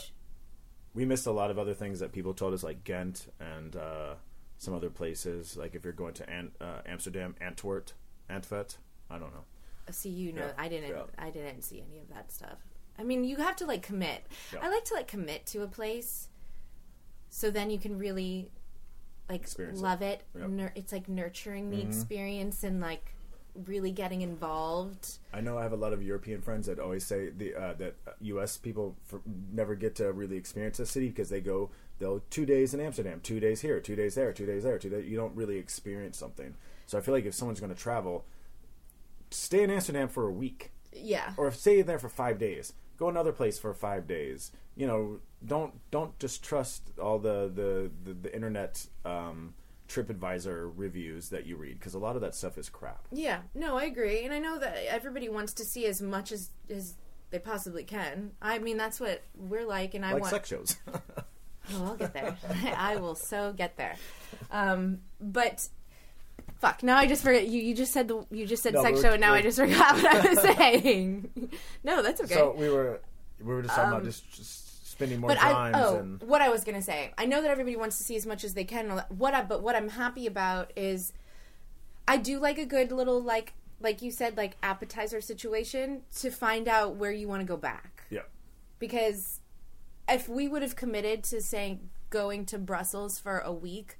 We 0.93 1.05
missed 1.05 1.25
a 1.27 1.31
lot 1.31 1.49
of 1.51 1.57
other 1.59 1.73
things 1.73 1.99
that 1.99 2.11
people 2.11 2.33
told 2.33 2.53
us, 2.53 2.63
like 2.63 2.83
Ghent 2.83 3.27
and 3.39 3.75
uh, 3.75 4.15
some 4.57 4.73
other 4.73 4.89
places. 4.89 5.55
Like 5.57 5.73
if 5.75 5.83
you're 5.83 5.93
going 5.93 6.13
to 6.15 6.29
An- 6.29 6.51
uh, 6.61 6.81
Amsterdam, 6.85 7.35
Antwerp, 7.41 7.91
Antvet. 8.29 8.77
I 9.09 9.17
don't 9.17 9.33
know. 9.33 9.45
See, 9.91 10.09
you 10.09 10.33
know, 10.33 10.45
Yeah, 10.45 10.51
I 10.57 10.67
didn't. 10.67 10.89
yeah. 10.89 11.03
I 11.17 11.29
didn't 11.31 11.63
see 11.63 11.81
any 11.87 11.99
of 11.99 12.09
that 12.13 12.31
stuff. 12.31 12.59
I 12.97 13.03
mean, 13.03 13.23
you 13.23 13.37
have 13.37 13.55
to 13.57 13.65
like 13.65 13.81
commit. 13.81 14.23
Yeah. 14.53 14.59
I 14.61 14.69
like 14.69 14.83
to 14.85 14.93
like 14.93 15.07
commit 15.07 15.45
to 15.47 15.63
a 15.63 15.67
place, 15.67 16.27
so 17.29 17.49
then 17.49 17.69
you 17.69 17.79
can 17.79 17.97
really 17.97 18.51
like 19.29 19.41
Experience 19.41 19.79
love 19.79 20.01
it. 20.01 20.23
Yep. 20.35 20.43
Mm-hmm. 20.45 20.55
Nur- 20.57 20.71
it's 20.75 20.91
like 20.91 21.07
nurturing 21.09 21.69
the 21.71 21.81
experience 21.81 22.63
and 22.63 22.79
like 22.81 23.13
really 23.65 23.91
getting 23.91 24.21
involved. 24.21 25.17
I 25.33 25.41
know 25.41 25.57
I 25.57 25.63
have 25.63 25.73
a 25.73 25.77
lot 25.77 25.93
of 25.93 26.01
European 26.03 26.41
friends 26.41 26.67
that 26.67 26.79
always 26.79 27.05
say 27.05 27.29
the 27.29 27.55
uh, 27.55 27.73
that 27.75 27.95
U.S. 28.21 28.57
people 28.57 28.95
for, 29.05 29.21
never 29.51 29.75
get 29.75 29.95
to 29.95 30.11
really 30.11 30.37
experience 30.37 30.79
a 30.79 30.85
city 30.85 31.09
because 31.09 31.29
they 31.29 31.41
go 31.41 31.69
they'll 31.99 32.21
two 32.29 32.45
days 32.45 32.73
in 32.73 32.79
Amsterdam, 32.79 33.19
two 33.21 33.39
days 33.39 33.61
here, 33.61 33.79
two 33.79 33.95
days 33.95 34.15
there, 34.15 34.31
two 34.33 34.45
days 34.45 34.63
there, 34.63 34.77
two 34.79 34.89
days. 34.89 35.05
You 35.09 35.17
don't 35.17 35.35
really 35.35 35.57
experience 35.57 36.17
something. 36.17 36.55
So 36.85 36.97
I 36.97 37.01
feel 37.01 37.13
like 37.13 37.25
if 37.25 37.33
someone's 37.35 37.59
going 37.59 37.73
to 37.73 37.79
travel, 37.79 38.25
stay 39.31 39.63
in 39.63 39.69
Amsterdam 39.69 40.07
for 40.07 40.27
a 40.27 40.31
week 40.31 40.71
Yeah. 40.93 41.33
or 41.37 41.51
stay 41.51 41.81
there 41.81 41.99
for 41.99 42.09
five 42.09 42.39
days. 42.39 42.73
Go 42.97 43.09
another 43.09 43.31
place 43.31 43.57
for 43.59 43.73
five 43.73 44.07
days. 44.07 44.51
You 44.75 44.87
know, 44.87 45.19
don't 45.45 45.73
don't 45.91 46.17
just 46.19 46.43
trust 46.43 46.83
all 47.01 47.19
the 47.19 47.51
the 47.53 47.91
the, 48.03 48.13
the 48.13 48.33
internet 48.35 48.85
um, 49.05 49.53
TripAdvisor 49.89 50.71
reviews 50.75 51.29
that 51.29 51.45
you 51.45 51.55
read 51.57 51.79
because 51.79 51.93
a 51.95 51.99
lot 51.99 52.15
of 52.15 52.21
that 52.21 52.35
stuff 52.35 52.57
is 52.57 52.69
crap. 52.69 53.07
Yeah, 53.11 53.41
no, 53.53 53.77
I 53.77 53.85
agree, 53.85 54.23
and 54.23 54.33
I 54.33 54.39
know 54.39 54.59
that 54.59 54.77
everybody 54.87 55.27
wants 55.29 55.53
to 55.53 55.65
see 55.65 55.85
as 55.85 56.01
much 56.01 56.31
as 56.31 56.51
as 56.69 56.95
they 57.31 57.39
possibly 57.39 57.83
can. 57.83 58.31
I 58.41 58.59
mean, 58.59 58.77
that's 58.77 58.99
what 58.99 59.23
we're 59.35 59.65
like, 59.65 59.93
and 59.95 60.05
I 60.05 60.13
like 60.13 60.21
want. 60.21 60.31
sex 60.31 60.49
shows. 60.49 60.77
Oh, 61.71 61.85
I'll 61.85 61.95
get 61.95 62.13
there. 62.13 62.35
I 62.75 62.95
will 62.95 63.13
so 63.13 63.53
get 63.53 63.77
there. 63.77 63.95
Um, 64.49 65.01
but 65.21 65.67
fuck, 66.59 66.81
now 66.81 66.97
I 66.97 67.05
just 67.05 67.21
forget. 67.21 67.47
You 67.47 67.61
you 67.61 67.75
just 67.75 67.93
said 67.93 68.07
the 68.07 68.25
you 68.31 68.47
just 68.47 68.63
said 68.63 68.73
No, 68.73 68.81
sex 68.81 69.01
show, 69.01 69.11
and 69.11 69.21
now 69.21 69.33
I 69.33 69.43
just 69.43 69.59
forgot 69.59 69.93
what 69.95 70.05
I 70.05 70.29
was 70.29 70.41
saying. 70.41 71.51
no, 71.83 72.01
that's 72.01 72.21
okay. 72.21 72.33
So 72.33 72.55
we 72.57 72.69
were 72.69 73.01
we 73.39 73.53
were 73.53 73.61
just 73.61 73.75
talking 73.75 73.91
about 73.91 74.03
just, 74.03 74.31
just 74.31 74.68
spending 74.99 75.21
more 75.21 75.29
but 75.29 75.41
I 75.41 75.71
oh 75.73 75.99
and 75.99 76.21
what 76.23 76.41
I 76.41 76.49
was 76.49 76.63
gonna 76.63 76.81
say. 76.81 77.13
I 77.17 77.25
know 77.25 77.41
that 77.41 77.49
everybody 77.49 77.77
wants 77.77 77.97
to 77.97 78.03
see 78.03 78.15
as 78.15 78.25
much 78.25 78.43
as 78.43 78.53
they 78.53 78.65
can. 78.65 78.81
and 78.81 78.91
all 78.91 78.97
that. 78.97 79.11
What 79.11 79.33
I 79.33 79.43
but 79.43 79.63
what 79.63 79.75
I'm 79.75 79.89
happy 79.89 80.27
about 80.27 80.71
is 80.75 81.13
I 82.07 82.17
do 82.17 82.39
like 82.39 82.57
a 82.57 82.65
good 82.65 82.91
little 82.91 83.21
like 83.21 83.53
like 83.79 84.01
you 84.01 84.11
said 84.11 84.35
like 84.35 84.57
appetizer 84.61 85.21
situation 85.21 86.01
to 86.17 86.29
find 86.29 86.67
out 86.67 86.95
where 86.95 87.11
you 87.11 87.27
want 87.27 87.41
to 87.41 87.45
go 87.45 87.55
back 87.55 88.03
yeah. 88.09 88.21
because 88.77 89.39
if 90.09 90.27
we 90.27 90.47
would 90.47 90.61
have 90.61 90.75
committed 90.75 91.23
to 91.25 91.41
saying 91.41 91.89
going 92.09 92.45
to 92.47 92.57
Brussels 92.57 93.19
for 93.19 93.39
a 93.39 93.53
week, 93.53 93.97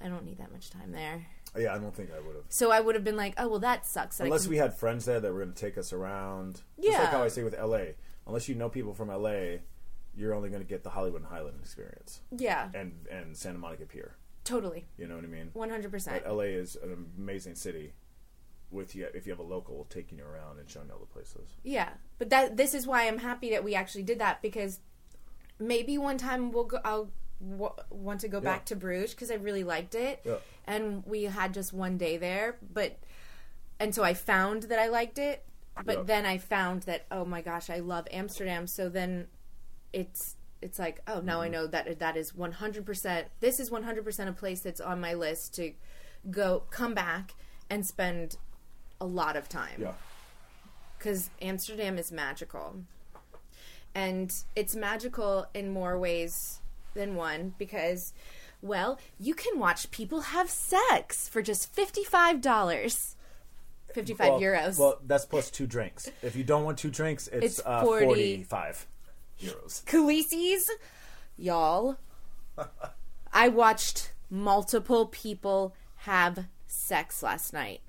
I 0.00 0.08
don't 0.08 0.24
need 0.24 0.38
that 0.38 0.52
much 0.52 0.68
time 0.68 0.92
there. 0.92 1.26
Yeah, 1.56 1.74
I 1.74 1.78
don't 1.78 1.94
think 1.94 2.10
I 2.10 2.18
would 2.26 2.34
have. 2.34 2.44
So 2.48 2.70
I 2.70 2.80
would 2.80 2.94
have 2.94 3.04
been 3.04 3.16
like, 3.16 3.34
oh 3.38 3.48
well, 3.48 3.60
that 3.60 3.86
sucks. 3.86 4.18
that 4.18 4.24
Unless 4.24 4.48
we 4.48 4.56
had 4.56 4.74
friends 4.74 5.04
there 5.04 5.20
that 5.20 5.32
were 5.32 5.40
going 5.40 5.52
to 5.52 5.60
take 5.60 5.78
us 5.78 5.92
around. 5.92 6.62
Just 6.76 6.92
Yeah. 6.92 6.98
like 7.00 7.10
how 7.10 7.22
I 7.22 7.28
say 7.28 7.42
with 7.42 7.58
LA. 7.58 7.92
Unless 8.26 8.48
you 8.48 8.54
know 8.54 8.68
people 8.68 8.94
from 8.94 9.08
LA, 9.08 9.58
you're 10.14 10.34
only 10.34 10.48
going 10.50 10.62
to 10.62 10.68
get 10.68 10.82
the 10.84 10.90
Hollywood 10.90 11.22
and 11.22 11.30
Highland 11.30 11.56
experience 11.60 12.20
yeah, 12.36 12.68
and 12.74 13.06
and 13.10 13.36
Santa 13.36 13.58
Monica 13.58 13.84
Pier. 13.86 14.16
totally, 14.44 14.86
You 14.98 15.06
know 15.06 15.16
what 15.16 15.24
I 15.24 15.28
mean? 15.28 15.50
one 15.52 15.70
hundred 15.70 15.90
percent. 15.90 16.26
LA 16.26 16.42
is 16.62 16.76
an 16.76 17.06
amazing 17.18 17.54
city. 17.54 17.92
With 18.70 18.94
you, 18.96 19.06
if 19.12 19.26
you 19.26 19.32
have 19.32 19.38
a 19.38 19.42
local 19.42 19.86
taking 19.90 20.16
you 20.16 20.24
around 20.24 20.58
and 20.58 20.66
showing 20.70 20.86
you 20.86 20.94
all 20.94 20.98
the 20.98 21.04
places. 21.04 21.46
Yeah, 21.62 21.90
but 22.18 22.30
that 22.30 22.56
this 22.56 22.72
is 22.72 22.86
why 22.86 23.06
I'm 23.06 23.18
happy 23.18 23.50
that 23.50 23.62
we 23.64 23.74
actually 23.74 24.04
did 24.04 24.18
that 24.20 24.40
because 24.40 24.80
maybe 25.58 25.98
one 25.98 26.16
time 26.16 26.52
we'll 26.52 26.64
go. 26.64 26.78
I'll 26.82 27.10
w- 27.40 27.74
want 27.90 28.20
to 28.22 28.28
go 28.28 28.40
back 28.40 28.64
to 28.66 28.76
Bruges 28.76 29.10
because 29.10 29.30
I 29.30 29.34
really 29.34 29.62
liked 29.64 29.94
it, 29.94 30.22
Yeah. 30.24 30.36
and 30.66 31.04
we 31.04 31.24
had 31.24 31.52
just 31.52 31.74
one 31.74 31.98
day 31.98 32.16
there. 32.16 32.56
But 32.72 32.98
and 33.78 33.94
so 33.94 34.02
I 34.02 34.14
found 34.14 34.62
that 34.64 34.78
I 34.78 34.88
liked 34.88 35.18
it, 35.18 35.44
but 35.84 35.98
Yeah. 35.98 36.02
then 36.04 36.24
I 36.24 36.38
found 36.38 36.84
that 36.84 37.04
oh 37.10 37.26
my 37.26 37.42
gosh, 37.42 37.68
I 37.68 37.80
love 37.80 38.06
Amsterdam. 38.10 38.66
So 38.66 38.88
then 38.88 39.26
it's 39.92 40.36
it's 40.60 40.78
like 40.78 41.00
oh 41.08 41.20
now 41.20 41.40
I 41.40 41.46
Mm-hmm. 41.46 41.52
know 41.52 41.66
that 41.68 41.98
that 41.98 42.16
is 42.16 42.34
100. 42.34 42.86
percent 42.86 43.28
This 43.40 43.58
is 43.60 43.70
100 43.70 44.04
percent 44.04 44.30
a 44.30 44.32
place 44.32 44.60
that's 44.60 44.80
on 44.80 45.00
my 45.00 45.14
list 45.14 45.54
to 45.56 45.72
go 46.30 46.62
come 46.70 46.94
back 46.94 47.34
and 47.68 47.84
spend 47.86 48.36
a 49.00 49.06
lot 49.06 49.36
of 49.36 49.48
time 49.48 49.78
Yeah. 49.80 49.92
because 50.98 51.30
Amsterdam 51.40 51.98
is 51.98 52.12
magical. 52.12 52.76
And 53.94 54.32
it's 54.56 54.74
magical 54.74 55.46
in 55.52 55.70
more 55.70 55.98
ways 55.98 56.60
than 56.94 57.14
one 57.14 57.54
because, 57.58 58.14
well, 58.62 58.98
you 59.18 59.34
can 59.34 59.58
watch 59.58 59.90
people 59.90 60.20
have 60.20 60.48
sex 60.48 61.28
for 61.28 61.42
just 61.42 61.74
$55. 61.76 63.14
55 63.92 64.18
well, 64.30 64.40
euros. 64.40 64.78
Well, 64.78 64.98
that's 65.06 65.26
plus 65.26 65.50
two 65.50 65.66
drinks. 65.66 66.10
If 66.22 66.36
you 66.36 66.44
don't 66.44 66.64
want 66.64 66.78
two 66.78 66.90
drinks, 66.90 67.28
it's, 67.28 67.58
It's 67.58 67.62
uh, 67.66 67.82
45 67.82 68.86
euros. 69.42 69.84
Khaleesi's, 69.84 70.70
y'all. 71.36 71.96
I 73.32 73.48
watched 73.48 74.12
multiple 74.30 75.06
people 75.06 75.74
have 75.96 76.46
sex 76.66 77.22
last 77.22 77.52
night. 77.52 77.80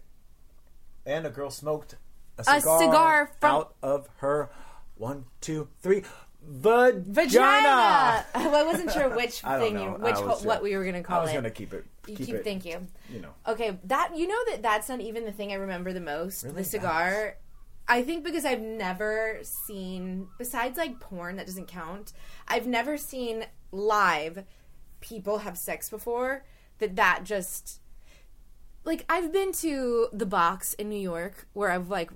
And 1.06 1.26
a 1.26 1.30
girl 1.30 1.50
smoked 1.50 1.96
a 2.38 2.42
A 2.42 2.60
cigar, 2.62 2.80
cigar 2.80 3.32
from- 3.40 3.52
out 3.56 3.76
of 3.84 4.10
her 4.18 4.50
one, 4.96 5.26
two, 5.42 5.68
three 5.82 6.04
vagina. 6.46 7.04
Vagina! 7.08 8.26
I 8.36 8.64
wasn't 8.66 8.92
sure 8.92 9.10
which 9.16 9.42
thing, 9.42 9.80
you, 9.80 9.92
which 9.92 10.16
was, 10.16 10.44
what 10.46 10.62
we 10.64 10.76
were 10.76 10.84
going 10.84 10.96
to 10.96 11.04
call 11.04 11.18
it. 11.18 11.20
I 11.20 11.24
was 11.24 11.32
it. 11.32 11.36
gonna 11.36 11.50
keep 11.52 11.74
it. 11.74 11.86
You 12.08 12.16
Keep, 12.18 12.26
keep, 12.28 12.36
it. 12.36 12.44
thank 12.44 12.66
you. 12.66 12.86
You 13.10 13.22
know. 13.22 13.30
Okay, 13.48 13.80
that 13.86 14.12
you 14.18 14.28
know 14.28 14.38
that 14.52 14.62
that's 14.62 14.90
not 14.90 15.00
even 15.00 15.24
the 15.24 15.32
thing 15.32 15.52
I 15.52 15.56
remember 15.56 15.94
the 15.94 16.02
most. 16.02 16.44
Really? 16.44 16.56
The 16.58 16.64
cigar. 16.66 17.38
I 17.88 18.02
think 18.02 18.24
because 18.24 18.46
I've 18.46 18.62
never 18.62 19.40
seen 19.42 20.28
besides 20.38 20.78
like 20.78 21.00
porn 21.00 21.36
that 21.36 21.46
doesn't 21.46 21.68
count. 21.68 22.14
I've 22.48 22.68
never 22.68 22.98
seen 22.98 23.46
live 23.72 24.46
people 25.02 25.40
have 25.40 25.58
sex 25.58 25.90
before 25.90 26.46
that 26.80 26.96
that 26.96 27.22
just 27.24 27.82
like 28.86 29.06
I've 29.10 29.34
been 29.34 29.52
to 29.54 30.08
the 30.14 30.26
box 30.26 30.74
in 30.74 30.90
New 30.90 31.00
York 31.00 31.48
where 31.54 31.72
I've 31.72 31.90
like 31.90 32.12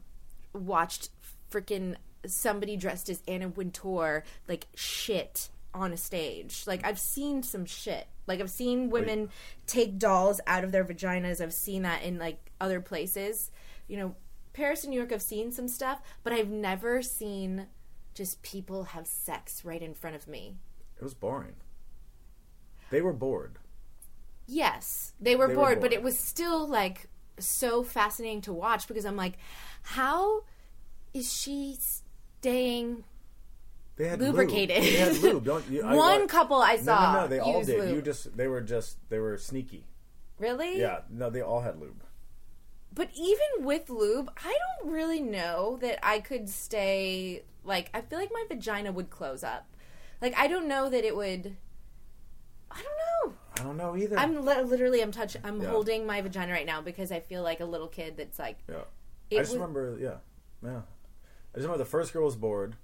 watched 0.54 1.10
freaking 1.52 1.96
somebody 2.26 2.78
dressed 2.78 3.10
as 3.10 3.22
Anna 3.28 3.50
Wintour 3.50 4.24
like 4.48 4.68
shit 4.76 5.50
on 5.74 5.94
a 5.94 5.98
stage. 5.98 6.64
Like 6.66 6.86
I've 6.86 7.00
seen 7.00 7.44
some 7.44 7.66
shit. 7.66 8.08
Like 8.26 8.42
I've 8.42 8.50
seen 8.52 8.90
women 8.90 9.30
take 9.66 9.98
dolls 9.98 10.42
out 10.48 10.64
of 10.64 10.72
their 10.72 10.84
vaginas. 10.84 11.42
I've 11.42 11.54
seen 11.54 11.84
that 11.84 12.04
in 12.04 12.18
like 12.18 12.52
other 12.60 12.82
places. 12.82 13.52
You 13.88 13.98
know, 13.98 14.16
Paris 14.58 14.84
and 14.84 14.90
New 14.92 14.98
York 14.98 15.12
I've 15.14 15.22
seen 15.22 15.52
some 15.52 15.68
stuff, 15.68 16.02
but 16.24 16.34
I've 16.34 16.50
never 16.50 17.04
seen 17.04 17.68
just 18.16 18.42
people 18.42 18.86
have 18.86 19.06
sex 19.06 19.64
right 19.64 19.82
in 19.84 19.94
front 19.94 20.16
of 20.16 20.28
me. 20.28 20.56
It 21.00 21.04
was 21.04 21.14
boring. 21.14 21.54
They 22.90 23.02
were 23.02 23.14
bored. 23.14 23.60
Yes, 24.48 25.14
they 25.22 25.36
were, 25.36 25.48
They 25.48 25.56
were 25.56 25.62
bored, 25.62 25.80
but 25.82 25.94
it 25.94 26.02
was 26.02 26.18
still 26.18 26.68
like 26.68 27.08
so 27.38 27.84
fascinating 27.84 28.42
to 28.42 28.54
watch 28.54 28.88
because 28.88 29.06
I'm 29.06 29.16
like, 29.16 29.34
how 29.84 30.42
is 31.14 31.32
she 31.32 31.78
staying 31.80 33.04
They 33.98 34.08
had 34.08 34.20
lubricated? 34.20 34.78
Lube. 34.78 34.86
They 34.86 34.96
had 34.98 35.18
lube. 35.18 35.46
Don't 35.52 35.70
you? 35.70 35.84
I- 35.84 35.96
One 35.96 36.22
I- 36.24 36.26
couple 36.26 36.58
I 36.58 36.78
saw. 36.78 37.14
no, 37.14 37.22
no. 37.22 37.28
They 37.28 37.40
all 37.40 37.64
did. 37.64 37.80
lube. 37.80 37.96
You 37.96 38.02
just 38.02 38.36
they 38.36 38.48
were 38.48 38.62
just 38.62 38.98
they 39.10 39.20
were 39.20 39.38
sneaky. 39.38 39.86
really? 40.40 40.80
Yeah. 40.80 41.02
No, 41.12 41.30
they 41.30 41.42
all 41.42 41.62
had 41.62 41.80
lube. 41.80 42.02
But 42.98 43.10
even 43.16 43.64
with 43.66 43.92
lube, 43.92 44.32
I 44.44 44.58
don't 44.82 44.92
really 44.92 45.22
know 45.22 45.78
that 45.82 46.00
I 46.04 46.20
could 46.20 46.50
stay. 46.50 47.44
Like, 47.64 47.92
I 47.94 48.02
feel 48.02 48.18
like 48.18 48.32
my 48.34 48.44
vagina 48.50 48.92
would 48.92 49.12
close 49.12 49.44
up. 49.44 49.68
Like, 50.20 50.36
I 50.36 50.48
don't 50.48 50.68
know 50.68 50.90
that 50.90 51.04
it 51.06 51.16
would. 51.16 51.56
I 52.72 52.82
don't 52.82 53.30
know. 53.32 53.38
I 53.60 53.64
don't 53.64 53.78
know 53.78 53.96
either. 53.96 54.18
I'm 54.18 54.44
li- 54.44 54.64
literally, 54.64 55.02
I'm 55.02 55.12
touching, 55.12 55.42
I'm 55.46 55.62
Yeah. 55.62 55.70
holding 55.70 56.08
my 56.08 56.22
vagina 56.22 56.52
right 56.52 56.66
now 56.66 56.82
because 56.82 57.12
I 57.12 57.20
feel 57.20 57.44
like 57.44 57.60
a 57.60 57.66
little 57.66 57.88
kid 57.88 58.18
that's 58.18 58.40
like. 58.40 58.58
yeah. 58.68 58.78
I 59.32 59.36
just 59.42 59.52
was- 59.52 59.54
remember. 59.60 59.96
Yeah. 60.00 60.16
Yeah. 60.64 60.78
I 60.80 61.58
just 61.58 61.66
remember 61.68 61.78
the 61.78 61.86
first 61.86 62.14
girl 62.14 62.26
was 62.26 62.36
bored. 62.36 62.78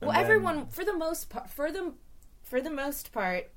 Well, 0.00 0.10
then- 0.10 0.20
everyone, 0.20 0.66
for 0.66 0.84
the 0.84 0.96
most 0.96 1.30
part, 1.30 1.48
for 1.48 1.70
the, 1.70 1.92
for 2.42 2.60
the 2.60 2.70
most 2.70 3.12
part, 3.12 3.50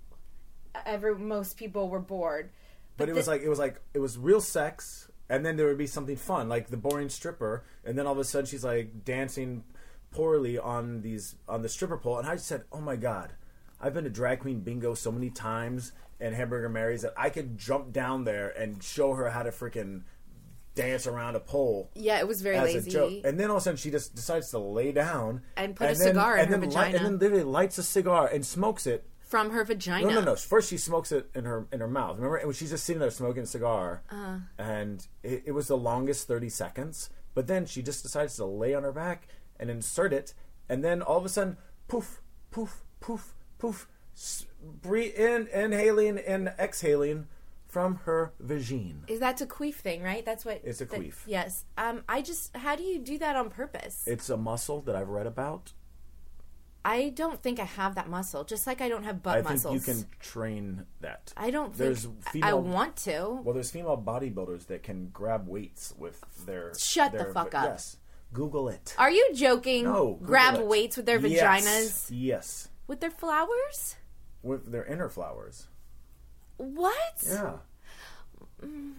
every 0.85 1.15
most 1.15 1.57
people 1.57 1.89
were 1.89 1.99
bored. 1.99 2.51
But 2.97 3.09
it 3.09 3.15
was 3.15 3.27
like 3.27 3.41
it 3.41 3.49
was 3.49 3.59
like 3.59 3.79
it 3.93 3.99
was 3.99 4.17
real 4.17 4.41
sex, 4.41 5.09
and 5.29 5.45
then 5.45 5.57
there 5.57 5.67
would 5.67 5.77
be 5.77 5.87
something 5.87 6.15
fun, 6.15 6.47
like 6.49 6.67
the 6.67 6.77
boring 6.77 7.09
stripper, 7.09 7.63
and 7.83 7.97
then 7.97 8.05
all 8.07 8.13
of 8.13 8.19
a 8.19 8.23
sudden 8.23 8.45
she's 8.45 8.63
like 8.63 9.03
dancing 9.03 9.63
poorly 10.11 10.57
on 10.57 11.01
these 11.01 11.35
on 11.47 11.61
the 11.61 11.69
stripper 11.69 11.97
pole, 11.97 12.17
and 12.17 12.27
I 12.27 12.35
said, 12.37 12.63
"Oh 12.71 12.79
my 12.81 12.95
god, 12.95 13.33
I've 13.81 13.93
been 13.93 14.05
to 14.05 14.09
drag 14.09 14.39
queen 14.39 14.61
bingo 14.61 14.93
so 14.93 15.11
many 15.11 15.29
times 15.29 15.91
and 16.19 16.33
Hamburger 16.33 16.69
Mary's 16.69 17.03
that 17.03 17.13
I 17.15 17.29
could 17.29 17.57
jump 17.57 17.91
down 17.93 18.23
there 18.23 18.49
and 18.49 18.81
show 18.83 19.13
her 19.13 19.29
how 19.29 19.43
to 19.43 19.51
freaking 19.51 20.03
dance 20.75 21.05
around 21.07 21.35
a 21.35 21.39
pole." 21.39 21.89
Yeah, 21.93 22.19
it 22.19 22.27
was 22.27 22.41
very 22.41 22.55
As 22.57 22.73
lazy. 22.73 22.89
a 22.89 22.93
joke, 22.93 23.13
and 23.25 23.39
then 23.39 23.49
all 23.49 23.57
of 23.57 23.61
a 23.61 23.63
sudden 23.65 23.77
she 23.77 23.91
just 23.91 24.15
decides 24.15 24.49
to 24.51 24.59
lay 24.59 24.91
down 24.91 25.41
And 25.57 25.75
put 25.75 25.85
a 25.91 25.93
then- 25.95 26.07
cigar 26.07 26.35
in 26.37 26.41
and 26.45 26.49
her 26.51 26.57
then 26.59 26.69
vagina. 26.69 26.97
and 26.97 27.05
then 27.05 27.17
literally 27.19 27.43
lights 27.43 27.77
a 27.77 27.83
cigar 27.83 28.27
and 28.27 28.45
smokes 28.45 28.87
it 28.87 29.07
from 29.27 29.51
her 29.51 29.63
vagina. 29.63 30.07
no, 30.07 30.13
no, 30.15 30.21
no. 30.21 30.35
First, 30.35 30.69
she 30.69 30.77
smokes 30.77 31.11
it 31.11 31.29
in 31.35 31.45
her 31.45 31.67
in 31.71 31.79
her 31.79 31.87
mouth. 31.87 32.15
Remember, 32.17 32.37
and 32.37 32.55
she's 32.55 32.69
just 32.71 32.83
sitting 32.85 32.99
there 32.99 33.11
smoking 33.11 33.43
a 33.43 33.47
cigar, 33.47 34.01
Uh-huh. 34.09 34.37
and 34.57 35.05
it, 35.23 35.43
it 35.47 35.51
was 35.51 35.67
the 35.67 35.77
longest 35.77 36.27
thirty 36.27 36.49
seconds. 36.49 37.09
But 37.33 37.47
then 37.47 37.65
she 37.65 37.81
just 37.83 38.01
decides 38.03 38.35
to 38.37 38.45
lay 38.45 38.73
on 38.73 38.83
her 38.83 38.91
back 38.91 39.27
and 39.59 39.69
insert 39.69 40.11
it, 40.13 40.33
and 40.69 40.83
then 40.83 41.01
all 41.01 41.17
of 41.17 41.25
a 41.25 41.29
sudden, 41.29 41.57
poof, 41.87 42.21
poof, 42.51 42.83
poof, 42.99 43.35
poof, 43.59 43.87
breathe 44.61 45.13
in, 45.15 45.47
inhaling 45.53 46.17
and 46.17 46.53
exhaling 46.59 47.27
from 47.67 47.95
her 48.05 48.31
vagine. 48.43 49.01
Is 49.07 49.19
that's 49.19 49.41
a 49.41 49.45
queef 49.45 49.75
thing, 49.75 50.01
right? 50.01 50.25
That's 50.25 50.45
what 50.45 50.61
It's 50.63 50.81
a 50.81 50.85
that- 50.85 50.99
queef. 50.99 51.15
yes. 51.27 51.65
Um, 51.77 52.03
I 52.09 52.21
just 52.21 52.55
how 52.55 52.75
do 52.75 52.83
you 52.83 52.97
do 52.97 53.17
that 53.19 53.35
on 53.35 53.49
purpose? 53.49 54.03
It's 54.07 54.29
a 54.29 54.37
muscle 54.37 54.81
that 54.81 54.95
I've 54.95 55.09
read 55.09 55.27
about. 55.27 55.73
I 56.85 57.09
don't 57.09 57.41
think 57.43 57.59
I 57.59 57.65
have 57.65 57.95
that 57.95 58.09
muscle. 58.09 58.43
Just 58.45 58.65
like 58.65 58.79
I 58.81 58.87
don't 58.89 59.03
have 59.03 59.21
butt 59.21 59.33
I 59.37 59.41
think 59.41 59.49
muscles. 59.51 59.73
you 59.75 59.79
can 59.93 60.05
train 60.19 60.85
that. 61.01 61.33
I 61.35 61.51
don't 61.51 61.75
think 61.75 61.77
There's 61.77 62.07
I 62.41 62.53
want 62.53 62.95
to. 62.97 63.39
Well, 63.43 63.53
there's 63.53 63.71
female 63.71 64.01
bodybuilders 64.01 64.67
that 64.67 64.83
can 64.83 65.09
grab 65.09 65.47
weights 65.47 65.93
with 65.97 66.23
their. 66.45 66.71
Shut 66.79 67.11
the 67.11 67.17
their- 67.19 67.33
fuck 67.33 67.53
up. 67.53 67.65
Yes, 67.65 67.97
Google 68.33 68.69
it. 68.69 68.95
Are 68.97 69.11
you 69.11 69.29
joking? 69.33 69.83
No, 69.83 70.13
Google 70.13 70.27
Grab 70.27 70.55
it. 70.55 70.65
weights 70.65 70.95
with 70.97 71.05
their 71.05 71.19
Yes, 71.19 71.65
vaginas 71.65 72.07
Yes, 72.11 72.69
with 72.87 72.99
their 73.01 73.11
flowers? 73.11 73.95
with 74.41 74.71
their 74.71 74.85
inner 74.85 75.09
flowers. 75.09 75.67
What? 76.57 76.95
Yeah, 77.25 77.53
mm. 78.63 78.93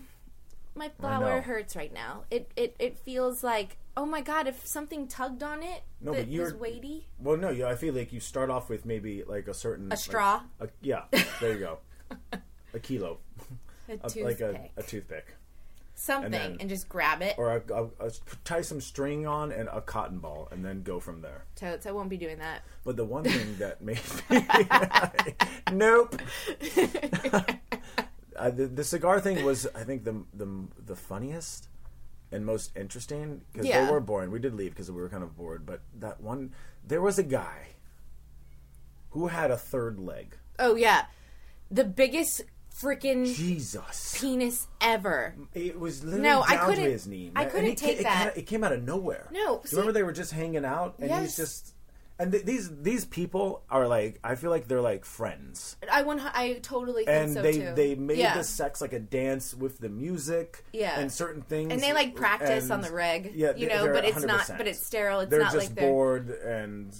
My 0.78 0.88
flower 0.90 1.40
hurts 1.40 1.74
right 1.74 1.92
now. 1.92 2.22
It 2.30 2.50
it 2.56 2.76
it 2.78 2.96
feels 2.98 3.42
like 3.42 3.76
oh 3.96 4.06
my 4.06 4.20
god, 4.20 4.46
if 4.46 4.64
something 4.64 5.08
tugged 5.08 5.42
on 5.42 5.60
it 5.62 5.82
No, 6.00 6.12
that 6.12 6.18
but 6.26 6.28
you're- 6.28 6.52
weighty. 6.52 7.08
Well, 7.18 7.36
no, 7.36 7.50
yeah, 7.50 7.66
I 7.68 7.74
feel 7.74 7.92
like 7.94 8.12
you 8.12 8.20
start 8.20 8.48
off 8.48 8.68
with 8.70 8.86
maybe 8.86 9.24
like 9.24 9.48
a 9.48 9.54
certain 9.54 9.92
A 9.92 9.96
straw? 9.96 10.42
Like, 10.60 10.70
a, 10.70 10.72
yeah, 10.80 11.02
there 11.40 11.52
you 11.54 11.58
go. 11.58 11.78
a 12.74 12.78
kilo, 12.78 13.18
A 13.88 13.92
A- 13.94 13.96
toothpick. 14.08 14.24
like 14.24 14.40
a, 14.40 14.68
a 14.76 14.82
toothpick, 14.84 15.34
something 15.96 16.32
and 16.32 16.60
and, 16.60 16.70
just 16.70 16.88
grab 16.88 17.22
it. 17.22 17.34
or 17.38 17.56
a, 17.56 18.10
tie 18.44 18.60
some 18.62 18.80
string 18.80 19.26
on 19.26 19.50
and 19.50 19.68
a 19.72 19.80
cotton 19.80 20.18
ball, 20.20 20.46
and 20.52 20.64
then 20.64 20.82
go 20.84 21.00
from 21.00 21.20
there. 21.20 21.42
Totes, 21.56 21.84
I 21.86 21.90
won't 21.90 22.08
be 22.08 22.16
doing 22.16 22.38
that. 22.38 22.62
But 22.84 22.96
the 22.96 23.04
one 23.04 23.24
thing 23.24 23.56
that 23.58 23.82
made 23.82 23.98
me 24.30 24.46
nope. 25.72 26.14
Uh, 28.38 28.50
the, 28.50 28.66
the 28.66 28.84
cigar 28.84 29.20
thing 29.20 29.44
was, 29.44 29.66
I 29.74 29.84
think, 29.84 30.04
the 30.04 30.24
the 30.34 30.48
the 30.86 30.96
funniest 30.96 31.68
and 32.30 32.44
most 32.44 32.70
interesting 32.76 33.42
because 33.52 33.66
Yeah. 33.66 33.84
they 33.86 33.90
were 33.92 34.00
boring. 34.00 34.30
We 34.30 34.38
did 34.38 34.54
leave 34.54 34.70
because 34.72 34.90
we 34.90 35.00
were 35.00 35.08
kind 35.08 35.22
of 35.22 35.36
bored. 35.36 35.64
But 35.66 35.80
that 35.98 36.20
one, 36.20 36.52
there 36.86 37.00
was 37.02 37.18
a 37.18 37.22
guy 37.22 37.68
who 39.10 39.28
had 39.28 39.50
a 39.50 39.56
third 39.56 39.98
leg. 39.98 40.36
Oh 40.58 40.74
yeah, 40.76 41.06
the 41.70 41.84
biggest 41.84 42.42
freaking 42.74 43.34
Jesus, 43.34 44.16
penis 44.20 44.68
ever. 44.80 45.34
it 45.54 45.78
was 45.80 46.04
literally 46.04 46.22
No, 46.22 46.42
I 46.42 46.56
down 46.56 46.66
couldn't- 46.66 46.84
to 46.84 46.90
his 46.90 47.06
knee. 47.06 47.32
I 47.34 47.44
couldn't 47.46 47.70
it, 47.72 47.78
take 47.78 48.00
it 48.00 48.02
that. 48.04 48.36
It 48.36 48.42
came 48.46 48.62
out 48.62 48.72
of 48.72 48.82
nowhere. 48.84 49.28
No, 49.32 49.56
Do 49.56 49.60
you 49.64 49.68
see- 49.68 49.76
remember 49.76 49.92
they 49.92 50.02
were 50.04 50.12
just 50.12 50.32
hanging 50.32 50.64
out, 50.64 50.94
and 50.98 51.08
Yes. 51.08 51.22
he's 51.22 51.36
just. 51.36 51.74
And 52.20 52.32
th- 52.32 52.44
these 52.44 52.68
these 52.82 53.04
people 53.04 53.62
are 53.70 53.86
like 53.86 54.18
I 54.24 54.34
feel 54.34 54.50
like 54.50 54.66
they're 54.66 54.80
like 54.80 55.04
friends. 55.04 55.76
I 55.90 56.02
want. 56.02 56.20
I 56.24 56.54
totally 56.62 57.04
think 57.04 57.16
and 57.16 57.32
so 57.32 57.42
they 57.42 57.52
too. 57.52 57.72
they 57.76 57.94
made 57.94 58.18
yeah. 58.18 58.36
the 58.36 58.42
sex 58.42 58.80
like 58.80 58.92
a 58.92 58.98
dance 58.98 59.54
with 59.54 59.78
the 59.78 59.88
music 59.88 60.64
Yeah. 60.72 60.98
and 60.98 61.12
certain 61.12 61.42
things 61.42 61.72
and 61.72 61.80
they 61.80 61.92
like 61.92 62.16
practice 62.16 62.70
on 62.72 62.80
the 62.80 62.90
reg, 62.90 63.32
yeah 63.36 63.52
you 63.56 63.68
know, 63.68 63.86
but 63.92 64.04
it's 64.04 64.24
not, 64.24 64.40
100%. 64.46 64.58
but 64.58 64.66
it's 64.66 64.84
sterile. 64.84 65.20
It's 65.20 65.30
they're 65.30 65.38
not 65.40 65.52
just 65.52 65.68
like 65.68 65.76
they're. 65.76 65.88
bored 65.88 66.30
and 66.30 66.92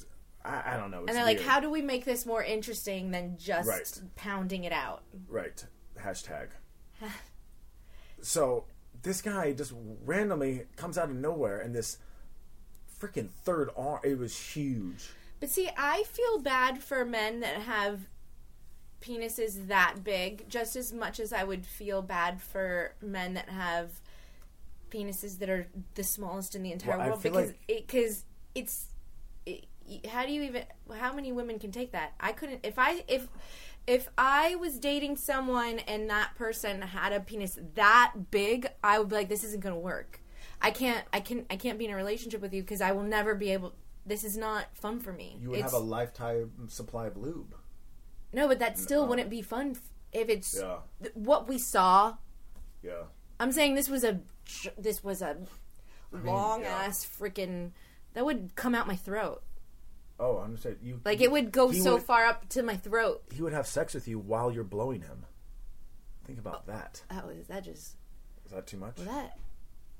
I, 0.45 0.75
I 0.75 0.77
don't 0.77 0.93
know 0.93 1.01
it's 1.01 1.09
and 1.09 1.16
they're 1.16 1.25
like, 1.25 1.41
how 1.41 1.59
do 1.59 1.69
we 1.69 1.83
make 1.83 2.05
this 2.05 2.25
more 2.25 2.45
interesting 2.45 3.11
than 3.11 3.37
just 3.39 3.69
Right. 3.69 4.01
pounding 4.14 4.62
it 4.64 4.73
out? 4.73 5.03
right 5.29 5.64
hashtag 6.01 6.51
so 8.21 8.64
this 9.03 9.23
guy 9.23 9.53
just 9.53 9.73
randomly 10.05 10.62
comes 10.77 10.99
out 10.99 11.09
of 11.11 11.16
nowhere 11.16 11.61
and 11.61 11.75
this 11.75 11.99
freaking 13.01 13.28
third 13.30 13.70
arm 13.76 14.01
it 14.05 14.18
was 14.18 14.36
huge 14.38 15.09
But 15.40 15.51
see, 15.51 15.68
I 15.76 16.03
feel 16.05 16.38
bad 16.40 16.82
for 16.82 17.05
men 17.05 17.40
that 17.40 17.62
have 17.62 18.09
penises 19.01 19.68
that 19.68 20.03
big, 20.03 20.49
just 20.49 20.74
as 20.74 20.92
much 20.92 21.20
as 21.20 21.32
I 21.32 21.44
would 21.44 21.64
feel 21.64 22.03
bad 22.03 22.42
for 22.42 22.94
men 23.01 23.34
that 23.34 23.49
have 23.49 24.01
penises 24.90 25.38
that 25.38 25.49
are 25.49 25.68
the 25.94 26.03
smallest 26.03 26.55
in 26.57 26.62
the 26.62 26.72
entire 26.72 26.99
Well, 26.99 27.09
world 27.11 27.22
because 27.22 27.49
like- 27.49 27.59
it 27.68 27.86
because 27.86 28.24
it's 28.55 28.86
it, 29.46 29.66
how 30.09 30.26
do 30.26 30.32
you 30.32 30.42
even 30.42 30.64
how 30.99 31.12
many 31.12 31.30
women 31.30 31.59
can 31.59 31.70
take 31.70 31.92
that? 31.92 32.14
I 32.18 32.32
couldn't 32.32 32.61
if 32.64 32.78
I 32.78 33.05
if 33.07 33.28
if 33.86 34.09
I 34.18 34.57
was 34.57 34.78
dating 34.78 35.16
someone 35.16 35.78
and 35.80 36.11
that 36.11 36.34
person 36.34 36.82
had 36.82 37.12
a 37.12 37.20
penis 37.20 37.59
that 37.74 38.14
big, 38.30 38.68
I 38.82 38.99
would 38.99 39.09
be 39.09 39.14
like 39.14 39.28
this 39.28 39.44
isn't 39.44 39.61
going 39.62 39.74
to 39.74 39.80
work. 39.80 40.20
I 40.61 40.70
can't 40.70 41.04
I 41.12 41.20
can 41.20 41.46
I 41.50 41.56
can't 41.56 41.78
be 41.78 41.84
in 41.84 41.90
a 41.92 41.96
relationship 41.96 42.40
with 42.40 42.52
you 42.52 42.62
because 42.62 42.80
I 42.80 42.92
will 42.92 43.02
never 43.04 43.34
be 43.34 43.50
able 43.52 43.74
this 44.06 44.24
is 44.24 44.36
not 44.36 44.66
fun 44.76 45.00
for 45.00 45.12
me. 45.12 45.36
you 45.40 45.50
would 45.50 45.59
It's- 45.59 45.72
have 45.72 45.80
a 45.80 45.84
lifetime 45.84 46.68
supply 46.68 47.06
of 47.06 47.16
lube 47.16 47.54
no, 48.32 48.46
but 48.46 48.59
that 48.59 48.76
still 48.78 49.06
wouldn't 49.06 49.30
be 49.30 49.40
fun 49.40 49.74
if 50.12 50.28
it's 50.28 50.59
Yeah. 50.61 50.78
th- 51.02 51.14
what 51.14 51.48
we 51.48 51.59
saw. 51.59 52.16
yeah 52.82 53.04
I'm 53.40 53.52
saying 53.52 53.74
this 53.74 53.88
was 53.88 54.04
a 54.04 54.20
this 54.76 55.04
was 55.04 55.22
a 55.22 55.36
long 56.12 56.62
yeah. 56.62 56.68
ass 56.84 57.04
freaking 57.06 57.72
that 58.14 58.24
would 58.24 58.54
come 58.56 58.74
out 58.74 58.86
my 58.86 58.96
throat. 58.96 59.42
oh 60.18 60.38
i'm 60.38 60.56
saying 60.56 60.76
you 60.82 61.00
Like 61.04 61.20
it 61.20 61.30
would 61.30 61.52
go 61.52 61.70
so 61.72 61.94
would- 61.94 62.02
far 62.02 62.24
up 62.26 62.48
to 62.50 62.62
my 62.62 62.76
throat. 62.76 63.22
he 63.32 63.42
would 63.42 63.52
have 63.52 63.66
sex 63.66 63.94
with 63.94 64.09
you 64.09 64.18
while 64.18 64.50
you're 64.50 64.64
blowing 64.64 65.02
him 65.02 65.26
think 66.24 66.38
about 66.38 66.64
oh, 66.66 66.72
that 66.72 67.02
That 67.11 67.26
was 67.26 67.46
that 67.48 67.64
just 67.64 67.96
is 68.44 68.50
that 68.52 68.66
too 68.66 68.78
much 68.78 68.96
that. 68.96 69.38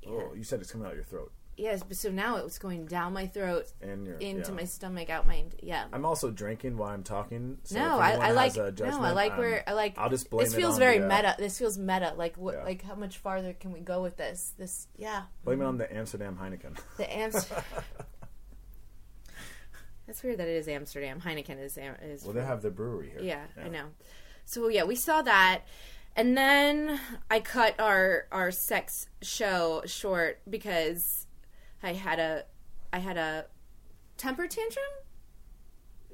Oh 0.07 0.35
you 0.35 0.45
said 0.45 0.61
it's 0.61 0.71
coming 0.71 0.87
out 0.87 0.95
your 0.95 1.05
throat 1.05 1.33
Yes, 1.59 1.83
but 1.83 1.97
so 1.97 2.13
now 2.13 2.37
it 2.37 2.45
was 2.45 2.57
going 2.57 2.87
down 2.87 3.13
my 3.13 3.27
throat 3.27 3.67
and 3.83 4.07
your 4.07 4.17
into 4.19 4.51
yeah. 4.51 4.57
my 4.57 4.65
stomach, 4.65 5.11
out 5.11 5.27
my 5.27 5.45
yeah. 5.61 5.87
I'm 5.93 6.05
also 6.05 6.31
drinking 6.31 6.77
while 6.77 6.91
I'm 6.91 7.03
talking. 7.03 7.59
So 7.65 7.81
no, 7.81 7.99
I, 7.99 8.13
I 8.13 8.31
like 8.31 8.57
a 8.57 8.73
no, 8.79 9.03
I 9.03 9.11
like 9.11 9.33
um, 9.33 9.39
where 9.39 9.65
I 9.67 9.73
like. 9.73 9.99
I'll 9.99 10.09
just 10.09 10.31
blame 10.31 10.45
This 10.45 10.55
it 10.55 10.57
feels 10.57 10.79
very 10.79 10.99
the, 10.99 11.07
uh, 11.07 11.09
meta. 11.09 11.35
This 11.37 11.59
feels 11.59 11.77
meta. 11.77 12.15
Like 12.17 12.37
what? 12.37 12.55
Yeah. 12.55 12.63
Like 12.63 12.85
how 12.85 12.95
much 12.95 13.19
farther 13.19 13.55
can 13.55 13.73
we 13.73 13.81
go 13.81 14.01
with 14.03 14.17
this? 14.17 14.55
This 14.57 14.87
yeah. 14.97 15.23
Blame 15.45 15.61
it 15.61 15.65
on 15.65 15.79
the 15.79 15.93
Amsterdam 15.93 16.39
Heineken. 16.41 16.79
The 16.97 17.13
Amsterdam. 17.13 17.65
That's 20.07 20.23
weird 20.23 20.39
that 20.39 20.47
it 20.47 20.55
is 20.55 20.69
Amsterdam. 20.69 21.21
Heineken 21.21 21.61
is 21.61 21.77
is. 21.77 22.23
Well, 22.23 22.35
they 22.35 22.45
have 22.45 22.63
the 22.63 22.71
brewery 22.71 23.11
here. 23.11 23.21
yeah, 23.21 23.47
I 23.61 23.69
know. 23.69 23.87
So 24.45 24.69
yeah, 24.69 24.85
we 24.85 24.95
saw 24.95 25.23
that, 25.23 25.63
and 26.19 26.37
then 26.37 27.01
I 27.31 27.41
cut 27.41 27.79
our 27.81 28.27
our 28.31 28.51
sex 28.51 29.09
show 29.23 29.83
short 29.87 30.41
because 30.51 31.27
I 31.83 31.95
had 31.95 32.19
a 32.19 32.45
I 32.93 32.99
had 32.99 33.17
a 33.17 33.47
temper 34.19 34.47
tantrum. 34.47 34.85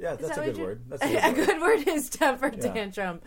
Yeah, 0.01 0.15
that's 0.15 0.37
that 0.37 0.39
a 0.39 0.45
good 0.47 0.57
you- 0.59 0.65
word. 0.65 0.83
That's 0.89 1.03
a 1.03 1.07
a 1.31 1.33
good 1.33 1.47
good 1.47 1.61
word. 1.61 1.79
word 1.87 1.89
is 1.89 2.09
temper 2.11 2.53
Yeah. 2.55 2.73
tantrum 2.73 3.21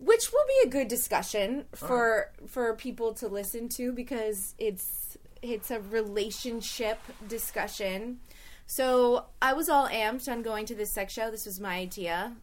which 0.00 0.32
will 0.32 0.44
be 0.46 0.68
a 0.68 0.70
good 0.70 0.86
discussion 0.86 1.64
for 1.74 2.30
for 2.46 2.74
people 2.76 3.12
to 3.14 3.26
listen 3.26 3.68
to 3.68 3.90
because 3.92 4.54
it's 4.58 5.16
it's 5.42 5.70
a 5.72 5.80
relationship 5.80 7.00
discussion. 7.28 8.20
So 8.66 9.24
I 9.42 9.54
was 9.54 9.68
all 9.68 9.88
amped 9.88 10.30
on 10.30 10.42
going 10.42 10.66
to 10.66 10.74
this 10.76 10.90
sex 10.92 11.12
show. 11.12 11.30
This 11.32 11.46
was 11.46 11.58
my 11.58 11.74
idea. 11.78 12.36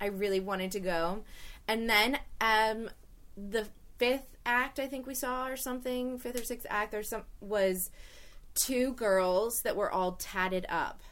I 0.00 0.06
really 0.06 0.40
wanted 0.40 0.70
to 0.72 0.80
go. 0.80 1.24
And 1.68 1.88
then 1.88 2.18
um, 2.40 2.90
the 3.36 3.66
fifth 3.98 4.36
act 4.44 4.78
I 4.78 4.86
think 4.86 5.06
we 5.06 5.14
saw 5.14 5.46
or 5.46 5.56
something, 5.56 6.18
fifth 6.18 6.40
or 6.40 6.44
sixth 6.44 6.66
act 6.68 6.94
or 6.94 7.02
some 7.02 7.22
was 7.40 7.90
two 8.54 8.92
girls 8.92 9.62
that 9.62 9.76
were 9.76 9.90
all 9.90 10.12
tatted 10.12 10.66
up. 10.68 11.02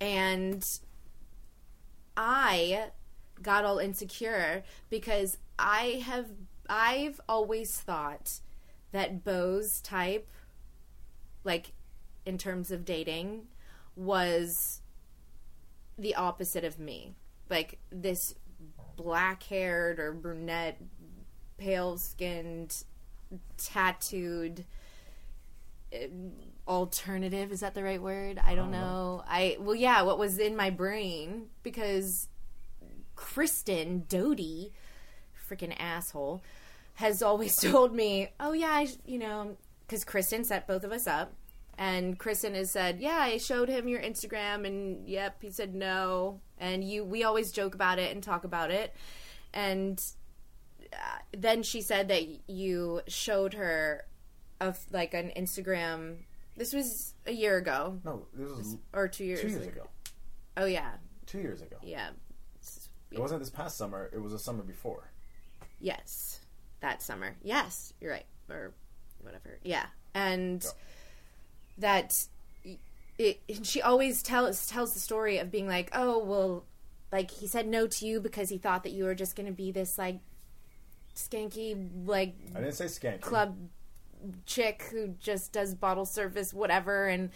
And 0.00 0.62
I 2.16 2.90
got 3.42 3.64
all 3.64 3.78
insecure 3.78 4.62
because 4.88 5.38
I 5.58 6.02
have 6.06 6.26
I've 6.68 7.20
always 7.28 7.72
thought 7.72 8.40
that 8.92 9.24
Beau's 9.24 9.80
type 9.80 10.28
like 11.44 11.72
in 12.26 12.38
terms 12.38 12.70
of 12.70 12.84
dating 12.84 13.46
was 13.96 14.82
the 15.98 16.14
opposite 16.14 16.64
of 16.64 16.78
me. 16.78 17.14
Like 17.48 17.78
this 17.90 18.34
black 19.02 19.42
haired 19.44 19.98
or 19.98 20.12
brunette, 20.12 20.80
pale 21.58 21.98
skinned, 21.98 22.84
tattooed 23.56 24.64
um, 25.94 26.32
alternative 26.68 27.50
is 27.50 27.60
that 27.60 27.74
the 27.74 27.82
right 27.82 28.00
word? 28.00 28.40
I 28.44 28.54
don't 28.54 28.70
know. 28.70 29.24
i 29.26 29.56
well 29.58 29.74
yeah 29.74 30.02
what 30.02 30.18
was 30.18 30.38
in 30.38 30.56
my 30.56 30.70
brain 30.70 31.46
because 31.62 32.28
kristen 33.16 34.04
Doute 34.08 34.70
freaking 35.48 35.74
asshole 35.78 36.42
has 36.94 37.22
always 37.22 37.56
told 37.60 37.94
me 37.94 38.28
oh 38.38 38.52
yeah 38.52 38.70
I, 38.70 38.88
you 39.04 39.18
know 39.18 39.56
because 39.86 40.04
kristen 40.04 40.44
set 40.44 40.68
both 40.68 40.84
of 40.84 40.92
us 40.92 41.06
up 41.06 41.32
and 41.80 42.18
kristen 42.18 42.54
has 42.54 42.70
said 42.70 43.00
yeah 43.00 43.16
i 43.18 43.36
showed 43.38 43.68
him 43.68 43.88
your 43.88 44.00
instagram 44.00 44.66
and 44.66 45.08
yep 45.08 45.40
he 45.42 45.50
said 45.50 45.74
no 45.74 46.40
and 46.58 46.84
you 46.84 47.02
we 47.04 47.24
always 47.24 47.50
joke 47.50 47.74
about 47.74 47.98
it 47.98 48.12
and 48.14 48.22
talk 48.22 48.44
about 48.44 48.70
it 48.70 48.94
and 49.54 50.00
uh, 50.92 50.96
then 51.36 51.62
she 51.62 51.80
said 51.80 52.06
that 52.08 52.22
you 52.48 53.00
showed 53.08 53.54
her 53.54 54.04
of 54.60 54.78
like 54.92 55.14
an 55.14 55.32
instagram 55.36 56.16
this 56.56 56.72
was 56.74 57.14
a 57.26 57.32
year 57.32 57.56
ago 57.56 57.98
No, 58.04 58.26
this 58.34 58.48
was 58.50 58.76
or 58.92 59.08
two 59.08 59.24
years, 59.24 59.40
two 59.40 59.48
years 59.48 59.66
ago. 59.66 59.88
oh 60.58 60.66
yeah 60.66 60.90
Two 61.26 61.38
years 61.38 61.62
ago. 61.62 61.76
yeah 61.82 62.10
It 63.12 63.18
wasn't 63.18 63.40
this 63.40 63.50
past 63.50 63.76
summer. 63.78 64.10
It 64.12 64.18
was 64.18 64.32
a 64.32 64.38
summer 64.38 64.62
before. 64.64 65.12
Yes, 65.80 66.40
that 66.80 67.02
summer. 67.02 67.36
Yes, 67.42 67.92
you're 68.00 68.10
right, 68.10 68.26
or 68.50 68.74
whatever. 69.20 69.58
Yeah, 69.62 69.86
and 70.14 70.64
that 71.80 72.26
it, 73.18 73.40
she 73.62 73.82
always 73.82 74.22
tells 74.22 74.66
tells 74.66 74.94
the 74.94 75.00
story 75.00 75.38
of 75.38 75.50
being 75.50 75.68
like, 75.68 75.90
oh 75.92 76.18
well, 76.18 76.64
like 77.12 77.30
he 77.30 77.46
said 77.46 77.66
no 77.66 77.86
to 77.86 78.06
you 78.06 78.20
because 78.20 78.48
he 78.48 78.58
thought 78.58 78.82
that 78.84 78.92
you 78.92 79.04
were 79.04 79.14
just 79.14 79.36
going 79.36 79.46
to 79.46 79.52
be 79.52 79.70
this 79.70 79.98
like 79.98 80.20
skanky 81.14 81.88
like 82.06 82.34
I 82.54 82.60
didn't 82.60 82.74
say 82.74 82.86
skanky. 82.86 83.20
club 83.20 83.56
chick 84.46 84.88
who 84.90 85.14
just 85.18 85.52
does 85.52 85.74
bottle 85.74 86.06
service 86.06 86.54
whatever 86.54 87.06
and 87.06 87.30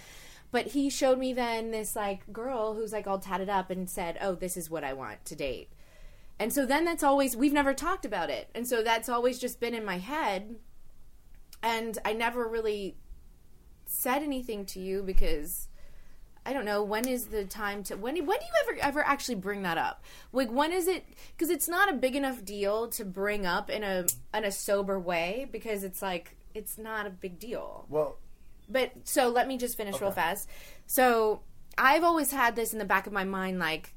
but 0.53 0.69
he 0.69 0.89
showed 0.89 1.19
me 1.19 1.33
then 1.33 1.71
this 1.71 1.97
like 1.97 2.33
girl 2.33 2.75
who's 2.75 2.93
like 2.93 3.07
all 3.07 3.19
tatted 3.19 3.49
up 3.49 3.71
and 3.71 3.91
said 3.91 4.17
oh 4.21 4.35
this 4.35 4.57
is 4.57 4.71
what 4.71 4.85
i 4.85 4.93
want 4.93 5.25
to 5.25 5.35
date. 5.35 5.71
And 6.39 6.53
so 6.53 6.67
then 6.67 6.85
that's 6.85 7.03
always 7.03 7.37
we've 7.37 7.53
never 7.53 7.75
talked 7.75 8.05
about 8.05 8.29
it. 8.29 8.49
And 8.55 8.67
so 8.67 8.83
that's 8.83 9.09
always 9.09 9.39
just 9.39 9.61
been 9.61 9.75
in 9.75 9.85
my 9.85 9.99
head. 9.99 10.57
And 11.63 11.97
i 12.05 12.13
never 12.13 12.47
really 12.47 12.97
said 13.95 14.23
anything 14.23 14.67
to 14.67 14.81
you 14.81 15.03
because 15.03 15.69
I 16.47 16.53
don't 16.53 16.65
know 16.65 16.83
when 16.83 17.09
is 17.09 17.27
the 17.27 17.45
time 17.45 17.83
to 17.85 17.97
when 17.97 18.15
when 18.27 18.39
do 18.39 18.45
you 18.45 18.53
ever 18.63 18.79
ever 18.83 19.05
actually 19.05 19.37
bring 19.37 19.63
that 19.63 19.79
up? 19.79 20.05
Like 20.33 20.51
when 20.51 20.73
is 20.73 20.87
it 20.89 21.07
because 21.37 21.51
it's 21.51 21.69
not 21.69 21.89
a 21.89 21.95
big 21.95 22.15
enough 22.17 22.45
deal 22.45 22.89
to 22.89 23.05
bring 23.05 23.47
up 23.47 23.71
in 23.71 23.83
a 23.83 24.07
in 24.35 24.45
a 24.45 24.53
sober 24.53 24.99
way 24.99 25.49
because 25.51 25.85
it's 25.85 26.03
like 26.03 26.37
it's 26.55 26.77
not 26.77 27.07
a 27.07 27.11
big 27.11 27.39
deal. 27.39 27.87
Well, 27.89 28.19
But 28.69 28.93
so 29.05 29.29
let 29.29 29.49
me 29.49 29.57
just 29.57 29.77
finish 29.77 30.01
real 30.01 30.11
fast. 30.11 30.49
So 30.87 31.41
I've 31.79 32.05
always 32.05 32.31
had 32.31 32.57
this 32.57 32.73
in 32.73 32.79
the 32.79 32.85
back 32.85 33.07
of 33.07 33.13
my 33.13 33.25
mind 33.25 33.59
like 33.59 33.95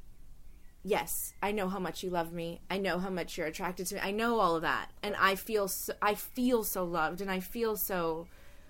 yes, 0.83 1.33
I 1.43 1.51
know 1.51 1.67
how 1.67 1.79
much 1.79 2.01
you 2.01 2.09
love 2.09 2.31
me. 2.31 2.61
I 2.71 2.77
know 2.77 2.97
how 2.97 3.09
much 3.09 3.37
you're 3.37 3.47
attracted 3.47 3.87
to 3.87 3.95
me. 3.95 4.01
I 4.01 4.11
know 4.11 4.39
all 4.39 4.55
of 4.55 4.61
that. 4.61 4.89
And 5.03 5.15
I 5.17 5.35
feel 5.35 5.67
so, 5.67 5.93
I 6.01 6.15
feel 6.15 6.63
so 6.63 6.85
loved 6.85 7.19
and 7.19 7.29
I 7.29 7.41
feel 7.41 7.75
so 7.75 8.27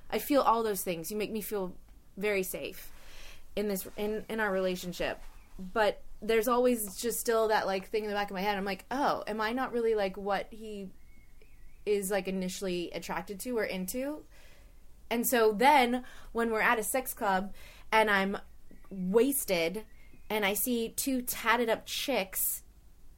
I 0.10 0.20
feel 0.20 0.42
all 0.42 0.64
those 0.64 0.82
things. 0.82 1.12
You 1.12 1.18
make 1.18 1.32
me 1.32 1.42
feel 1.42 1.74
very 2.18 2.44
safe 2.44 2.92
in 3.56 3.68
this 3.68 3.88
in 3.98 4.24
in 4.30 4.40
our 4.40 4.52
relationship. 4.52 5.20
But 5.60 6.02
there's 6.22 6.48
always 6.48 6.98
just 6.98 7.20
still 7.20 7.50
that 7.50 7.66
like 7.66 7.90
thing 7.90 8.04
in 8.04 8.10
the 8.10 8.16
back 8.16 8.30
of 8.30 8.36
my 8.36 8.42
head. 8.42 8.58
I'm 8.58 8.66
like, 8.66 8.86
"Oh, 8.92 9.24
am 9.28 9.42
I 9.42 9.54
not 9.54 9.74
really 9.74 9.96
like 9.96 10.18
what 10.18 10.48
he 10.52 10.90
is 11.86 12.12
like 12.12 12.28
initially 12.28 12.92
attracted 12.92 13.40
to 13.42 13.58
or 13.58 13.64
into?" 13.64 14.24
And 15.10 15.26
so 15.26 15.54
then 15.54 16.04
when 16.32 16.52
we're 16.52 16.62
at 16.62 16.80
a 16.80 16.84
sex 16.84 17.14
club 17.14 17.54
and 17.92 18.10
I'm 18.10 18.38
wasted 18.90 19.84
and 20.30 20.46
I 20.46 20.54
see 20.54 20.90
two 20.90 21.22
tatted 21.22 21.70
up 21.70 21.86
chicks 21.86 22.64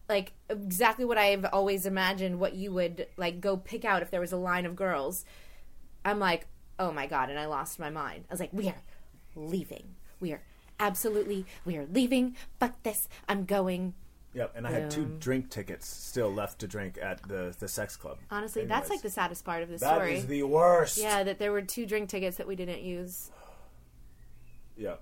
like 0.08 0.34
exactly 0.50 1.06
what 1.06 1.18
I've 1.18 1.46
always 1.46 1.86
imagined 1.86 2.40
what 2.40 2.56
you 2.56 2.74
would 2.74 3.08
like 3.16 3.40
go 3.40 3.56
pick 3.56 3.86
out 3.86 4.02
if 4.02 4.10
there 4.10 4.20
was 4.20 4.32
a 4.32 4.38
line 4.38 4.66
of 4.66 4.76
girls. 4.76 5.24
I'm 6.04 6.20
like, 6.20 6.48
"Oh 6.80 6.92
my 6.92 7.06
god." 7.06 7.30
And 7.30 7.38
I 7.38 7.46
lost 7.46 7.78
my 7.80 7.90
mind. 7.92 8.26
I 8.30 8.34
was 8.34 8.40
like, 8.40 8.54
"We 8.54 8.70
are 8.70 8.82
leaving. 9.36 9.96
We 10.20 10.34
are 10.34 10.42
absolutely 10.80 11.46
we 11.66 11.78
are 11.78 11.86
leaving. 11.86 12.36
Fuck 12.60 12.82
this. 12.84 13.08
I'm 13.28 13.46
going." 13.46 13.94
yep. 14.34 14.54
And 14.56 14.66
I 14.68 14.72
had 14.72 14.92
two 14.92 15.06
drink 15.20 15.50
tickets 15.50 15.88
still 15.88 16.32
left 16.32 16.60
to 16.60 16.68
drink 16.68 16.98
at 17.02 17.22
the 17.28 17.56
the 17.60 17.68
sex 17.68 17.96
club. 17.98 18.18
Honestly, 18.32 18.66
that's 18.66 18.90
like 18.90 19.02
the 19.02 19.10
saddest 19.10 19.44
part 19.44 19.62
of 19.64 19.70
the 19.70 19.78
That 19.78 19.96
story. 19.96 20.16
is 20.18 20.28
the 20.28 20.44
worst. 20.44 20.98
yeah, 20.98 21.24
that 21.24 21.40
there 21.40 21.52
were 21.52 21.62
two 21.62 21.86
drink 21.86 22.10
tickets 22.10 22.38
that 22.38 22.48
we 22.48 22.56
didn't 22.56 22.82
use. 22.82 23.32
Yeah. 24.78 24.96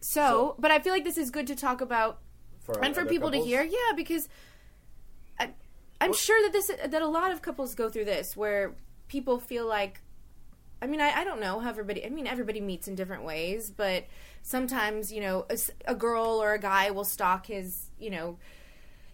So, 0.00 0.54
but 0.58 0.70
I 0.70 0.78
feel 0.78 0.92
like 0.92 1.04
this 1.04 1.18
is 1.18 1.30
good 1.30 1.46
to 1.48 1.54
talk 1.56 1.80
about 1.80 2.20
For 2.60 2.82
and 2.82 2.94
for 2.94 3.02
other 3.02 3.10
people 3.10 3.30
to 3.30 3.38
hear. 3.38 3.62
Yeah, 3.62 3.92
because 3.96 4.28
I, 5.38 5.50
I'm 6.00 6.14
sure 6.14 6.40
that 6.42 6.52
this 6.52 6.70
that 6.90 7.02
a 7.02 7.08
lot 7.08 7.32
of 7.32 7.42
couples 7.42 7.74
go 7.74 7.88
through 7.90 8.06
this 8.06 8.36
where 8.36 8.74
people 9.08 9.38
feel 9.40 9.66
like. 9.66 10.00
I 10.82 10.86
mean, 10.86 11.00
I, 11.00 11.20
I 11.20 11.24
don't 11.24 11.40
know 11.40 11.60
how 11.60 11.68
everybody. 11.68 12.04
I 12.04 12.08
mean, 12.08 12.26
everybody 12.26 12.60
meets 12.60 12.88
in 12.88 12.94
different 12.94 13.24
ways, 13.24 13.70
but 13.70 14.06
sometimes 14.42 15.12
you 15.12 15.20
know, 15.20 15.46
a 15.84 15.94
girl 15.94 16.42
or 16.42 16.54
a 16.54 16.58
guy 16.58 16.90
will 16.90 17.04
stalk 17.04 17.46
his 17.46 17.90
you 17.98 18.10
know 18.10 18.38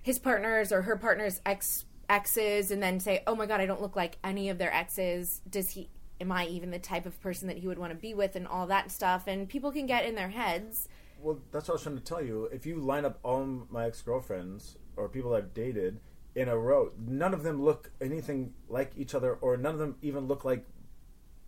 his 0.02 0.18
partners 0.18 0.70
or 0.70 0.82
her 0.82 0.96
partner's 0.96 1.40
ex 1.44 1.84
exes, 2.08 2.70
and 2.70 2.82
then 2.82 3.00
say, 3.00 3.22
"Oh 3.26 3.34
my 3.34 3.46
god, 3.46 3.60
I 3.60 3.66
don't 3.66 3.82
look 3.82 3.96
like 3.96 4.18
any 4.22 4.48
of 4.48 4.58
their 4.58 4.72
exes. 4.72 5.40
Does 5.48 5.70
he? 5.70 5.88
Am 6.20 6.32
I 6.32 6.46
even 6.46 6.70
the 6.70 6.78
type 6.78 7.04
of 7.04 7.20
person 7.20 7.48
that 7.48 7.58
he 7.58 7.66
would 7.66 7.78
want 7.78 7.92
to 7.92 7.98
be 7.98 8.14
with?" 8.14 8.36
And 8.36 8.46
all 8.46 8.66
that 8.68 8.90
stuff, 8.90 9.26
and 9.26 9.48
people 9.48 9.72
can 9.72 9.86
get 9.86 10.04
in 10.04 10.14
their 10.14 10.30
heads. 10.30 10.88
Well, 11.20 11.40
that's 11.50 11.68
what 11.68 11.72
I 11.72 11.76
was 11.76 11.82
trying 11.82 11.96
to 11.96 12.04
tell 12.04 12.22
you. 12.22 12.48
If 12.52 12.66
you 12.66 12.76
line 12.76 13.04
up 13.04 13.18
all 13.24 13.66
my 13.70 13.86
ex 13.86 14.02
girlfriends 14.02 14.76
or 14.96 15.08
people 15.08 15.34
I've 15.34 15.52
dated 15.52 15.98
in 16.36 16.48
a 16.48 16.56
row, 16.56 16.92
none 16.98 17.34
of 17.34 17.42
them 17.42 17.62
look 17.62 17.90
anything 18.00 18.52
like 18.68 18.92
each 18.96 19.14
other, 19.14 19.34
or 19.34 19.56
none 19.56 19.74
of 19.74 19.80
them 19.80 19.96
even 20.02 20.28
look 20.28 20.44
like 20.44 20.66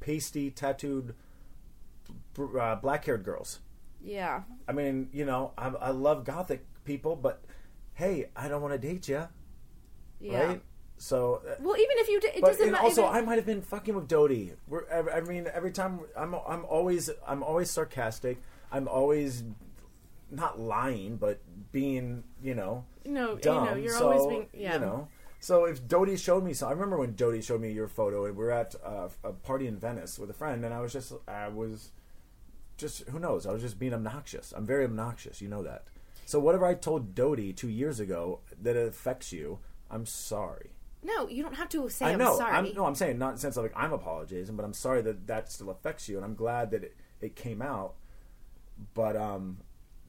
pasty, 0.01 0.51
tattooed, 0.51 1.14
uh, 2.59 2.76
black 2.76 3.05
haired 3.05 3.24
girls. 3.24 3.61
Yeah. 4.01 4.42
I 4.68 4.72
mean, 4.72 5.09
you 5.12 5.24
know, 5.24 5.53
I, 5.59 5.68
I 5.68 5.90
love 5.90 6.24
gothic 6.24 6.64
people, 6.84 7.16
but 7.16 7.42
hey, 7.94 8.26
I 8.36 8.49
don't 8.49 8.62
want 8.62 8.72
to 8.74 8.78
date 8.78 9.09
you, 9.09 9.26
Yeah. 10.20 10.44
right? 10.44 10.62
So, 11.01 11.42
uh, 11.49 11.55
Well, 11.61 11.76
even 11.76 11.96
if 11.99 12.09
you, 12.09 12.20
d- 12.20 12.28
it 12.34 12.40
but 12.40 12.49
doesn't 12.49 12.62
and 12.62 12.72
matter. 12.72 12.84
also, 12.84 13.07
I 13.07 13.20
might 13.20 13.36
have 13.36 13.46
been 13.46 13.62
fucking 13.62 13.94
with 13.94 14.09
Doute. 14.09 14.57
We're, 14.66 14.84
I 15.12 15.20
mean, 15.20 15.49
every 15.53 15.70
time 15.72 16.01
I'm, 16.16 16.34
I'm 16.46 16.64
always, 16.64 17.11
I'm 17.26 17.42
always 17.42 17.70
sarcastic. 17.70 18.40
I'm 18.72 18.88
always 18.88 19.44
not 20.30 20.59
lying, 20.61 21.16
but 21.16 21.40
being, 21.72 22.24
you 22.42 22.55
know, 22.55 22.84
No, 23.05 23.36
you 23.36 23.40
know, 23.44 23.74
you're 23.74 23.96
so, 23.96 24.11
always 24.12 24.26
being- 24.26 24.49
yeah. 24.62 24.74
You 24.74 24.80
know, 24.80 25.09
so 25.41 25.64
if 25.64 25.86
Doute 25.86 26.18
showed 26.18 26.45
me, 26.45 26.53
so 26.55 26.66
I 26.66 26.72
remember 26.72 26.99
when 26.99 27.14
Doute 27.14 27.45
showed 27.45 27.61
me 27.61 27.70
your 27.72 27.89
photo, 27.89 28.24
and 28.26 28.36
we 28.36 28.45
were 28.45 28.51
at 28.53 28.74
uh, 28.84 29.09
a 29.24 29.32
party 29.32 29.66
in 29.66 29.76
Venice 29.76 30.18
with 30.18 30.30
a 30.30 30.34
friend, 30.34 30.64
and 30.64 30.74
I 30.74 30.80
was 30.80 30.93
just, 30.93 31.12
I 31.26 31.49
was, 31.49 31.91
just 32.76 33.09
who 33.09 33.18
knows? 33.18 33.47
I 33.47 33.53
was 33.53 33.62
just 33.62 33.78
being 33.78 33.95
obnoxious. 33.95 34.53
I'm 34.57 34.66
very 34.66 34.84
obnoxious. 34.84 35.41
You 35.41 35.49
know 35.49 35.62
that. 35.62 35.84
So 36.26 36.39
whatever 36.39 36.66
I 36.66 36.74
told 36.74 37.14
Doute 37.14 37.57
two 37.57 37.68
years 37.68 38.01
ago 38.01 38.41
that 38.61 38.76
it 38.76 38.86
affects 38.89 39.32
you, 39.32 39.61
I'm 39.91 40.05
sorry. 40.07 40.70
no, 41.03 41.28
you 41.28 41.43
don't 41.43 41.55
have 41.57 41.68
to 41.70 41.89
say 41.89 42.07
I 42.07 42.12
I'm 42.12 42.18
know. 42.18 42.36
sorry. 42.36 42.53
I'm, 42.53 42.74
no, 42.74 42.84
I'm 42.84 42.95
saying 42.95 43.18
not 43.18 43.30
in 43.30 43.34
the 43.36 43.41
sense 43.41 43.57
of 43.57 43.62
like 43.62 43.72
I'm 43.76 43.93
apologizing, 43.93 44.55
but 44.57 44.64
I'm 44.64 44.74
sorry 44.74 45.01
that 45.03 45.26
that 45.28 45.51
still 45.51 45.70
affects 45.70 46.09
you, 46.09 46.16
and 46.16 46.24
I'm 46.24 46.34
glad 46.34 46.70
that 46.72 46.84
it, 46.84 46.97
it 47.20 47.36
came 47.36 47.62
out. 47.62 47.95
But 48.95 49.16
um, 49.16 49.59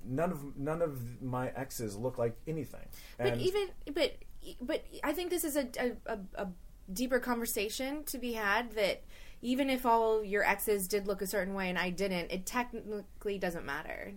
none 0.05 0.31
of 0.31 0.57
none 0.57 0.81
of 0.81 1.21
my 1.21 1.49
exes 1.55 1.95
look 1.95 2.17
like 2.17 2.35
anything. 2.47 2.85
but 3.17 3.27
And 3.27 3.41
even, 3.41 3.69
but, 3.93 4.13
but 4.61 4.85
I 5.03 5.13
think 5.13 5.29
this 5.29 5.43
is 5.43 5.55
a, 5.55 5.67
a, 5.79 5.91
a, 6.13 6.19
a 6.35 6.47
deeper 6.91 7.19
conversation 7.19 8.03
to 8.05 8.17
be 8.17 8.33
had 8.33 8.71
that 8.73 9.03
even 9.41 9.69
if 9.69 9.85
all 9.85 10.23
your 10.23 10.43
exes 10.43 10.87
did 10.87 11.07
look 11.07 11.21
a 11.21 11.27
certain 11.27 11.53
way 11.53 11.69
and 11.69 11.77
I 11.77 11.89
didn't, 11.89 12.31
it 12.31 12.45
technically 12.45 13.37
doesn't 13.37 13.65
matter. 13.65 14.13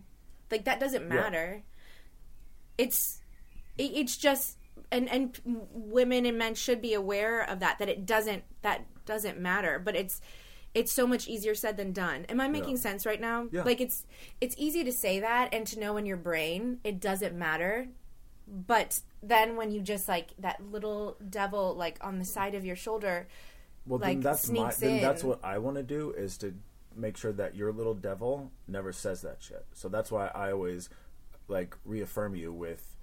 Like 0.50 0.64
that 0.64 0.80
doesn't 0.80 1.08
matter. 1.08 1.62
It's 2.76 3.20
it, 3.78 3.92
it's 3.94 4.16
just 4.16 4.58
and 4.90 5.08
and 5.10 5.40
women 5.44 6.26
and 6.26 6.38
men 6.38 6.54
should 6.54 6.82
be 6.82 6.94
aware 6.94 7.42
of 7.48 7.60
that 7.60 7.78
that 7.78 7.88
it 7.88 8.04
doesn't 8.04 8.44
that 8.62 8.84
doesn't 9.06 9.38
matter, 9.38 9.78
but 9.78 9.96
it's 9.96 10.20
it's 10.74 10.92
so 10.92 11.06
much 11.06 11.28
easier 11.28 11.54
said 11.54 11.76
than 11.76 11.92
done. 11.92 12.24
Am 12.28 12.40
I 12.40 12.48
making 12.48 12.78
sense 12.78 13.04
right 13.04 13.20
now? 13.20 13.46
Yeah. 13.52 13.62
Like 13.62 13.80
it's 13.80 14.06
it's 14.40 14.54
easy 14.58 14.84
to 14.84 14.92
say 14.92 15.20
that 15.20 15.52
and 15.52 15.66
to 15.68 15.78
know 15.78 15.96
in 15.96 16.06
your 16.06 16.16
brain 16.16 16.80
it 16.82 17.00
doesn't 17.00 17.36
matter. 17.36 17.88
But 18.48 19.00
then 19.22 19.56
when 19.56 19.70
you 19.70 19.80
just 19.80 20.08
like 20.08 20.30
that 20.38 20.60
little 20.70 21.16
devil 21.30 21.74
like 21.74 21.98
on 22.00 22.18
the 22.18 22.24
side 22.24 22.54
of 22.54 22.64
your 22.64 22.76
shoulder, 22.76 23.28
Well, 23.86 23.98
then 23.98 24.20
that's 24.20 24.48
my. 24.50 24.72
Then 24.78 25.00
that's 25.00 25.24
what 25.24 25.40
I 25.44 25.58
want 25.58 25.76
to 25.76 25.82
do 25.82 26.12
is 26.12 26.36
to 26.38 26.54
make 26.94 27.16
sure 27.16 27.32
that 27.32 27.54
your 27.56 27.72
little 27.72 27.94
devil 27.94 28.50
never 28.68 28.92
says 28.92 29.22
that 29.22 29.38
shit. 29.40 29.66
So 29.72 29.88
that's 29.88 30.10
why 30.10 30.28
I 30.28 30.52
always 30.52 30.88
like 31.48 31.76
reaffirm 31.84 32.34
you 32.36 32.52
with 32.52 32.96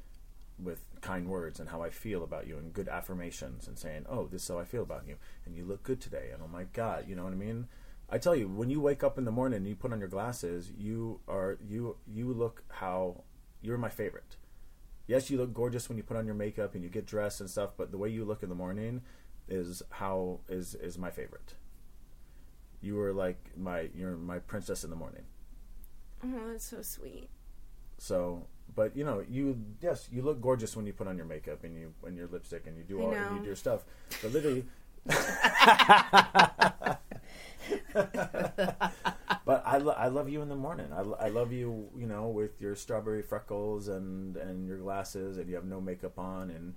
with 0.62 0.84
kind 1.02 1.30
words 1.30 1.60
and 1.60 1.70
how 1.70 1.82
I 1.82 1.90
feel 1.90 2.24
about 2.24 2.46
you 2.48 2.58
and 2.58 2.74
good 2.74 2.90
affirmations 2.90 3.68
and 3.68 3.78
saying, 3.80 4.06
"Oh, 4.10 4.28
this 4.28 4.44
is 4.44 4.50
how 4.50 4.60
I 4.60 4.66
feel 4.66 4.84
about 4.84 5.08
you," 5.08 5.16
and 5.46 5.56
you 5.56 5.66
look 5.66 5.84
good 5.84 6.02
today, 6.02 6.30
and 6.34 6.42
oh 6.44 6.48
my 6.48 6.66
god, 6.74 7.08
you 7.08 7.16
know 7.16 7.24
what 7.24 7.34
I 7.34 7.38
mean. 7.38 7.68
I 8.10 8.18
tell 8.18 8.36
you, 8.36 8.48
when 8.48 8.70
you 8.70 8.82
wake 8.82 9.04
up 9.04 9.18
in 9.18 9.26
the 9.26 9.32
morning 9.32 9.58
and 9.58 9.68
you 9.68 9.76
put 9.76 9.94
on 9.94 10.00
your 10.00 10.10
glasses, 10.10 10.72
you 10.78 11.22
are 11.28 11.58
you 11.66 11.98
you 12.08 12.34
look 12.34 12.64
how 12.70 13.24
you're 13.62 13.78
my 13.78 13.90
favorite. 13.90 14.36
Yes, 15.10 15.30
you 15.32 15.40
look 15.40 15.56
gorgeous 15.56 15.90
when 15.90 15.98
you 15.98 16.04
put 16.04 16.18
on 16.18 16.28
your 16.28 16.36
makeup 16.36 16.76
and 16.76 16.84
you 16.84 16.90
get 16.90 17.08
dressed 17.08 17.42
and 17.42 17.50
stuff, 17.50 17.72
but 17.76 17.90
the 17.90 17.98
way 17.98 18.10
you 18.10 18.24
look 18.24 18.44
in 18.44 18.50
the 18.50 18.54
morning 18.54 19.02
is 19.48 19.82
how 19.90 20.42
is 20.48 20.76
is 20.76 21.00
my 21.00 21.10
favorite. 21.10 21.56
You 22.80 22.94
were 22.94 23.12
like 23.12 23.40
my 23.58 23.90
you're 23.96 24.16
my 24.16 24.38
princess 24.38 24.84
in 24.84 24.92
the 24.92 24.96
morning. 24.96 25.24
oh, 26.24 26.52
that's 26.52 26.70
so 26.70 26.84
sweet. 26.84 27.28
So, 27.98 28.46
but 28.76 28.96
you 28.96 29.04
know, 29.04 29.26
you 29.28 29.60
yes, 29.82 30.08
you 30.12 30.22
look 30.22 30.42
gorgeous 30.42 30.76
when 30.76 30.86
you 30.86 30.94
put 30.94 31.08
on 31.08 31.18
your 31.18 31.26
makeup 31.26 31.64
and 31.64 31.76
you 31.76 31.92
and 32.06 32.16
your 32.16 32.28
lipstick 32.28 32.68
and 32.68 32.78
you 32.78 32.84
do 32.84 33.02
I 33.02 33.06
all 33.06 33.12
and 33.12 33.38
you 33.38 33.42
do 33.42 33.48
your 33.48 33.56
stuff. 33.56 33.86
But 34.22 34.32
literally 34.32 34.64
But 39.50 39.64
I, 39.66 39.80
lo- 39.80 39.96
I 39.98 40.10
love 40.10 40.30
you 40.30 40.44
in 40.44 40.48
the 40.48 40.56
morning. 40.56 40.90
I, 40.96 41.02
lo- 41.02 41.18
I 41.20 41.30
love 41.30 41.52
you, 41.52 41.90
you 41.98 42.06
know, 42.06 42.28
with 42.28 42.62
your 42.62 42.76
strawberry 42.76 43.24
freckles 43.24 43.88
and 43.88 44.38
and 44.38 44.68
your 44.68 44.78
glasses 44.78 45.40
and 45.40 45.50
you 45.50 45.56
have 45.56 45.66
no 45.66 45.82
makeup 45.82 46.20
on 46.20 46.52
and 46.52 46.76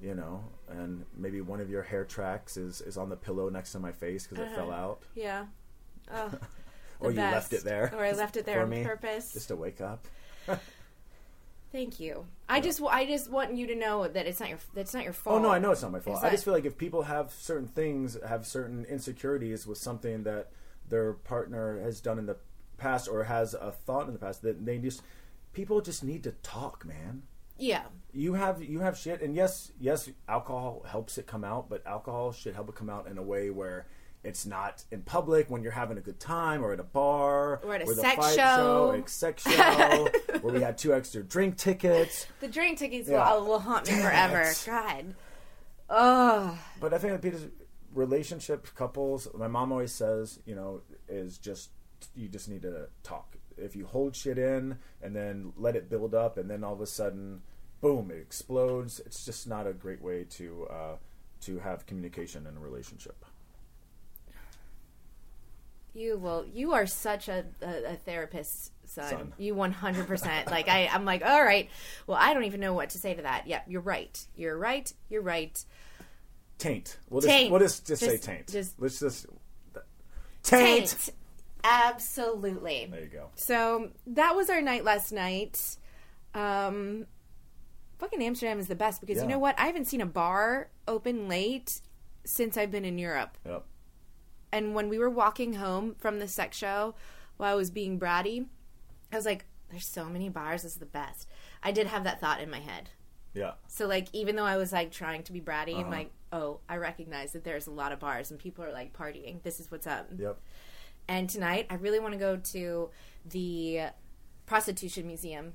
you 0.00 0.14
know, 0.14 0.44
and 0.68 1.04
maybe 1.16 1.40
one 1.40 1.60
of 1.60 1.68
your 1.68 1.82
hair 1.82 2.04
tracks 2.04 2.56
is 2.56 2.80
is 2.82 2.96
on 2.96 3.08
the 3.08 3.16
pillow 3.16 3.48
next 3.48 3.72
to 3.72 3.80
my 3.80 3.90
face 3.90 4.28
because 4.28 4.46
it 4.46 4.54
fell 4.54 4.70
uh-huh. 4.70 4.80
out. 4.80 5.02
Yeah. 5.16 5.46
Oh, 6.12 6.30
or 7.00 7.10
you 7.10 7.16
left 7.16 7.52
it 7.52 7.64
there. 7.64 7.92
Or 7.92 8.04
I 8.04 8.12
left 8.12 8.36
it 8.36 8.46
there 8.46 8.62
on 8.62 8.70
me, 8.70 8.84
purpose. 8.84 9.32
just 9.32 9.48
to 9.48 9.56
wake 9.56 9.80
up. 9.80 10.06
Thank 11.72 11.98
you. 11.98 12.26
I 12.48 12.60
just 12.60 12.80
I 12.80 13.06
just 13.06 13.28
want 13.28 13.56
you 13.56 13.66
to 13.66 13.74
know 13.74 14.06
that 14.06 14.28
it's 14.28 14.38
not 14.38 14.50
your 14.50 14.58
that's 14.72 14.94
not 14.94 15.02
your 15.02 15.14
fault. 15.14 15.40
Oh 15.40 15.42
no, 15.42 15.50
I 15.50 15.58
know 15.58 15.72
it's 15.72 15.82
not 15.82 15.90
my 15.90 15.98
fault. 15.98 16.22
I 16.22 16.30
just 16.30 16.44
feel 16.44 16.54
like 16.54 16.64
if 16.64 16.78
people 16.78 17.02
have 17.02 17.32
certain 17.32 17.66
things, 17.66 18.16
have 18.24 18.46
certain 18.46 18.84
insecurities 18.84 19.66
with 19.66 19.78
something 19.78 20.22
that 20.22 20.52
their 20.88 21.12
partner 21.12 21.80
has 21.82 22.00
done 22.00 22.18
in 22.18 22.26
the 22.26 22.36
past 22.78 23.08
or 23.08 23.24
has 23.24 23.54
a 23.54 23.70
thought 23.70 24.06
in 24.06 24.12
the 24.12 24.18
past, 24.18 24.42
that 24.42 24.64
they 24.64 24.78
just 24.78 25.02
people 25.52 25.80
just 25.80 26.02
need 26.04 26.22
to 26.24 26.32
talk, 26.42 26.84
man. 26.84 27.22
Yeah. 27.58 27.82
You 28.12 28.34
have 28.34 28.62
you 28.62 28.80
have 28.80 28.96
shit, 28.98 29.22
and 29.22 29.34
yes, 29.34 29.70
yes, 29.80 30.08
alcohol 30.28 30.84
helps 30.88 31.18
it 31.18 31.26
come 31.26 31.44
out, 31.44 31.68
but 31.68 31.86
alcohol 31.86 32.32
should 32.32 32.54
help 32.54 32.68
it 32.68 32.74
come 32.74 32.90
out 32.90 33.06
in 33.06 33.16
a 33.18 33.22
way 33.22 33.50
where 33.50 33.86
it's 34.24 34.46
not 34.46 34.82
in 34.90 35.02
public 35.02 35.50
when 35.50 35.62
you're 35.62 35.70
having 35.72 35.98
a 35.98 36.00
good 36.00 36.18
time 36.18 36.64
or 36.64 36.72
at 36.72 36.80
a 36.80 36.84
bar 36.84 37.60
Or 37.62 37.74
at 37.74 37.82
a 37.82 37.86
sex 37.94 38.34
show. 38.34 39.02
a 39.04 39.08
sex 39.08 39.42
show 39.50 40.08
where 40.40 40.54
we 40.54 40.62
had 40.62 40.78
two 40.78 40.94
extra 40.94 41.22
drink 41.22 41.58
tickets. 41.58 42.26
The 42.40 42.48
drink 42.48 42.78
tickets 42.78 43.06
Yeah. 43.08 43.34
will, 43.34 43.44
will 43.46 43.58
haunt 43.58 43.86
me 43.86 43.92
Damn 43.96 44.02
forever. 44.02 44.40
it. 44.40 44.62
God. 44.66 45.14
Oh. 45.90 46.58
But 46.80 46.94
I 46.94 46.98
think 46.98 47.12
that 47.12 47.22
Peter's 47.22 47.46
relationship 47.94 48.74
couples, 48.74 49.28
my 49.34 49.48
mom 49.48 49.72
always 49.72 49.92
says, 49.92 50.40
you 50.44 50.54
know, 50.54 50.82
is 51.08 51.38
just 51.38 51.70
you 52.14 52.28
just 52.28 52.48
need 52.48 52.62
to 52.62 52.88
talk. 53.02 53.36
If 53.56 53.74
you 53.76 53.86
hold 53.86 54.14
shit 54.16 54.36
in 54.36 54.78
and 55.00 55.14
then 55.14 55.52
let 55.56 55.76
it 55.76 55.88
build 55.88 56.14
up, 56.14 56.36
and 56.36 56.50
then 56.50 56.64
all 56.64 56.74
of 56.74 56.80
a 56.80 56.86
sudden, 56.86 57.42
boom, 57.80 58.10
it 58.10 58.18
explodes. 58.18 59.00
It's 59.06 59.24
just 59.24 59.48
not 59.48 59.66
a 59.66 59.72
great 59.72 60.02
way 60.02 60.24
to 60.30 60.66
uh, 60.70 60.96
to 61.42 61.58
have 61.60 61.86
communication 61.86 62.46
in 62.46 62.56
a 62.56 62.60
relationship. 62.60 63.24
You 65.94 66.18
will. 66.18 66.44
You 66.52 66.72
are 66.72 66.86
such 66.86 67.28
a, 67.28 67.44
a, 67.62 67.92
a 67.92 67.94
therapist, 67.94 68.72
son. 68.84 69.10
Son. 69.10 69.32
You 69.38 69.54
one 69.54 69.70
hundred 69.70 70.08
percent. 70.08 70.50
Like 70.50 70.68
I, 70.68 70.88
I'm 70.92 71.04
like, 71.04 71.24
all 71.24 71.44
right. 71.44 71.70
Well, 72.08 72.18
I 72.20 72.34
don't 72.34 72.44
even 72.44 72.58
know 72.58 72.74
what 72.74 72.90
to 72.90 72.98
say 72.98 73.14
to 73.14 73.22
that. 73.22 73.46
Yeah, 73.46 73.60
you're 73.68 73.80
right. 73.80 74.20
You're 74.34 74.58
right. 74.58 74.92
You're 75.08 75.22
right. 75.22 75.64
Taint. 76.58 76.98
We'll 77.10 77.20
just 77.20 77.30
Taint. 77.30 77.50
we'll 77.50 77.60
just, 77.60 77.86
just, 77.86 78.02
say 78.02 78.16
taint. 78.16 78.48
just- 78.48 78.80
Let's 78.80 79.00
just 79.00 79.26
taint. 80.42 80.88
Taint. 80.90 81.10
Absolutely. 81.64 82.88
There 82.90 83.00
you 83.00 83.08
go. 83.08 83.28
So 83.36 83.90
that 84.08 84.36
was 84.36 84.50
our 84.50 84.60
night 84.60 84.84
last 84.84 85.12
night. 85.12 85.76
Um, 86.34 87.06
fucking 87.98 88.22
Amsterdam 88.22 88.58
is 88.58 88.68
the 88.68 88.74
best 88.74 89.00
because 89.00 89.16
Yeah. 89.16 89.22
you 89.22 89.28
know 89.28 89.38
what? 89.38 89.58
I 89.58 89.66
haven't 89.66 89.86
seen 89.86 90.00
a 90.00 90.06
bar 90.06 90.68
open 90.86 91.28
late 91.28 91.80
since 92.24 92.56
I've 92.56 92.70
been 92.70 92.84
in 92.84 92.98
Europe. 92.98 93.38
Yep. 93.46 93.64
And 94.52 94.74
when 94.74 94.88
we 94.88 94.98
were 94.98 95.10
walking 95.10 95.54
home 95.54 95.94
from 95.98 96.18
the 96.18 96.28
sex 96.28 96.56
show 96.56 96.94
while 97.38 97.52
I 97.52 97.54
was 97.56 97.70
being 97.70 97.98
bratty, 97.98 98.46
I 99.12 99.16
was 99.16 99.24
like, 99.26 99.46
"There's 99.70 99.86
so 99.86 100.04
many 100.06 100.28
bars. 100.28 100.62
This 100.62 100.72
is 100.72 100.78
the 100.78 100.86
best." 100.86 101.28
I 101.62 101.72
did 101.72 101.86
have 101.88 102.04
that 102.04 102.20
thought 102.20 102.40
in 102.40 102.50
my 102.50 102.60
head. 102.60 102.90
Yeah. 103.34 103.52
So 103.66 103.86
like, 103.86 104.08
even 104.12 104.36
though 104.36 104.44
I 104.44 104.56
was 104.56 104.72
like 104.72 104.90
trying 104.92 105.24
to 105.24 105.32
be 105.32 105.40
bratty, 105.40 105.72
Uh-huh. 105.74 105.82
I'm 105.84 105.90
like, 105.90 106.10
"Oh, 106.32 106.60
I 106.68 106.76
recognize 106.76 107.32
that 107.32 107.44
there's 107.44 107.66
a 107.66 107.70
lot 107.72 107.92
of 107.92 107.98
bars 107.98 108.30
and 108.30 108.38
people 108.38 108.64
are 108.64 108.72
like 108.72 108.92
partying. 108.92 109.42
This 109.42 109.58
is 109.60 109.70
what's 109.70 109.86
up." 109.86 110.08
Yep. 110.16 110.38
And 111.08 111.28
tonight, 111.28 111.66
I 111.68 111.74
really 111.74 112.00
want 112.00 112.12
to 112.12 112.18
go 112.18 112.36
to 112.36 112.90
the 113.26 113.88
prostitution 114.46 115.06
museum, 115.06 115.54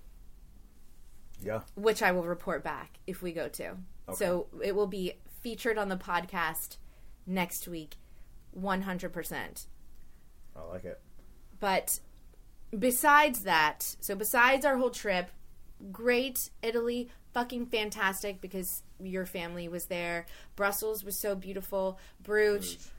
Yeah. 1.42 1.62
which 1.76 2.02
I 2.04 2.12
will 2.12 2.24
report 2.26 2.64
back 2.64 3.00
if 3.08 3.22
we 3.22 3.32
go 3.32 3.48
to. 3.50 3.78
So 4.14 4.48
it 4.64 4.76
will 4.76 4.88
be 4.88 5.14
featured 5.42 5.78
on 5.78 5.88
the 5.90 5.96
podcast 5.96 6.78
next 7.26 7.68
week, 7.68 7.96
100%. 8.54 9.68
I 10.56 10.62
like 10.64 10.84
it. 10.86 11.00
But 11.60 12.00
besides 12.78 13.44
that, 13.44 13.96
so 14.00 14.16
besides 14.16 14.66
our 14.66 14.78
whole 14.78 14.90
trip, 14.90 15.30
great 15.92 16.50
Italy, 16.62 17.10
fucking 17.34 17.68
fantastic 17.68 18.42
because 18.42 18.84
your 19.02 19.26
family 19.26 19.68
was 19.68 19.86
there. 19.86 20.26
Brussels 20.56 21.04
was 21.04 21.18
so 21.18 21.36
beautiful. 21.36 22.00
Bruges. 22.22 22.90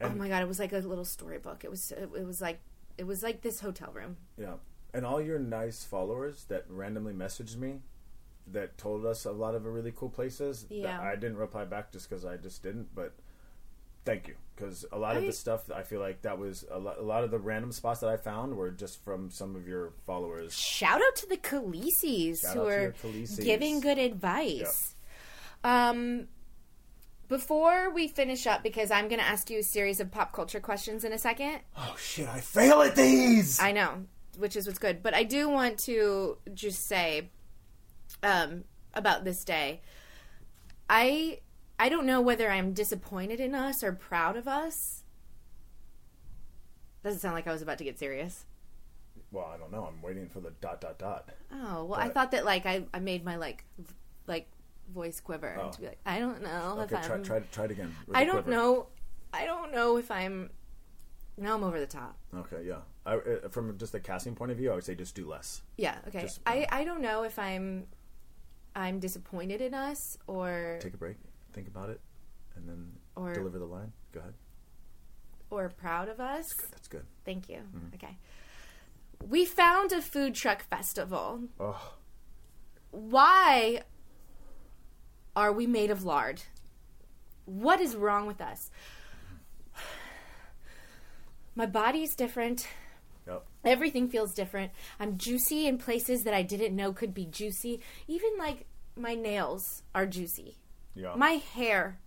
oh 0.00 0.10
my 0.10 0.28
god, 0.28 0.42
it 0.42 0.48
was 0.48 0.58
like 0.58 0.72
a 0.72 0.78
little 0.78 1.04
storybook. 1.04 1.64
It 1.64 1.70
was 1.70 1.92
it 1.92 2.26
was 2.26 2.40
like 2.40 2.60
it 2.98 3.06
was 3.06 3.22
like 3.22 3.42
this 3.42 3.60
hotel 3.60 3.90
room. 3.92 4.16
Yeah. 4.36 4.54
And 4.94 5.06
all 5.06 5.20
your 5.22 5.38
nice 5.38 5.84
followers 5.84 6.44
that 6.48 6.64
randomly 6.68 7.14
messaged 7.14 7.56
me 7.56 7.80
that 8.46 8.76
told 8.76 9.06
us 9.06 9.24
a 9.24 9.32
lot 9.32 9.54
of 9.54 9.64
really 9.64 9.92
cool 9.94 10.10
places. 10.10 10.66
Yeah. 10.68 11.00
I 11.00 11.14
didn't 11.14 11.36
reply 11.36 11.64
back 11.64 11.92
just 11.92 12.08
because 12.08 12.24
I 12.24 12.36
just 12.36 12.62
didn't, 12.62 12.94
but 12.94 13.14
thank 14.04 14.28
you. 14.28 14.34
Because 14.62 14.84
a 14.92 14.98
lot 14.98 15.16
of 15.16 15.24
the 15.24 15.32
stuff, 15.32 15.68
I 15.74 15.82
feel 15.82 16.00
like 16.00 16.22
that 16.22 16.38
was 16.38 16.64
a 16.70 16.78
lot, 16.78 16.98
a 16.98 17.02
lot 17.02 17.24
of 17.24 17.32
the 17.32 17.38
random 17.38 17.72
spots 17.72 18.00
that 18.00 18.08
I 18.08 18.16
found 18.16 18.56
were 18.56 18.70
just 18.70 19.02
from 19.04 19.28
some 19.28 19.56
of 19.56 19.66
your 19.66 19.92
followers. 20.06 20.54
Shout 20.54 21.00
out 21.00 21.16
to 21.16 21.28
the 21.28 21.36
Khaleesi's 21.36 22.42
Shout 22.42 22.54
who 22.54 22.66
are 22.68 22.94
Khaleesi's. 23.02 23.40
giving 23.40 23.80
good 23.80 23.98
advice. 23.98 24.94
Um, 25.64 26.28
before 27.26 27.90
we 27.90 28.06
finish 28.06 28.46
up, 28.46 28.62
because 28.62 28.92
I'm 28.92 29.08
going 29.08 29.20
to 29.20 29.26
ask 29.26 29.50
you 29.50 29.58
a 29.58 29.64
series 29.64 29.98
of 29.98 30.12
pop 30.12 30.32
culture 30.32 30.60
questions 30.60 31.04
in 31.04 31.12
a 31.12 31.18
second. 31.18 31.60
Oh 31.76 31.96
shit, 31.98 32.28
I 32.28 32.40
fail 32.40 32.82
at 32.82 32.94
these! 32.94 33.58
I 33.58 33.72
know, 33.72 34.04
which 34.38 34.54
is 34.54 34.66
what's 34.66 34.78
good. 34.78 35.02
But 35.02 35.12
I 35.12 35.24
do 35.24 35.48
want 35.48 35.78
to 35.86 36.38
just 36.54 36.86
say 36.86 37.30
um, 38.22 38.62
about 38.94 39.24
this 39.24 39.44
day. 39.44 39.80
I 40.88 41.40
I 41.82 41.88
don't 41.88 42.06
know 42.06 42.20
whether 42.20 42.48
I'm 42.48 42.72
disappointed 42.74 43.40
in 43.40 43.56
us 43.56 43.82
or 43.82 43.92
proud 43.92 44.36
of 44.36 44.46
us. 44.46 45.02
Doesn't 47.02 47.18
sound 47.20 47.34
like 47.34 47.48
I 47.48 47.52
was 47.52 47.62
about 47.62 47.78
to 47.78 47.84
get 47.84 47.98
serious. 47.98 48.44
well, 49.32 49.50
I 49.52 49.56
don't 49.56 49.72
know. 49.72 49.84
I'm 49.84 50.00
waiting 50.00 50.28
for 50.28 50.40
the 50.40 50.52
dot 50.60 50.80
dot 50.80 50.98
dot. 50.98 51.28
Oh 51.52 51.84
well, 51.84 51.98
I 51.98 52.08
thought 52.08 52.30
that 52.30 52.44
like 52.44 52.66
I, 52.66 52.84
I 52.94 53.00
made 53.00 53.24
my 53.24 53.34
like 53.36 53.64
v- 53.78 53.94
like 54.28 54.46
voice 54.94 55.18
quiver 55.20 55.58
Oh. 55.60 55.70
to 55.72 55.80
be 55.80 55.86
like 55.88 55.98
I 56.06 56.20
don't 56.20 56.40
know 56.42 56.76
Okay, 56.82 56.96
if 56.96 57.06
try, 57.06 57.14
I'm 57.16 57.24
try, 57.24 57.40
try 57.50 57.64
it 57.64 57.72
again. 57.72 57.94
I 58.14 58.24
don't 58.24 58.42
quiver. 58.44 58.50
know 58.50 58.86
I 59.34 59.44
don't 59.46 59.72
know 59.72 59.96
if 59.96 60.10
I'm 60.10 60.50
now 61.36 61.56
I'm 61.56 61.64
over 61.64 61.80
the 61.80 61.86
top. 61.86 62.16
Okay, 62.32 62.62
yeah. 62.64 62.82
I, 63.04 63.14
uh, 63.16 63.48
from 63.48 63.76
just 63.78 63.92
a 63.96 64.00
casting 64.00 64.36
point 64.36 64.52
of 64.52 64.56
view, 64.58 64.70
I 64.70 64.76
would 64.76 64.84
say 64.84 64.94
just 64.94 65.16
do 65.16 65.26
less. 65.26 65.62
Yeah, 65.76 65.96
okay. 66.06 66.20
Just, 66.22 66.40
I 66.46 66.66
I 66.70 66.84
don't 66.84 67.00
know 67.00 67.24
if 67.24 67.36
I'm 67.40 67.86
I'm 68.76 69.00
disappointed 69.00 69.60
in 69.60 69.74
us 69.74 70.16
or 70.28 70.78
Take 70.80 70.94
a 70.94 70.98
break, 70.98 71.16
think 71.52 71.68
about 71.68 71.90
it, 71.90 72.00
and 72.56 72.68
then 72.68 72.92
Or- 73.16 73.32
deliver 73.32 73.58
the 73.58 73.66
line. 73.66 73.92
Go 74.12 74.20
ahead. 74.20 74.34
or 75.50 75.68
proud 75.68 76.08
of 76.08 76.18
us. 76.18 76.50
That's 76.70 76.88
good. 76.88 77.04
Thank 77.26 77.48
you. 77.50 77.58
Mm-hmm. 77.58 77.94
Okay. 77.96 78.16
We 79.22 79.44
found 79.44 79.92
a 79.92 80.00
food 80.00 80.34
truck 80.34 80.62
festival. 80.62 81.42
Oh, 81.60 81.92
Why 82.90 83.82
are 85.36 85.52
we 85.52 85.66
made 85.66 85.90
of 85.90 86.04
lard? 86.04 86.42
What 87.44 87.80
is 87.82 87.94
wrong 87.96 88.26
with 88.26 88.40
us? 88.40 88.70
My 91.54 91.66
body's 91.66 92.14
different. 92.14 92.66
yep. 93.26 93.44
Everything 93.64 94.08
feels 94.08 94.32
different. 94.32 94.72
I'm 94.98 95.18
juicy 95.18 95.66
in 95.66 95.76
places 95.78 96.24
that 96.24 96.34
I 96.34 96.42
didn't 96.42 96.74
know 96.74 96.92
could 96.92 97.12
be 97.14 97.26
juicy. 97.26 97.80
Even 98.08 98.30
like 98.38 98.64
my 98.96 99.14
nails 99.14 99.82
are 99.94 100.06
juicy. 100.06 100.56
Yeah. 100.94 101.14
My 101.16 101.32
hair, 101.32 101.98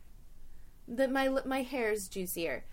that 0.87 1.11
my 1.11 1.27
my 1.45 1.61
hair 1.63 1.91
is 1.91 2.07
juicier. 2.07 2.65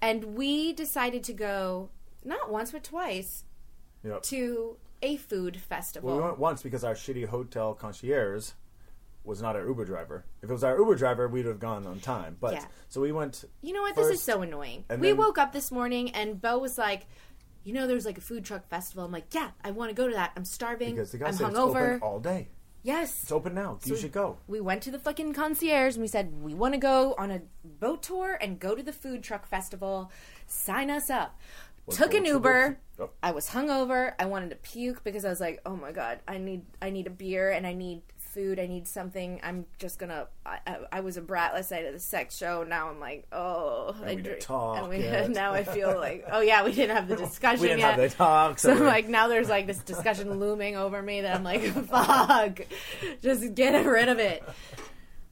And 0.00 0.36
we 0.36 0.72
decided 0.72 1.24
to 1.24 1.32
go 1.32 1.90
not 2.24 2.50
once 2.50 2.70
but 2.72 2.84
twice 2.84 3.44
Yep. 4.04 4.22
to 4.24 4.76
a 5.02 5.16
food 5.16 5.56
festival. 5.60 6.08
Well, 6.10 6.18
we 6.18 6.24
went 6.24 6.38
once 6.38 6.62
because 6.62 6.84
our 6.84 6.94
shitty 6.94 7.26
hotel 7.26 7.74
concierge 7.74 8.50
was 9.24 9.42
not 9.42 9.56
our 9.56 9.66
Uber 9.66 9.84
driver. 9.84 10.24
If 10.42 10.48
it 10.48 10.52
was 10.52 10.62
our 10.62 10.76
Uber 10.78 10.94
driver, 10.94 11.26
we'd 11.28 11.46
have 11.46 11.58
gone 11.58 11.86
on 11.86 11.98
time. 11.98 12.36
But 12.40 12.54
Yeah. 12.54 12.64
so 12.88 13.00
we 13.00 13.10
went. 13.10 13.44
You 13.62 13.72
know 13.72 13.82
what? 13.82 13.96
This 13.96 14.06
is 14.08 14.22
so 14.22 14.42
annoying. 14.42 14.84
and 14.88 15.00
We 15.00 15.08
then- 15.08 15.16
woke 15.16 15.38
up 15.38 15.52
this 15.52 15.72
morning 15.72 16.10
and 16.12 16.40
Beau 16.40 16.58
was 16.58 16.78
like, 16.78 17.06
"You 17.64 17.72
know, 17.72 17.86
there's 17.88 18.06
like 18.06 18.18
a 18.18 18.20
food 18.20 18.44
truck 18.44 18.68
festival." 18.68 19.04
I'm 19.04 19.10
like, 19.12 19.34
"Yeah, 19.34 19.50
I 19.64 19.72
want 19.72 19.90
to 19.90 19.94
go 19.94 20.06
to 20.06 20.14
that. 20.14 20.32
I'm 20.36 20.44
starving. 20.44 20.94
because 20.94 21.10
the 21.12 21.18
guy 21.18 21.26
I'm 21.28 21.34
hungover." 21.34 21.94
open 21.96 22.02
all 22.02 22.20
day. 22.20 22.48
Yes, 22.86 23.22
It's 23.24 23.32
open 23.32 23.54
now. 23.54 23.78
you 23.84 23.96
should 23.96 24.12
go. 24.12 24.38
we 24.46 24.60
went 24.60 24.80
to 24.84 24.90
the 24.90 24.98
fucking 24.98 25.32
concierge 25.34 25.94
and 25.96 26.02
we 26.02 26.08
said 26.08 26.32
we 26.42 26.54
want 26.54 26.74
to 26.74 26.78
go 26.92 27.14
on 27.18 27.30
a 27.30 27.40
boat 27.64 28.02
tour 28.02 28.38
and 28.40 28.58
go 28.60 28.74
to 28.74 28.82
the 28.82 28.92
food 28.92 29.22
truck 29.22 29.46
festival. 29.46 30.10
Sign 30.46 30.88
us 30.90 31.10
up. 31.10 31.38
Took 31.90 32.14
an 32.14 32.24
Uber. 32.24 32.78
oh. 32.98 33.10
I 33.22 33.30
was 33.30 33.50
hungover. 33.50 34.14
I 34.18 34.24
wanted 34.24 34.50
to 34.50 34.56
puke 34.56 35.04
because 35.04 35.24
I 35.24 35.28
was 35.30 35.40
like, 35.40 35.60
"Oh 35.64 35.76
my 35.76 35.92
god, 35.92 36.18
I 36.26 36.36
need 36.38 36.62
I 36.82 36.90
need 36.90 37.06
a 37.06 37.10
beer 37.10 37.50
and 37.50 37.64
I 37.64 37.74
need 37.74 38.02
food. 38.36 38.60
I 38.60 38.66
need 38.66 38.86
something. 38.86 39.40
I'm 39.42 39.64
just 39.78 39.98
gonna. 39.98 40.26
I, 40.44 40.58
I, 40.66 40.76
I 40.92 41.00
was 41.00 41.16
a 41.16 41.22
brat 41.22 41.54
last 41.54 41.70
night 41.70 41.86
at 41.86 41.94
the 41.94 41.98
sex 41.98 42.36
show. 42.36 42.62
Now 42.62 42.90
I'm 42.90 43.00
like, 43.00 43.26
oh, 43.32 43.96
I 44.04 44.14
we 44.14 44.22
didn't 44.22 44.40
talk 44.42 44.78
and 44.78 44.88
we, 44.90 44.98
now 45.34 45.52
I 45.54 45.64
feel 45.64 45.96
like, 45.98 46.26
oh 46.30 46.40
yeah, 46.40 46.62
we 46.64 46.72
didn't 46.72 46.94
have 46.94 47.08
the 47.08 47.16
discussion 47.16 47.62
We 47.62 47.68
didn't 47.68 47.80
yet. 47.80 47.98
have 47.98 48.10
the 48.10 48.14
talk. 48.16 48.58
So 48.66 48.74
we're- 48.74 48.86
like 48.86 49.08
now 49.08 49.28
there's 49.28 49.48
like 49.48 49.66
this 49.66 49.78
discussion 49.78 50.38
looming 50.38 50.76
over 50.76 51.00
me 51.02 51.22
that 51.22 51.34
I'm 51.34 51.44
like, 51.44 51.62
fuck, 51.62 52.60
just 53.22 53.54
get 53.54 53.72
rid 53.86 54.08
of 54.08 54.18
it. 54.18 54.44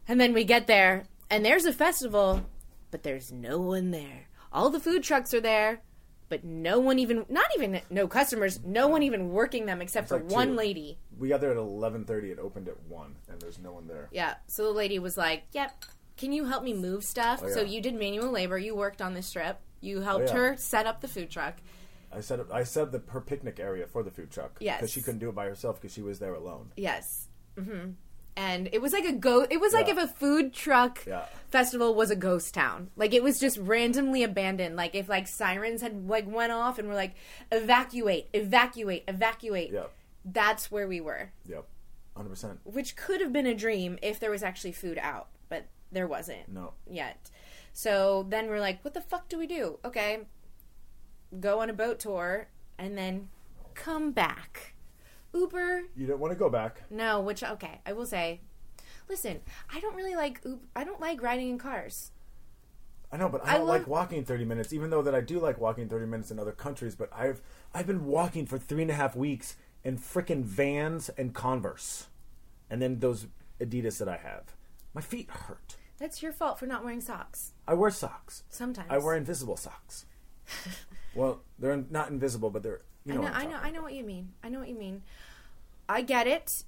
And 0.09 0.21
then 0.21 0.33
we 0.33 0.45
get 0.45 0.67
there 0.67 1.05
and 1.31 1.45
there's 1.45 1.65
a 1.67 1.73
festival, 1.73 2.43
but 2.91 3.03
there's 3.03 3.31
no 3.31 3.59
one 3.61 3.91
there. 3.91 4.29
All 4.53 4.71
the 4.71 4.81
food 4.81 5.03
trucks 5.03 5.35
are 5.35 5.41
there, 5.41 5.83
but 6.29 6.45
no 6.45 6.79
one 6.79 6.99
even, 6.99 7.27
not 7.29 7.47
even 7.57 7.81
no 7.91 8.07
customers, 8.09 8.61
no 8.65 8.89
one 8.89 9.03
even 9.03 9.31
working 9.31 9.67
them 9.67 9.83
except 9.83 10.09
for 10.09 10.17
like 10.19 10.31
one 10.31 10.49
two. 10.49 10.55
lady. 10.55 10.99
We 11.19 11.29
got 11.29 11.41
there 11.41 11.51
at 11.51 11.57
eleven 11.57 12.05
thirty. 12.05 12.31
It 12.31 12.39
opened 12.39 12.69
at 12.69 12.81
one, 12.89 13.17
and 13.29 13.41
there's 13.41 13.59
no 13.59 13.73
one 13.73 13.87
there. 13.87 14.09
Yeah. 14.13 14.35
So 14.47 14.65
the 14.65 14.71
lady 14.73 14.99
was 14.99 15.17
like, 15.17 15.45
"Yep, 15.53 15.85
can 16.17 16.33
you 16.33 16.45
help 16.45 16.63
me 16.65 16.75
move 16.75 17.05
stuff?" 17.05 17.43
Oh, 17.45 17.49
So 17.49 17.63
you 17.63 17.81
did 17.81 17.95
manual 17.95 18.31
labor. 18.31 18.59
You 18.59 18.75
worked 18.75 19.01
on 19.03 19.15
this 19.15 19.31
trip. 19.31 19.59
You 19.81 20.01
helped 20.01 20.29
yeah. 20.29 20.35
her 20.35 20.57
set 20.57 20.87
up 20.87 21.01
the 21.01 21.09
food 21.09 21.31
truck. 21.31 21.57
I 22.13 22.21
set 22.21 22.39
up. 22.41 22.53
I 22.53 22.63
set 22.65 22.85
up 22.85 22.93
the 22.93 23.03
her 23.11 23.21
picnic 23.21 23.59
area 23.61 23.87
for 23.87 24.03
the 24.03 24.11
food 24.11 24.31
truck. 24.31 24.57
Yes. 24.61 24.79
because 24.81 24.93
she 24.93 25.03
couldn't 25.03 25.19
do 25.21 25.29
it 25.29 25.35
by 25.35 25.47
herself 25.47 25.81
because 25.81 25.93
she 25.93 26.03
was 26.03 26.19
there 26.21 26.35
alone. 26.35 26.71
Yes. 26.77 27.29
hmm 27.59 27.91
And 28.37 28.69
it 28.73 28.81
was 28.81 28.93
like 28.93 29.05
a 29.05 29.13
go. 29.13 29.47
It 29.49 29.61
was 29.61 29.73
like 29.73 29.89
if 29.89 29.99
a 29.99 30.07
food 30.09 30.53
truck 30.53 31.05
Yeah. 31.07 31.25
festival 31.51 31.95
was 31.95 32.11
a 32.11 32.17
ghost 32.17 32.55
town. 32.55 32.91
Like 32.97 33.13
it 33.15 33.23
was 33.23 33.39
just 33.41 33.59
randomly 33.59 34.23
abandoned. 34.23 34.77
Like 34.77 34.95
if 34.95 35.09
like 35.09 35.27
sirens 35.27 35.83
had 35.83 36.09
like 36.09 36.27
went 36.29 36.53
off 36.53 36.79
and 36.79 36.89
were 36.89 36.95
like 36.95 37.15
evacuate, 37.53 38.29
evacuate, 38.33 39.05
evacuate. 39.09 39.73
Yep. 39.73 39.93
That's 40.25 40.71
where 40.71 40.89
we 40.89 41.01
were. 41.01 41.31
Yep, 41.47 41.67
hundred 42.17 42.31
percent. 42.31 42.61
Which 42.65 42.97
could 42.97 43.21
have 43.21 43.33
been 43.33 43.47
a 43.47 43.55
dream 43.55 43.99
if 44.03 44.19
there 44.21 44.31
was 44.31 44.43
actually 44.43 44.73
food 44.73 44.99
out, 45.01 45.29
but 45.49 45.67
there 45.93 46.07
wasn't 46.07 46.49
No, 46.49 46.73
yet. 46.91 47.31
So 47.73 48.25
then 48.29 48.49
we're 48.49 48.61
like, 48.61 48.85
what 48.85 48.95
the 48.95 49.01
fuck 49.01 49.29
do 49.29 49.39
we 49.39 49.47
do? 49.47 49.79
Okay, 49.85 50.21
go 51.41 51.61
on 51.61 51.69
a 51.71 51.75
boat 51.75 51.99
tour 51.99 52.49
and 52.79 52.97
then 52.97 53.29
come 53.75 54.13
back. 54.13 54.75
Uber 55.35 55.83
you 55.97 56.07
don't 56.07 56.21
want 56.21 56.33
to 56.33 56.39
go 56.39 56.49
back. 56.49 56.83
no, 56.91 57.21
which 57.21 57.43
okay, 57.43 57.81
I 57.85 57.93
will 57.93 58.07
say. 58.07 58.41
Listen, 59.09 59.41
I 59.73 59.81
don't 59.81 59.97
really 59.97 60.15
like 60.15 60.41
Uber, 60.45 60.63
I 60.77 60.85
don't 60.85 61.01
like 61.01 61.21
riding 61.23 61.49
in 61.51 61.59
cars. 61.59 62.13
I 63.13 63.17
know, 63.17 63.29
but 63.29 63.45
I 63.45 63.51
I 63.51 63.59
don't 63.59 63.67
love- 63.67 63.81
like 63.81 63.87
walking 63.89 64.25
thirty 64.25 64.45
minutes. 64.45 64.73
Even 64.73 64.91
though 64.91 65.03
that 65.03 65.15
I 65.15 65.21
do 65.21 65.39
like 65.41 65.59
walking 65.61 65.89
thirty 65.89 66.07
minutes 66.07 66.31
in 66.31 66.39
other 66.39 66.53
countries, 66.53 66.95
but 66.95 67.11
I've 67.13 67.43
I've 67.75 67.87
been 67.87 68.07
walking 68.07 68.47
for 68.47 68.59
three 68.59 68.83
and 68.83 68.91
a 68.91 68.95
half 68.95 69.15
weeks 69.17 69.57
in 69.85 69.99
frickin' 69.99 70.43
Vans 70.43 71.11
and 71.11 71.35
Converse, 71.35 72.09
and 72.71 72.81
then 72.81 73.01
those 73.01 73.27
Adidas 73.61 73.99
that 73.99 74.09
I 74.09 74.17
have. 74.17 74.55
My 74.95 75.01
feet 75.01 75.31
hurt. 75.31 75.77
That's 75.99 76.23
your 76.23 76.33
fault 76.33 76.59
for 76.59 76.67
not 76.67 76.85
wearing 76.85 77.01
socks. 77.01 77.53
I 77.69 77.75
wear 77.75 77.91
socks. 77.91 78.43
Sometimes 78.49 78.89
I 78.91 78.99
wear 78.99 79.17
invisible 79.17 79.57
socks. 79.57 80.07
well, 81.15 81.41
they're 81.59 81.85
not 81.91 82.11
invisible, 82.11 82.51
but 82.51 82.63
they're 82.63 82.83
you 83.05 83.13
I 83.13 83.17
know. 83.17 83.23
know, 83.23 83.29
what 83.29 83.37
I'm 83.37 83.41
I 83.41 83.45
know, 83.45 83.51
talking 83.57 83.67
I 83.67 83.71
know 83.77 83.83
what 83.83 83.93
you 83.95 84.05
mean. 84.05 84.33
I 84.43 84.49
know 84.49 84.59
what 84.59 84.69
you 84.69 84.75
mean. 84.79 85.03
I 85.89 86.03
get 86.03 86.27
it. 86.27 86.65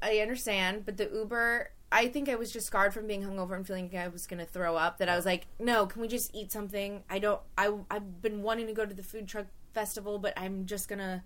I 0.00 0.18
understand, 0.18 0.84
but 0.84 0.96
the 0.96 1.08
Uber, 1.12 1.70
I 1.92 2.08
think 2.08 2.28
I 2.28 2.34
was 2.34 2.50
just 2.50 2.66
scarred 2.66 2.92
from 2.92 3.06
being 3.06 3.22
hungover 3.22 3.54
and 3.54 3.64
feeling 3.66 3.84
like 3.92 4.02
I 4.02 4.08
was 4.08 4.26
going 4.26 4.40
to 4.40 4.46
throw 4.50 4.76
up. 4.76 4.98
That 4.98 5.08
I 5.08 5.14
was 5.14 5.24
like, 5.26 5.46
no, 5.60 5.86
can 5.86 6.02
we 6.02 6.08
just 6.08 6.34
eat 6.34 6.50
something? 6.50 7.04
I 7.08 7.18
don't. 7.20 7.40
I 7.56 7.72
I've 7.90 8.20
been 8.20 8.42
wanting 8.42 8.66
to 8.66 8.72
go 8.72 8.84
to 8.84 8.94
the 8.94 9.02
food 9.02 9.28
truck 9.28 9.46
festival, 9.74 10.18
but 10.18 10.32
I'm 10.36 10.66
just 10.66 10.88
gonna, 10.88 11.22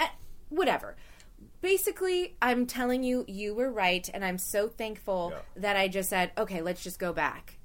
eh, 0.00 0.08
whatever. 0.50 0.96
Basically, 1.62 2.36
I'm 2.42 2.66
telling 2.66 3.02
you, 3.02 3.24
you 3.26 3.54
were 3.54 3.70
right, 3.70 4.08
and 4.12 4.24
I'm 4.24 4.38
so 4.38 4.68
thankful 4.68 5.32
Yeah. 5.32 5.40
that 5.62 5.76
I 5.76 5.88
just 5.88 6.10
said, 6.10 6.32
okay, 6.36 6.60
let's 6.62 6.82
just 6.82 6.98
go 6.98 7.12
back, 7.12 7.58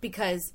because. 0.00 0.52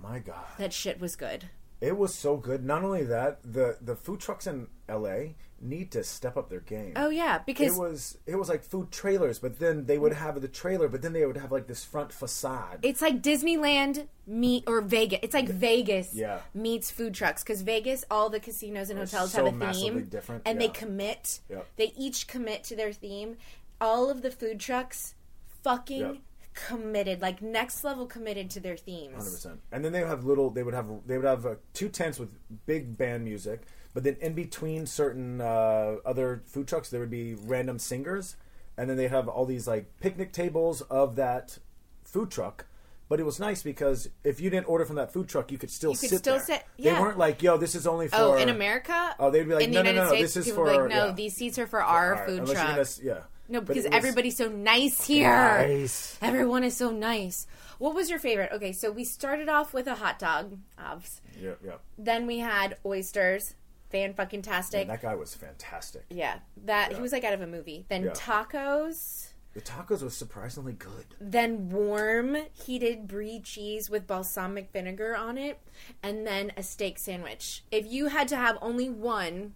My 0.00 0.18
God. 0.18 0.44
that 0.58 0.72
shit 0.72 1.00
was 1.00 1.16
good. 1.16 1.46
It 1.80 1.96
was 1.96 2.14
so 2.14 2.36
good. 2.36 2.64
Not 2.64 2.82
only 2.82 3.04
that, 3.04 3.40
the 3.42 3.78
the 3.80 3.94
food 3.96 4.20
trucks 4.20 4.46
in 4.46 4.68
LA 4.88 5.34
need 5.64 5.90
to 5.92 6.04
step 6.04 6.36
up 6.36 6.50
their 6.50 6.60
game. 6.60 6.92
Oh 6.96 7.08
yeah, 7.08 7.38
because 7.38 7.76
it 7.76 7.80
was 7.80 8.18
it 8.26 8.36
was 8.36 8.48
like 8.48 8.62
food 8.62 8.90
trailers, 8.92 9.38
but 9.38 9.58
then 9.58 9.86
they 9.86 9.98
would 9.98 10.12
have 10.12 10.40
the 10.40 10.48
trailer, 10.48 10.88
but 10.88 11.02
then 11.02 11.12
they 11.12 11.24
would 11.26 11.36
have 11.38 11.50
like 11.50 11.66
this 11.66 11.84
front 11.84 12.12
facade. 12.12 12.80
It's 12.82 13.00
like 13.02 13.22
Disneyland 13.22 14.06
meet 14.26 14.64
or 14.66 14.80
Vegas. 14.80 15.20
It's 15.22 15.34
like 15.34 15.48
Vegas 15.48 16.14
Yeah. 16.14 16.40
meets 16.54 16.90
food 16.90 17.14
trucks 17.14 17.42
because 17.42 17.62
Vegas, 17.62 18.04
all 18.10 18.30
the 18.30 18.40
casinos 18.40 18.90
and 18.90 18.98
hotels 18.98 19.32
so 19.32 19.44
have 19.44 19.60
a 19.62 19.72
theme, 19.72 20.04
different, 20.04 20.42
and 20.46 20.60
they 20.60 20.68
commit. 20.68 21.40
Yep. 21.48 21.66
They 21.76 21.92
each 21.96 22.26
commit 22.26 22.64
to 22.64 22.76
their 22.76 22.92
theme. 22.92 23.36
All 23.80 24.10
of 24.10 24.22
the 24.22 24.30
food 24.30 24.60
trucks, 24.60 25.14
fucking 25.62 26.00
Yep. 26.00 26.16
committed, 26.54 27.20
like 27.20 27.42
next 27.42 27.84
level 27.84 28.06
committed 28.06 28.50
to 28.50 28.60
their 28.60 28.76
themes. 28.76 29.14
Hundred 29.16 29.30
percent. 29.30 29.60
And 29.72 29.84
then 29.84 29.92
they 29.92 30.00
would 30.00 30.08
have 30.08 30.24
little. 30.24 30.50
They 30.50 30.62
would 30.62 30.74
have 30.74 30.86
they 31.06 31.16
would 31.16 31.26
have 31.26 31.44
uh, 31.46 31.54
two 31.72 31.88
tents 31.88 32.18
with 32.18 32.30
big 32.66 32.96
band 32.96 33.24
music, 33.24 33.62
but 33.94 34.02
then 34.04 34.16
in 34.20 34.34
between 34.34 34.84
certain 34.86 35.40
uh, 35.40 35.96
other 36.04 36.42
food 36.46 36.68
trucks, 36.68 36.90
there 36.90 37.00
would 37.00 37.10
be 37.10 37.34
random 37.34 37.78
singers, 37.78 38.36
and 38.76 38.90
then 38.90 38.96
they 38.96 39.08
have 39.08 39.28
all 39.28 39.46
these 39.46 39.66
like 39.66 39.86
picnic 40.00 40.32
tables 40.32 40.82
of 40.82 41.16
that 41.16 41.58
food 42.04 42.30
truck. 42.30 42.66
But 43.08 43.20
it 43.20 43.24
was 43.24 43.38
nice 43.38 43.62
because 43.62 44.08
if 44.24 44.40
you 44.40 44.48
didn't 44.50 44.66
order 44.66 44.84
from 44.86 44.96
that 44.96 45.12
food 45.12 45.28
truck, 45.28 45.52
you 45.52 45.58
could 45.58 45.70
still 45.70 45.92
You 45.92 45.98
could 45.98 46.08
sit 46.08 46.18
still 46.20 46.36
there. 46.36 46.44
sit- 46.44 46.64
They 46.78 46.92
weren't 46.92 47.18
like, 47.18 47.42
"Yo, 47.42 47.56
this 47.58 47.74
is 47.74 47.86
only 47.86 48.08
for." 48.08 48.16
Oh, 48.16 48.34
in 48.34 48.48
America? 48.48 49.14
Oh, 49.18 49.30
they'd 49.30 49.46
be 49.46 49.54
like, 49.54 49.64
in 49.64 49.70
the 49.72 49.74
"No, 49.76 49.82
no, 49.82 49.90
United 49.90 50.04
no, 50.10 50.16
States, 50.16 50.34
this 50.34 50.46
is 50.46 50.52
people 50.52 50.64
would 50.64 50.70
be 50.70 50.76
for- 50.76 50.82
like, 50.88 50.90
no, 50.90 51.06
yeah. 51.06 51.12
these 51.12 51.34
seats 51.36 51.58
are 51.58 51.66
for 51.66 51.82
our 51.82 52.14
Alright, 52.14 52.28
food 52.28 52.38
unless 52.40 52.54
truck. 52.96 53.04
gonna 53.04 53.16
yeah. 53.16 53.22
No, 53.46 53.60
because 53.60 53.84
everybody's 53.84 54.38
so 54.38 54.48
nice 54.48 55.04
here. 55.06 55.28
Nice. 55.28 56.18
Everyone 56.22 56.64
is 56.64 56.78
so 56.78 56.90
nice. 56.90 57.46
What 57.78 57.94
was 57.94 58.08
your 58.08 58.18
favorite? 58.18 58.50
Okay, 58.52 58.72
so 58.72 58.90
we 58.90 59.04
started 59.04 59.50
off 59.50 59.74
with 59.74 59.86
a 59.86 59.96
hot 59.96 60.18
dog, 60.18 60.56
obvs. 60.78 61.20
Yeah, 61.38 61.50
yeah. 61.62 61.72
Then 61.98 62.26
we 62.26 62.38
had 62.38 62.78
oysters, 62.86 63.54
fan 63.94 64.12
fucking 64.12 64.42
tastic. 64.42 64.88
That 64.88 65.00
guy 65.02 65.14
was 65.14 65.34
fantastic. 65.34 66.04
yeah, 66.10 66.40
that 66.64 66.90
Yeah. 66.90 66.96
he 66.96 67.02
was 67.02 67.12
like 67.12 67.22
out 67.22 67.32
of 67.32 67.40
a 67.40 67.46
movie. 67.46 67.86
Then 67.88 68.04
Yeah. 68.04 68.10
tacos. 68.10 69.28
The 69.52 69.60
tacos 69.60 70.02
was 70.02 70.16
surprisingly 70.16 70.72
good. 70.72 71.14
Then 71.20 71.70
warm 71.70 72.36
heated 72.52 73.06
brie 73.06 73.38
cheese 73.40 73.88
with 73.88 74.04
balsamic 74.08 74.72
vinegar 74.72 75.14
on 75.16 75.38
it, 75.38 75.60
and 76.02 76.26
then 76.26 76.50
a 76.56 76.62
steak 76.64 76.98
sandwich. 76.98 77.62
If 77.70 77.86
you 77.86 78.08
had 78.08 78.26
to 78.28 78.36
have 78.36 78.58
only 78.60 78.90
one, 78.90 79.54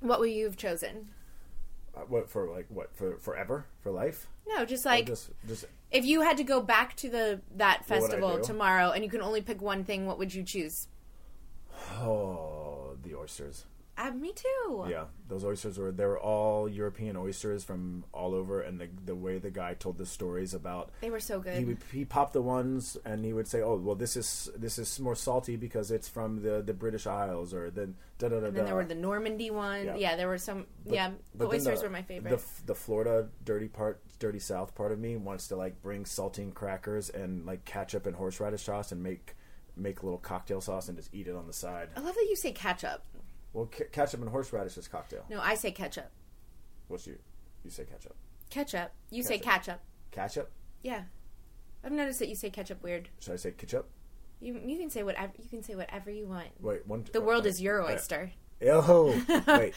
what 0.00 0.18
would 0.18 0.30
you 0.30 0.46
have 0.46 0.56
chosen? 0.56 1.10
Uh, 1.94 2.00
what 2.08 2.30
for? 2.30 2.48
Like 2.48 2.66
what 2.70 2.96
for? 2.96 3.18
Forever? 3.18 3.66
For 3.82 3.90
life? 3.92 4.28
No, 4.48 4.64
just 4.64 4.86
like 4.86 5.04
just, 5.06 5.28
just 5.46 5.66
if 5.90 6.06
you 6.06 6.22
had 6.22 6.38
to 6.38 6.44
go 6.44 6.62
back 6.62 6.96
to 6.96 7.10
the 7.10 7.42
that 7.54 7.80
would 7.90 7.96
I 7.96 8.00
festival 8.00 8.36
do? 8.38 8.42
tomorrow 8.44 8.92
and 8.92 9.04
you 9.04 9.10
can 9.10 9.20
only 9.20 9.42
pick 9.42 9.60
one 9.60 9.84
thing, 9.84 10.06
what 10.06 10.18
would 10.18 10.32
you 10.34 10.42
choose? 10.42 10.88
oh, 12.00 12.96
the 13.02 13.14
oysters. 13.14 13.66
Uh, 13.96 14.10
me 14.10 14.32
too. 14.32 14.86
Yeah, 14.88 15.04
those 15.28 15.44
oysters 15.44 15.78
were 15.78 15.92
they 15.92 16.04
were 16.04 16.18
all 16.18 16.68
European 16.68 17.16
oysters 17.16 17.62
from 17.62 18.04
all 18.12 18.34
over, 18.34 18.60
and 18.60 18.80
the 18.80 18.88
the 19.04 19.14
way 19.14 19.38
the 19.38 19.50
guy 19.50 19.74
told 19.74 19.98
the 19.98 20.06
stories 20.06 20.52
about 20.52 20.90
They 21.00 21.10
were 21.10 21.20
so 21.20 21.38
good. 21.38 21.56
he 21.56 21.64
would 21.64 21.78
he 21.92 22.04
popped 22.04 22.32
the 22.32 22.42
ones 22.42 22.96
and 23.04 23.24
he 23.24 23.32
would 23.32 23.46
say, 23.46 23.62
"Oh, 23.62 23.76
well, 23.76 23.94
this 23.94 24.16
is 24.16 24.50
this 24.56 24.78
is 24.78 24.98
more 24.98 25.14
salty 25.14 25.56
because 25.56 25.92
it's 25.92 26.08
from 26.08 26.42
the 26.42 26.60
the 26.60 26.74
British 26.74 27.06
Isles," 27.06 27.54
or 27.54 27.70
then 27.70 27.94
da 28.18 28.28
da 28.28 28.40
da 28.40 28.46
and 28.46 28.56
then 28.56 28.64
there 28.64 28.74
were 28.74 28.84
the 28.84 28.94
Normandy 28.96 29.50
one. 29.50 29.84
Yeah. 29.86 29.94
Yeah, 29.96 30.16
there 30.16 30.28
were 30.28 30.38
some. 30.38 30.66
But- 30.84 30.94
yeah, 30.94 31.10
the 31.34 31.46
oysters 31.46 31.82
were 31.82 31.90
my 31.90 32.02
favorite. 32.02 32.30
The, 32.30 32.42
the 32.66 32.74
Florida 32.74 33.28
dirty 33.44 33.68
part, 33.68 34.00
dirty 34.18 34.40
South 34.40 34.74
part 34.74 34.90
of 34.90 34.98
me 34.98 35.16
wants 35.16 35.46
to 35.48 35.56
like 35.56 35.80
bring 35.82 36.02
saltine 36.04 36.52
crackers 36.52 37.10
and 37.10 37.46
like 37.46 37.64
ketchup 37.64 38.06
and 38.06 38.16
horseradish 38.16 38.64
sauce 38.64 38.90
and 38.90 39.02
make 39.04 39.36
make 39.76 40.02
a 40.02 40.04
little 40.04 40.18
cocktail 40.18 40.60
sauce 40.60 40.88
and 40.88 40.96
just 40.96 41.12
eat 41.12 41.26
it 41.26 41.34
on 41.34 41.46
the 41.46 41.52
side. 41.52 41.88
I 41.96 42.00
love 42.00 42.14
that 42.14 42.26
you 42.28 42.36
say 42.36 42.52
ketchup. 42.52 43.02
Well, 43.54 43.66
ke- 43.66 43.90
ketchup 43.90 44.20
and 44.20 44.28
horseradish 44.28 44.76
is 44.76 44.88
cocktail. 44.88 45.24
No, 45.30 45.40
I 45.40 45.54
say 45.54 45.70
ketchup. 45.70 46.10
What's 46.88 47.06
you? 47.06 47.16
You 47.64 47.70
say 47.70 47.84
ketchup. 47.84 48.14
Ketchup. 48.50 48.90
You 49.10 49.22
say 49.22 49.38
Ketchup. 49.38 49.80
ketchup. 50.10 50.50
Yeah. 50.82 51.04
I've 51.82 51.92
noticed 51.92 52.18
that 52.18 52.28
you 52.28 52.34
say 52.34 52.50
ketchup 52.50 52.82
weird. 52.82 53.08
Should 53.20 53.32
I 53.32 53.36
say 53.36 53.52
ketchup? 53.52 53.88
You 54.40 54.60
you 54.64 54.76
can 54.76 54.90
say 54.90 55.02
whatever 55.02 55.32
you 55.40 55.48
can 55.48 55.62
say 55.62 55.74
whatever 55.74 56.10
you 56.10 56.26
want. 56.26 56.48
Wait, 56.60 56.86
one. 56.86 57.04
The 57.12 57.20
oh, 57.20 57.22
world 57.22 57.44
wait, 57.44 57.50
is 57.50 57.62
your 57.62 57.82
oyster. 57.82 58.32
Oh, 58.66 59.14
wait. 59.48 59.74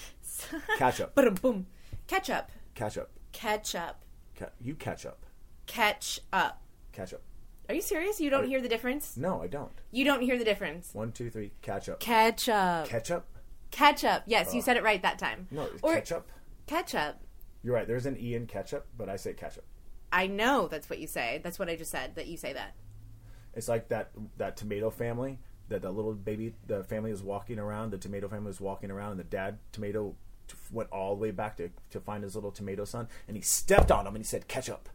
ketchup. 0.77 1.11
But 1.15 1.41
boom. 1.41 1.67
Ketchup. 2.07 2.49
Ketchup. 2.75 3.09
Ketchup. 3.31 3.95
Ca- 4.35 4.49
you 4.59 4.75
ketchup. 4.75 5.25
Catch 5.67 6.19
up. 6.33 6.61
Ketchup. 6.91 7.21
Are 7.69 7.75
you 7.75 7.81
serious? 7.81 8.19
You 8.21 8.29
don't 8.29 8.47
hear 8.47 8.61
the 8.61 8.69
difference? 8.69 9.17
No, 9.17 9.41
I 9.41 9.47
don't. 9.47 9.71
You 9.91 10.05
don't 10.05 10.21
hear 10.21 10.37
the 10.37 10.45
difference. 10.45 10.89
One, 10.93 11.11
two, 11.11 11.29
three. 11.29 11.51
Ketchup. 11.61 11.99
Ketchup. 11.99 12.87
ketchup? 12.87 13.25
Ketchup. 13.71 14.23
Yes, 14.25 14.53
you 14.53 14.59
uh, 14.59 14.63
said 14.63 14.77
it 14.77 14.83
right 14.83 15.01
that 15.01 15.19
time. 15.19 15.47
No, 15.51 15.63
it's 15.63 15.81
Or- 15.83 15.93
ketchup. 15.95 16.29
Ketchup. 16.65 17.17
You're 17.63 17.75
right. 17.75 17.87
There's 17.87 18.05
an 18.05 18.17
e 18.19 18.35
in 18.35 18.45
ketchup, 18.47 18.87
but 18.97 19.09
I 19.09 19.15
say 19.15 19.33
ketchup. 19.33 19.65
I 20.11 20.27
know 20.27 20.67
that's 20.67 20.89
what 20.89 20.99
you 20.99 21.07
say. 21.07 21.41
That's 21.43 21.59
what 21.59 21.69
I 21.69 21.75
just 21.75 21.91
said. 21.91 22.15
That 22.15 22.27
you 22.27 22.37
say 22.37 22.53
that. 22.53 22.75
It's 23.53 23.67
like 23.67 23.89
that 23.89 24.11
that 24.37 24.55
tomato 24.57 24.89
family 24.89 25.39
that 25.69 25.81
the 25.81 25.91
little 25.91 26.13
baby 26.13 26.53
the 26.65 26.83
family 26.83 27.11
is 27.11 27.21
walking 27.21 27.59
around. 27.59 27.91
The 27.91 27.97
tomato 27.97 28.27
family 28.27 28.51
is 28.51 28.61
walking 28.61 28.91
around, 28.91 29.11
and 29.11 29.19
the 29.19 29.23
dad 29.25 29.57
tomato 29.71 30.15
t- 30.47 30.55
went 30.71 30.89
all 30.91 31.15
the 31.15 31.21
way 31.21 31.31
back 31.31 31.57
to 31.57 31.69
to 31.89 31.99
find 31.99 32.23
his 32.23 32.35
little 32.35 32.51
tomato 32.51 32.85
son, 32.85 33.07
and 33.27 33.35
he 33.35 33.41
stepped 33.41 33.91
on 33.91 34.05
him 34.07 34.15
and 34.15 34.23
he 34.23 34.27
said 34.27 34.47
ketchup. 34.47 34.87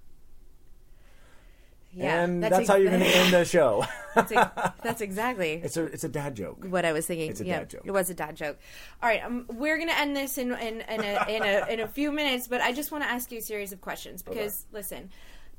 Yeah, 1.95 2.24
and 2.24 2.43
that's, 2.43 2.68
how 2.68 2.76
you're 2.76 2.90
going 2.90 3.03
to 3.03 3.16
end 3.16 3.32
the 3.32 3.45
show. 3.45 3.84
That's, 4.14 4.30
ex- 4.30 4.72
that's 4.82 5.01
exactly 5.01 5.53
it's 5.64 5.78
a 5.78 5.84
it's 5.84 6.05
a 6.05 6.09
dad 6.09 6.34
joke. 6.34 6.66
what 6.66 6.84
I 6.84 6.93
was 6.93 7.07
thinking. 7.07 7.30
It's 7.30 7.40
a 7.40 7.47
yeah, 7.47 7.61
dad 7.61 7.70
joke. 7.70 7.82
It 7.86 7.93
was 7.93 8.11
a 8.11 8.14
dad 8.14 8.36
joke. 8.36 8.59
All 9.03 9.09
right, 9.09 9.24
um, 9.24 9.47
we're 9.49 9.78
gonna 9.78 9.93
end 9.93 10.14
this 10.14 10.36
in 10.36 10.53
in 10.53 10.82
in 10.82 11.01
a, 11.01 11.26
in 11.30 11.43
a 11.43 11.72
in 11.72 11.80
a 11.80 11.88
few 11.88 12.12
minutes, 12.12 12.47
but 12.47 12.61
I 12.61 12.72
just 12.72 12.93
want 12.93 13.05
to 13.05 13.11
ask 13.11 13.32
you 13.32 13.38
a 13.38 13.40
series 13.40 13.72
of 13.72 13.80
questions 13.80 14.22
because 14.22 14.66
listen, 14.70 15.09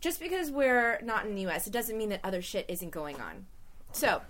just 0.02 0.20
because 0.20 0.52
we're 0.52 1.00
not 1.02 1.26
in 1.26 1.34
the 1.34 1.42
U.S., 1.44 1.66
it 1.66 1.74
doesn't 1.74 1.98
mean 1.98 2.10
that 2.10 2.20
other 2.24 2.44
shit 2.44 2.66
isn't 2.68 2.92
going 2.92 3.20
on. 3.20 3.48
So. 3.92 4.22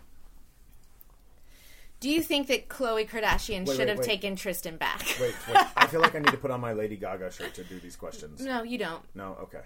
Do 2.00 2.10
you 2.10 2.22
think 2.22 2.48
that 2.48 2.68
Khloe 2.68 3.08
Kardashian 3.10 3.66
Wait, 3.66 3.70
should 3.70 3.80
wait, 3.80 3.88
have 3.88 3.98
wait. 4.00 4.06
taken 4.06 4.36
Tristan 4.36 4.76
back? 4.76 5.02
Wait, 5.22 5.34
wait. 5.48 5.66
I 5.78 5.88
feel 5.88 6.02
like 6.02 6.16
I 6.16 6.20
need 6.20 6.32
to 6.32 6.38
put 6.38 6.52
on 6.52 6.60
my 6.60 6.74
Lady 6.74 6.98
Gaga 6.98 7.32
shirt 7.32 7.54
to 7.54 7.64
do 7.64 7.80
these 7.80 7.96
questions. 7.96 8.42
No, 8.46 8.62
you 8.62 8.78
don't. 8.78 9.04
No, 9.16 9.38
okay. 9.44 9.62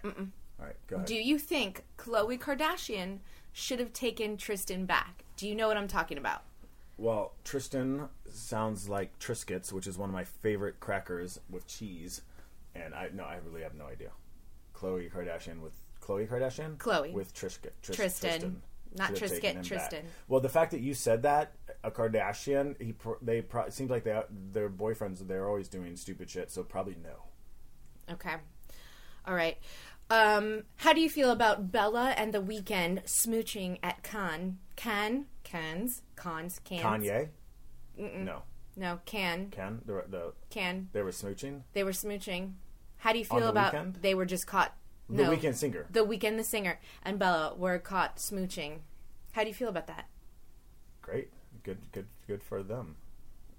All 0.60 0.66
right, 0.66 0.76
go 0.88 0.96
ahead. 0.98 1.08
Do 1.08 1.16
you 1.16 1.38
think 1.38 1.84
Khloe 1.98 2.40
Kardashian 2.40 3.20
should 3.54 3.80
have 3.80 3.94
taken 3.94 4.38
Tristan 4.38 4.86
back? 4.86 5.24
Do 5.36 5.48
you 5.48 5.56
know 5.56 5.68
what 5.68 5.78
I'm 5.78 5.88
talking 5.88 6.18
about? 6.18 6.44
Well, 6.98 7.34
Tristan 7.44 8.10
sounds 8.32 8.90
like 8.90 9.18
Triscuits, 9.20 9.72
which 9.72 9.86
is 9.86 9.98
one 9.98 10.10
of 10.10 10.14
my 10.14 10.24
favorite 10.24 10.80
crackers 10.80 11.40
with 11.50 11.68
cheese, 11.68 12.22
and 12.74 12.96
I 12.96 13.10
no, 13.14 13.24
I 13.24 13.38
really 13.46 13.62
have 13.62 13.76
no 13.76 13.86
idea. 13.86 14.10
Khloe 14.74 15.12
Kardashian 15.12 15.62
with 15.62 15.74
Khloe 16.02 16.28
Kardashian, 16.28 16.78
Khloe. 16.78 17.14
with 17.14 17.34
Triscuit, 17.36 17.72
Tris, 17.82 17.98
Tristan. 17.98 18.62
Not 18.96 19.16
Should 19.18 19.30
Triscuit, 19.30 19.44
him 19.44 19.56
back. 19.58 19.66
Tristan. 19.66 20.06
Well, 20.28 20.40
the 20.40 20.50
fact 20.50 20.72
that 20.72 20.80
you 20.80 20.94
said 20.94 21.22
that 21.24 21.52
a 21.84 21.92
Kardashian, 21.92 22.82
he 22.82 22.94
pro- 22.94 23.18
they 23.22 23.42
pro- 23.42 23.64
it 23.64 23.74
seems 23.74 23.92
like 23.92 24.04
they 24.04 24.20
their 24.52 24.70
boyfriends 24.70 25.28
they're 25.28 25.48
always 25.48 25.68
doing 25.68 25.96
stupid 25.98 26.30
shit, 26.30 26.50
so 26.50 26.64
probably 26.64 26.96
no. 27.04 28.14
Okay. 28.14 28.36
All 29.26 29.36
right. 29.36 29.58
Um, 30.10 30.64
how 30.78 30.94
do 30.94 31.02
you 31.02 31.10
feel 31.10 31.32
about 31.32 31.72
Bella 31.72 32.14
and 32.18 32.34
the 32.34 32.42
Weeknd 32.42 33.04
smooching 33.06 33.78
at 33.84 34.04
Cannes? 34.04 34.58
Can 34.76 35.26
Cannes? 35.44 36.02
Cons? 36.16 36.60
Cans? 36.64 36.82
Kanye, 36.84 37.30
no, 37.98 38.44
No, 38.76 39.00
Can. 39.06 39.50
Ken, 39.50 39.82
the, 39.86 40.04
the 40.08 40.34
Can. 40.50 40.90
they 40.94 41.02
were 41.02 41.12
smooching. 41.12 41.62
They 41.74 41.84
were 41.84 41.92
smooching. 41.92 42.54
How 42.98 43.12
do 43.12 43.20
you 43.20 43.26
feel 43.26 43.40
The 43.40 43.50
about 43.50 43.74
Weeknd? 43.74 44.02
they 44.02 44.16
were 44.16 44.26
just 44.26 44.48
caught? 44.48 44.74
The 45.10 45.24
no, 45.24 45.32
Weeknd 45.36 45.56
singer, 45.56 45.86
The 45.90 46.06
Weeknd, 46.06 46.38
the 46.38 46.44
singer, 46.44 46.80
and 47.04 47.18
Bella 47.20 47.54
were 47.56 47.78
caught 47.80 48.18
smooching. 48.18 48.80
How 49.34 49.44
do 49.44 49.50
you 49.50 49.54
feel 49.54 49.70
about 49.70 49.88
that? 49.88 50.08
great, 51.02 51.30
good, 51.64 51.78
good, 51.94 52.08
good 52.28 52.44
for 52.44 52.62
them. 52.64 52.96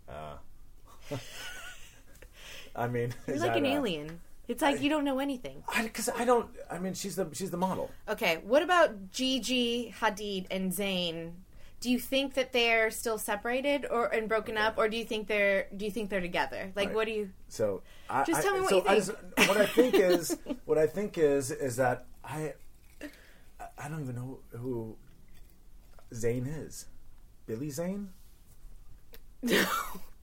Uh, 0.09 0.34
I 2.76 2.86
mean, 2.88 3.14
You're 3.26 3.38
like 3.38 3.57
an 3.57 3.64
uh, 3.64 3.70
alien. 3.70 4.20
It's 4.49 4.62
like 4.62 4.80
you 4.80 4.88
don't 4.88 5.05
know 5.05 5.18
anything. 5.18 5.62
because 5.82 6.09
I, 6.09 6.24
don't. 6.24 6.49
I 6.70 6.78
mean, 6.78 6.94
she's 6.94 7.16
the 7.16 7.28
she's 7.32 7.51
the 7.51 7.57
model. 7.59 7.90
Okay, 8.09 8.38
what 8.42 8.62
about 8.62 9.12
Gigi 9.12 9.94
Hadid 10.01 10.46
and 10.51 10.72
Zayn? 10.72 11.32
Do 11.80 11.90
you 11.90 12.01
think 12.01 12.34
that 12.34 12.53
they're 12.53 12.90
still 12.90 13.18
separated 13.18 13.86
or 13.88 14.07
and 14.07 14.28
broken 14.28 14.57
up, 14.57 14.78
or 14.78 14.88
do 14.88 14.96
you 14.96 15.05
think 15.05 15.28
they're 15.28 15.66
do 15.76 15.84
you 15.84 15.90
think 15.90 16.09
they're 16.11 16.20
together? 16.22 16.72
Like, 16.74 16.88
Right. 16.88 16.94
what 16.96 17.05
do 17.07 17.12
you? 17.12 17.30
So 17.49 17.82
I, 18.11 18.24
Just 18.24 18.40
I- 18.40 18.42
tell 18.42 18.55
me 18.55 18.61
what 18.62 18.70
so 18.70 18.76
you 18.76 18.82
I 18.88 19.01
think. 19.01 19.05
just- 19.36 19.49
what 19.49 19.57
I 19.59 19.66
think 19.66 19.94
is 20.11 20.38
what 20.64 20.78
I 20.78 20.86
think 20.86 21.18
is 21.18 21.51
is 21.51 21.76
that 21.76 22.07
I 22.24 22.55
I- 23.61 23.66
I 23.78 23.88
don't 23.88 24.01
even 24.03 24.16
know 24.16 24.40
who 24.57 24.96
Zayn 26.12 26.46
is. 26.66 26.86
Billy 27.46 27.70
Zane? 27.70 28.09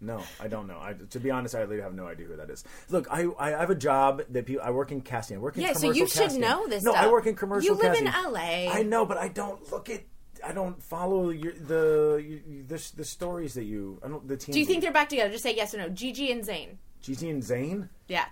No, 0.06 0.22
I 0.40 0.48
don't 0.48 0.68
know. 0.68 0.78
I, 0.80 0.94
to 0.94 1.20
be 1.20 1.32
honest, 1.32 1.56
I 1.56 1.62
really 1.62 1.82
have 1.82 1.94
no 1.94 2.08
idea 2.08 2.28
who 2.28 2.36
that 2.38 2.50
is. 2.50 2.64
Look, 2.90 3.08
I 3.12 3.28
I 3.40 3.50
have 3.52 3.70
a 3.70 3.76
job 3.76 4.22
that 4.30 4.46
people. 4.46 4.64
I 4.64 4.72
work 4.72 4.92
in 4.92 5.02
casting. 5.02 5.38
I 5.38 5.40
work 5.40 5.56
in 5.58 5.64
Yeah, 5.64 5.74
so 5.74 5.92
you 5.92 6.08
should 6.08 6.22
casting. 6.24 6.42
know 6.42 6.68
this 6.68 6.84
No, 6.84 6.94
I 6.94 7.08
work 7.10 7.26
in 7.26 7.36
commercial. 7.36 7.76
You 7.76 7.82
live 7.82 7.96
in. 7.96 8.06
LA. 8.06 8.72
I 8.72 8.84
know, 8.84 9.06
but 9.06 9.18
I 9.18 9.28
don't 9.30 9.72
look 9.72 9.90
at. 9.90 10.04
I 10.46 10.52
don't 10.52 10.82
follow 10.84 11.30
your, 11.32 11.54
the 11.54 12.24
you- 12.26 12.64
the 12.68 12.92
the 12.98 13.06
stories 13.06 13.54
that 13.56 13.64
you. 13.64 14.00
I 14.04 14.08
don't 14.10 14.28
the 14.28 14.38
team. 14.38 14.54
Do 14.54 14.60
you 14.60 14.66
think 14.66 14.82
they're 14.84 14.92
back 14.94 15.10
together? 15.10 15.32
Just 15.32 15.44
say 15.44 15.56
yes 15.56 15.74
or 15.74 15.80
no. 15.80 15.90
Gigi 15.90 16.32
and 16.32 16.44
Zayn. 16.44 16.78
Gigi 17.02 17.30
and 17.30 17.42
Zayn? 17.42 17.90
Yeah. 18.08 18.26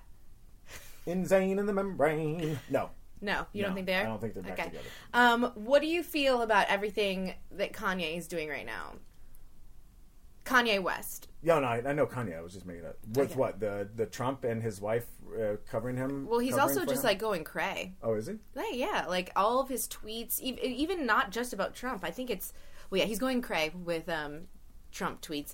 In 1.06 1.24
Zayn 1.26 1.58
in 1.60 1.66
the 1.66 1.74
membrane? 1.74 2.60
No. 2.70 2.90
No, 3.22 3.46
you 3.54 3.62
No, 3.62 3.68
don't 3.70 3.76
think 3.76 3.88
they 3.88 3.96
are. 3.96 4.02
I 4.02 4.06
don't 4.06 4.20
think 4.20 4.34
they're 4.34 4.44
back 4.44 4.66
together. 4.66 4.84
Um, 5.14 5.52
what 5.56 5.82
do 5.82 5.88
you 5.88 6.04
feel 6.04 6.42
about 6.42 6.68
everything 6.68 7.34
that 7.52 7.72
Kanye 7.72 8.18
is 8.18 8.28
doing 8.28 8.50
right 8.50 8.66
now? 8.66 8.96
Kanye 10.46 10.82
West. 10.82 11.28
Yeah, 11.42 11.60
no, 11.60 11.68
I, 11.68 11.82
I 11.86 11.94
know 11.94 12.06
Kanye. 12.06 12.38
I 12.38 12.42
was 12.42 12.54
just 12.54 12.66
making 12.66 12.84
that. 12.84 12.98
With 13.16 13.32
Okay. 13.32 13.40
what 13.40 13.60
the 13.60 13.88
the 13.96 14.06
Trump 14.06 14.44
and 14.44 14.62
his 14.62 14.80
wife 14.82 15.06
uh, 15.38 15.58
covering 15.70 15.98
him. 15.98 16.26
Well, 16.28 16.40
he's 16.40 16.58
also 16.58 16.86
just 16.86 17.04
him? 17.04 17.08
like 17.10 17.20
going 17.20 17.44
cray. 17.44 17.96
Oh, 18.02 18.14
is 18.14 18.28
he? 18.28 18.36
Like, 18.56 18.74
yeah, 18.74 19.06
like 19.08 19.32
all 19.36 19.60
of 19.60 19.70
his 19.70 19.88
tweets, 19.88 20.40
ev- 20.42 20.60
even 20.60 21.06
not 21.06 21.32
just 21.32 21.54
about 21.54 21.76
Trump. 21.76 22.04
I 22.06 22.12
think 22.12 22.30
it's 22.30 22.54
well, 22.90 23.00
yeah, 23.00 23.06
he's 23.06 23.20
going 23.20 23.42
cray 23.42 23.72
with 23.84 24.08
um, 24.10 24.42
Trump 24.92 25.22
tweets, 25.22 25.54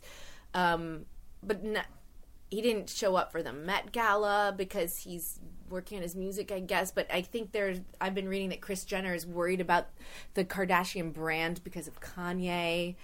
um, 0.54 1.06
but 1.42 1.62
he 2.52 2.62
didn't 2.62 2.90
show 2.90 3.16
up 3.16 3.32
for 3.32 3.44
the 3.44 3.54
Met 3.54 3.92
Gala 3.92 4.54
because 4.58 4.98
he's 4.98 5.40
working 5.70 5.98
on 5.98 6.02
his 6.04 6.16
music, 6.16 6.52
I 6.52 6.60
guess. 6.60 6.92
But 6.92 7.08
I 7.14 7.22
think 7.22 7.52
there's 7.52 7.80
I've 8.02 8.16
been 8.16 8.28
reading 8.28 8.50
that 8.50 8.62
Kris 8.62 8.84
Jenner 8.86 9.14
is 9.14 9.26
worried 9.26 9.62
about 9.62 9.88
the 10.34 10.44
Kardashian 10.46 11.14
brand 11.14 11.64
because 11.64 11.88
of 11.88 12.00
Kanye. 12.02 12.96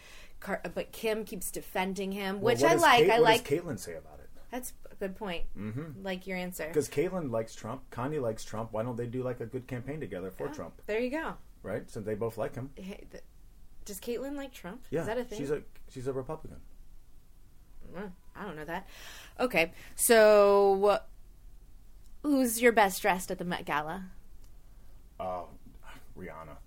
Car- 0.45 0.61
but 0.75 0.91
Kim 0.91 1.25
keeps 1.25 1.49
defending 1.49 2.11
him, 2.11 2.39
which 2.39 2.61
what 2.61 2.71
I 2.71 2.75
like. 2.75 2.99
Kate- 3.05 3.09
I 3.11 3.19
what 3.19 3.23
like. 3.23 3.47
does 3.49 3.59
Caitlyn 3.59 3.79
say 3.79 3.95
about 3.95 4.19
it? 4.19 4.29
That's 4.51 4.73
a 4.91 4.95
good 4.95 5.15
point. 5.15 5.43
Mm-hmm. 5.57 6.03
Like 6.03 6.27
your 6.27 6.37
answer. 6.37 6.67
Because 6.67 6.87
Caitlyn 6.87 7.31
likes 7.31 7.55
Trump. 7.55 7.81
Kanye 7.91 8.21
likes 8.21 8.43
Trump. 8.45 8.71
Why 8.71 8.83
don't 8.83 8.95
they 8.95 9.07
do 9.07 9.23
like 9.23 9.39
a 9.39 9.47
good 9.47 9.65
campaign 9.67 9.99
together 9.99 10.29
for 10.29 10.47
Trump? 10.49 10.81
There 10.85 10.99
you 10.99 11.09
go. 11.09 11.33
Right? 11.63 11.89
Since 11.89 12.05
they 12.05 12.13
both 12.13 12.37
like 12.37 12.53
him. 12.53 12.69
Hey, 12.75 13.05
th- 13.11 13.23
Does 13.85 13.99
Caitlyn 13.99 14.35
like 14.35 14.53
Trump? 14.53 14.83
Yeah, 14.91 15.01
Is 15.01 15.07
that 15.07 15.17
a 15.17 15.23
thing? 15.23 15.39
she's 15.39 15.49
a 15.49 15.63
she's 15.89 16.05
a 16.05 16.13
Republican. 16.13 16.59
Mm, 17.97 18.11
I 18.35 18.43
don't 18.45 18.55
know 18.55 18.65
that. 18.65 18.87
Okay, 19.39 19.71
so 19.95 20.99
who's 22.21 22.61
your 22.61 22.71
best 22.71 23.01
dressed 23.01 23.31
at 23.31 23.39
the 23.39 23.45
Met 23.45 23.65
Gala? 23.65 24.05
Oh, 25.19 25.47
Rihanna. 26.17 26.57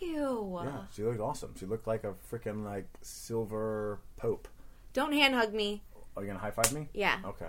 You. 0.00 0.60
Yeah, 0.64 0.82
she 0.94 1.02
looked 1.02 1.20
awesome. 1.20 1.54
She 1.58 1.66
looked 1.66 1.86
like 1.86 2.04
a 2.04 2.14
freaking 2.30 2.64
like 2.64 2.86
silver 3.02 4.00
pope. 4.16 4.48
Don't 4.92 5.12
hand 5.12 5.34
hug 5.34 5.52
me. 5.54 5.82
Are 6.16 6.22
you 6.22 6.28
gonna 6.28 6.38
high 6.40 6.50
five 6.50 6.72
me? 6.72 6.88
Yeah. 6.94 7.18
Okay. 7.24 7.48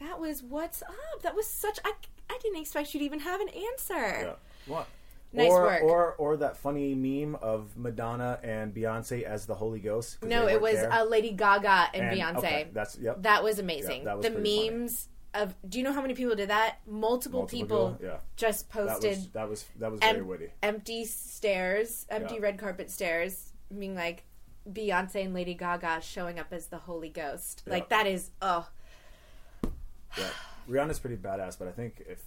That 0.00 0.18
was 0.20 0.42
what's 0.42 0.82
up. 0.82 1.22
That 1.22 1.34
was 1.34 1.46
such. 1.46 1.78
I 1.84 1.92
I 2.30 2.38
didn't 2.42 2.60
expect 2.60 2.94
you 2.94 3.00
to 3.00 3.06
even 3.06 3.20
have 3.20 3.40
an 3.40 3.48
answer. 3.48 3.94
Yeah. 3.96 4.32
What? 4.66 4.86
Nice 5.32 5.50
or, 5.50 5.62
work. 5.62 5.82
Or 5.82 6.14
or 6.14 6.36
that 6.38 6.56
funny 6.56 6.94
meme 6.94 7.34
of 7.36 7.76
Madonna 7.76 8.38
and 8.42 8.72
Beyonce 8.74 9.22
as 9.24 9.44
the 9.46 9.54
Holy 9.54 9.80
Ghost. 9.80 10.22
no, 10.24 10.46
it 10.48 10.60
was 10.60 10.76
uh, 10.78 11.04
Lady 11.04 11.32
Gaga 11.32 11.88
and, 11.92 12.04
And- 12.04 12.18
Beyonce. 12.18 12.36
okay, 12.38 12.68
that's- 12.72 12.96
yep. 12.98 13.22
That 13.22 13.44
was 13.44 13.58
amazing. 13.58 13.98
Yeah, 14.00 14.04
that 14.04 14.16
was 14.18 14.26
the 14.26 14.30
memes. 14.30 15.04
funny. 15.04 15.14
Of. 15.34 15.54
Do 15.68 15.78
you 15.78 15.84
know 15.84 15.92
how 15.92 16.02
many 16.02 16.14
people 16.14 16.34
did 16.36 16.50
that? 16.50 16.78
Multiple, 16.86 17.40
Multiple 17.40 17.46
people, 17.46 17.90
people, 17.98 17.98
yeah. 18.12 18.18
just 18.36 18.70
that 18.72 18.86
posted 18.86 19.10
was 19.16 19.28
that 19.28 19.48
was 19.48 19.64
that 19.78 19.90
was 19.92 20.00
em- 20.02 20.14
very 20.16 20.24
witty. 20.26 20.48
empty 20.62 21.04
stairs, 21.04 22.06
empty 22.08 22.34
Yeah. 22.36 22.40
red 22.40 22.58
carpet 22.58 22.90
stairs, 22.90 23.52
being 23.76 23.94
like 23.94 24.24
Beyonce 24.70 25.24
and 25.24 25.34
Lady 25.34 25.54
Gaga 25.54 26.00
showing 26.02 26.38
up 26.38 26.52
as 26.52 26.66
the 26.66 26.78
Holy 26.78 27.08
Ghost. 27.08 27.62
Like 27.66 27.88
that 27.90 28.06
is 28.06 28.30
oh 28.42 28.68
Yeah. 30.16 30.30
Rihanna's 30.68 30.98
pretty 30.98 31.16
badass, 31.16 31.58
but 31.58 31.68
I 31.68 31.72
think 31.72 32.02
if 32.08 32.22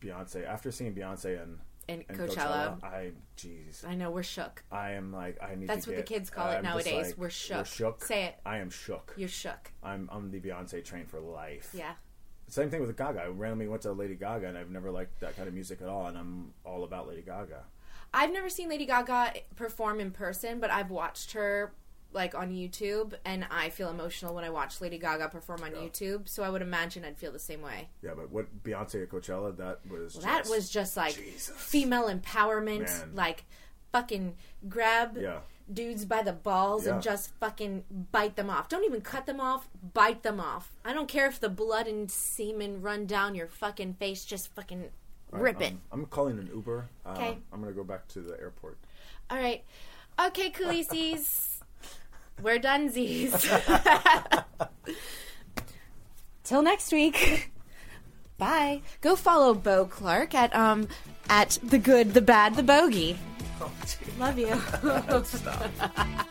Beyonce, 0.00 0.44
after 0.46 0.70
seeing 0.72 0.94
Beyonce 0.94 1.40
and 1.42 1.58
And 1.88 2.04
and 2.08 2.18
Coachella. 2.18 2.82
I 2.82 3.12
jeez, 3.36 3.84
I 3.86 3.94
know 3.94 4.10
we're 4.10 4.24
shook. 4.24 4.64
I 4.72 4.92
am 4.92 5.12
like 5.12 5.40
I 5.42 5.54
need. 5.54 5.68
That's 5.68 5.86
what 5.86 5.94
the 5.96 6.02
kids 6.02 6.30
call 6.30 6.50
it 6.50 6.56
I'm 6.56 6.64
nowadays. 6.64 7.08
like, 7.08 7.16
We're 7.18 7.30
shook. 7.30 7.58
We're 7.58 7.64
shook. 7.64 8.04
Say 8.04 8.24
it. 8.24 8.34
I 8.44 8.58
am 8.58 8.70
shook. 8.70 9.14
You're 9.16 9.28
shook. 9.28 9.70
I'm 9.84 10.08
on 10.10 10.30
the 10.32 10.40
Beyonce 10.40 10.84
train 10.84 11.06
for 11.06 11.20
life. 11.20 11.70
Yeah. 11.72 11.92
Same 12.48 12.70
thing 12.70 12.80
with 12.80 12.96
Gaga. 12.96 13.20
I 13.22 13.26
randomly 13.26 13.68
went 13.68 13.82
to 13.82 13.92
Lady 13.92 14.14
Gaga, 14.14 14.46
and 14.48 14.56
I've 14.58 14.70
never 14.70 14.90
liked 14.90 15.20
that 15.20 15.36
kind 15.36 15.48
of 15.48 15.54
music 15.54 15.80
at 15.82 15.88
all, 15.88 16.06
and 16.06 16.16
I'm 16.16 16.52
all 16.64 16.84
about 16.84 17.08
Lady 17.08 17.22
Gaga. 17.22 17.64
I've 18.14 18.32
never 18.32 18.48
seen 18.48 18.68
Lady 18.68 18.86
Gaga 18.86 19.32
perform 19.56 20.00
in 20.00 20.10
person, 20.12 20.60
but 20.60 20.70
I've 20.70 20.90
watched 20.90 21.32
her 21.32 21.72
like 22.12 22.34
on 22.34 22.50
YouTube, 22.50 23.12
and 23.26 23.44
I 23.50 23.68
feel 23.68 23.90
emotional 23.90 24.34
when 24.34 24.44
I 24.44 24.48
watch 24.48 24.80
Lady 24.80 24.96
Gaga 24.96 25.28
perform 25.28 25.64
on 25.64 25.72
YouTube. 25.72 26.28
So 26.28 26.44
I 26.44 26.48
would 26.48 26.62
imagine 26.62 27.04
I'd 27.04 27.18
feel 27.18 27.32
the 27.32 27.38
same 27.38 27.60
way. 27.60 27.88
Yeah, 28.00 28.12
but 28.16 28.30
what 28.30 28.62
Beyonce 28.62 29.02
at 29.02 29.10
Coachella, 29.10 29.54
that 29.58 29.80
was 29.90 30.14
Well, 30.14 30.24
that 30.24 30.38
just- 30.44 30.50
was 30.50 30.70
just 30.70 30.96
like 30.96 31.14
Jesus. 31.16 31.54
female 31.56 32.04
empowerment, 32.08 32.84
Man. 32.86 33.14
like 33.14 33.44
fucking 33.92 34.36
grab 34.68 35.16
Yeah. 35.18 35.40
Dudes 35.72 36.04
by 36.04 36.22
the 36.22 36.32
balls 36.32 36.86
Yeah. 36.86 36.94
and 36.94 37.02
just 37.02 37.30
fucking 37.40 37.84
bite 38.12 38.36
them 38.36 38.48
off. 38.50 38.68
Don't 38.68 38.84
even 38.84 39.00
cut 39.00 39.26
them 39.26 39.40
off, 39.40 39.68
bite 39.94 40.22
them 40.22 40.38
off. 40.40 40.70
I 40.84 40.92
don't 40.92 41.08
care 41.08 41.26
if 41.26 41.40
the 41.40 41.48
blood 41.48 41.86
and 41.88 42.08
semen 42.10 42.80
run 42.82 43.06
down 43.06 43.34
your 43.34 43.48
fucking 43.48 43.94
face, 43.94 44.24
just 44.24 44.54
fucking 44.54 44.90
rip 45.32 45.60
it. 45.60 45.72
Um, 45.72 45.80
I'm 45.90 46.06
calling 46.06 46.38
an 46.38 46.48
Uber. 46.54 46.88
Um, 47.04 47.14
Okay. 47.16 47.38
I'm 47.52 47.60
gonna 47.60 47.72
go 47.72 47.82
back 47.84 48.06
to 48.08 48.20
the 48.20 48.38
airport. 48.40 48.78
All 49.28 49.38
right. 49.38 49.64
Okay, 50.24 50.50
Khaleesi's. 50.50 51.60
We're 52.42 52.58
donezies. 52.60 53.34
Till 56.44 56.62
next 56.62 56.92
week. 56.92 57.50
Bye. 58.38 58.82
Go 59.00 59.16
follow 59.16 59.54
Beau 59.54 59.86
Clark 59.86 60.34
at 60.34 60.54
um 60.54 60.86
at 61.28 61.58
the 61.62 61.78
good, 61.78 62.14
the 62.14 62.20
bad, 62.20 62.54
the 62.54 62.62
bogey. 62.62 63.18
Love 64.18 64.38
you. 64.38 64.54
Stop. 65.24 66.26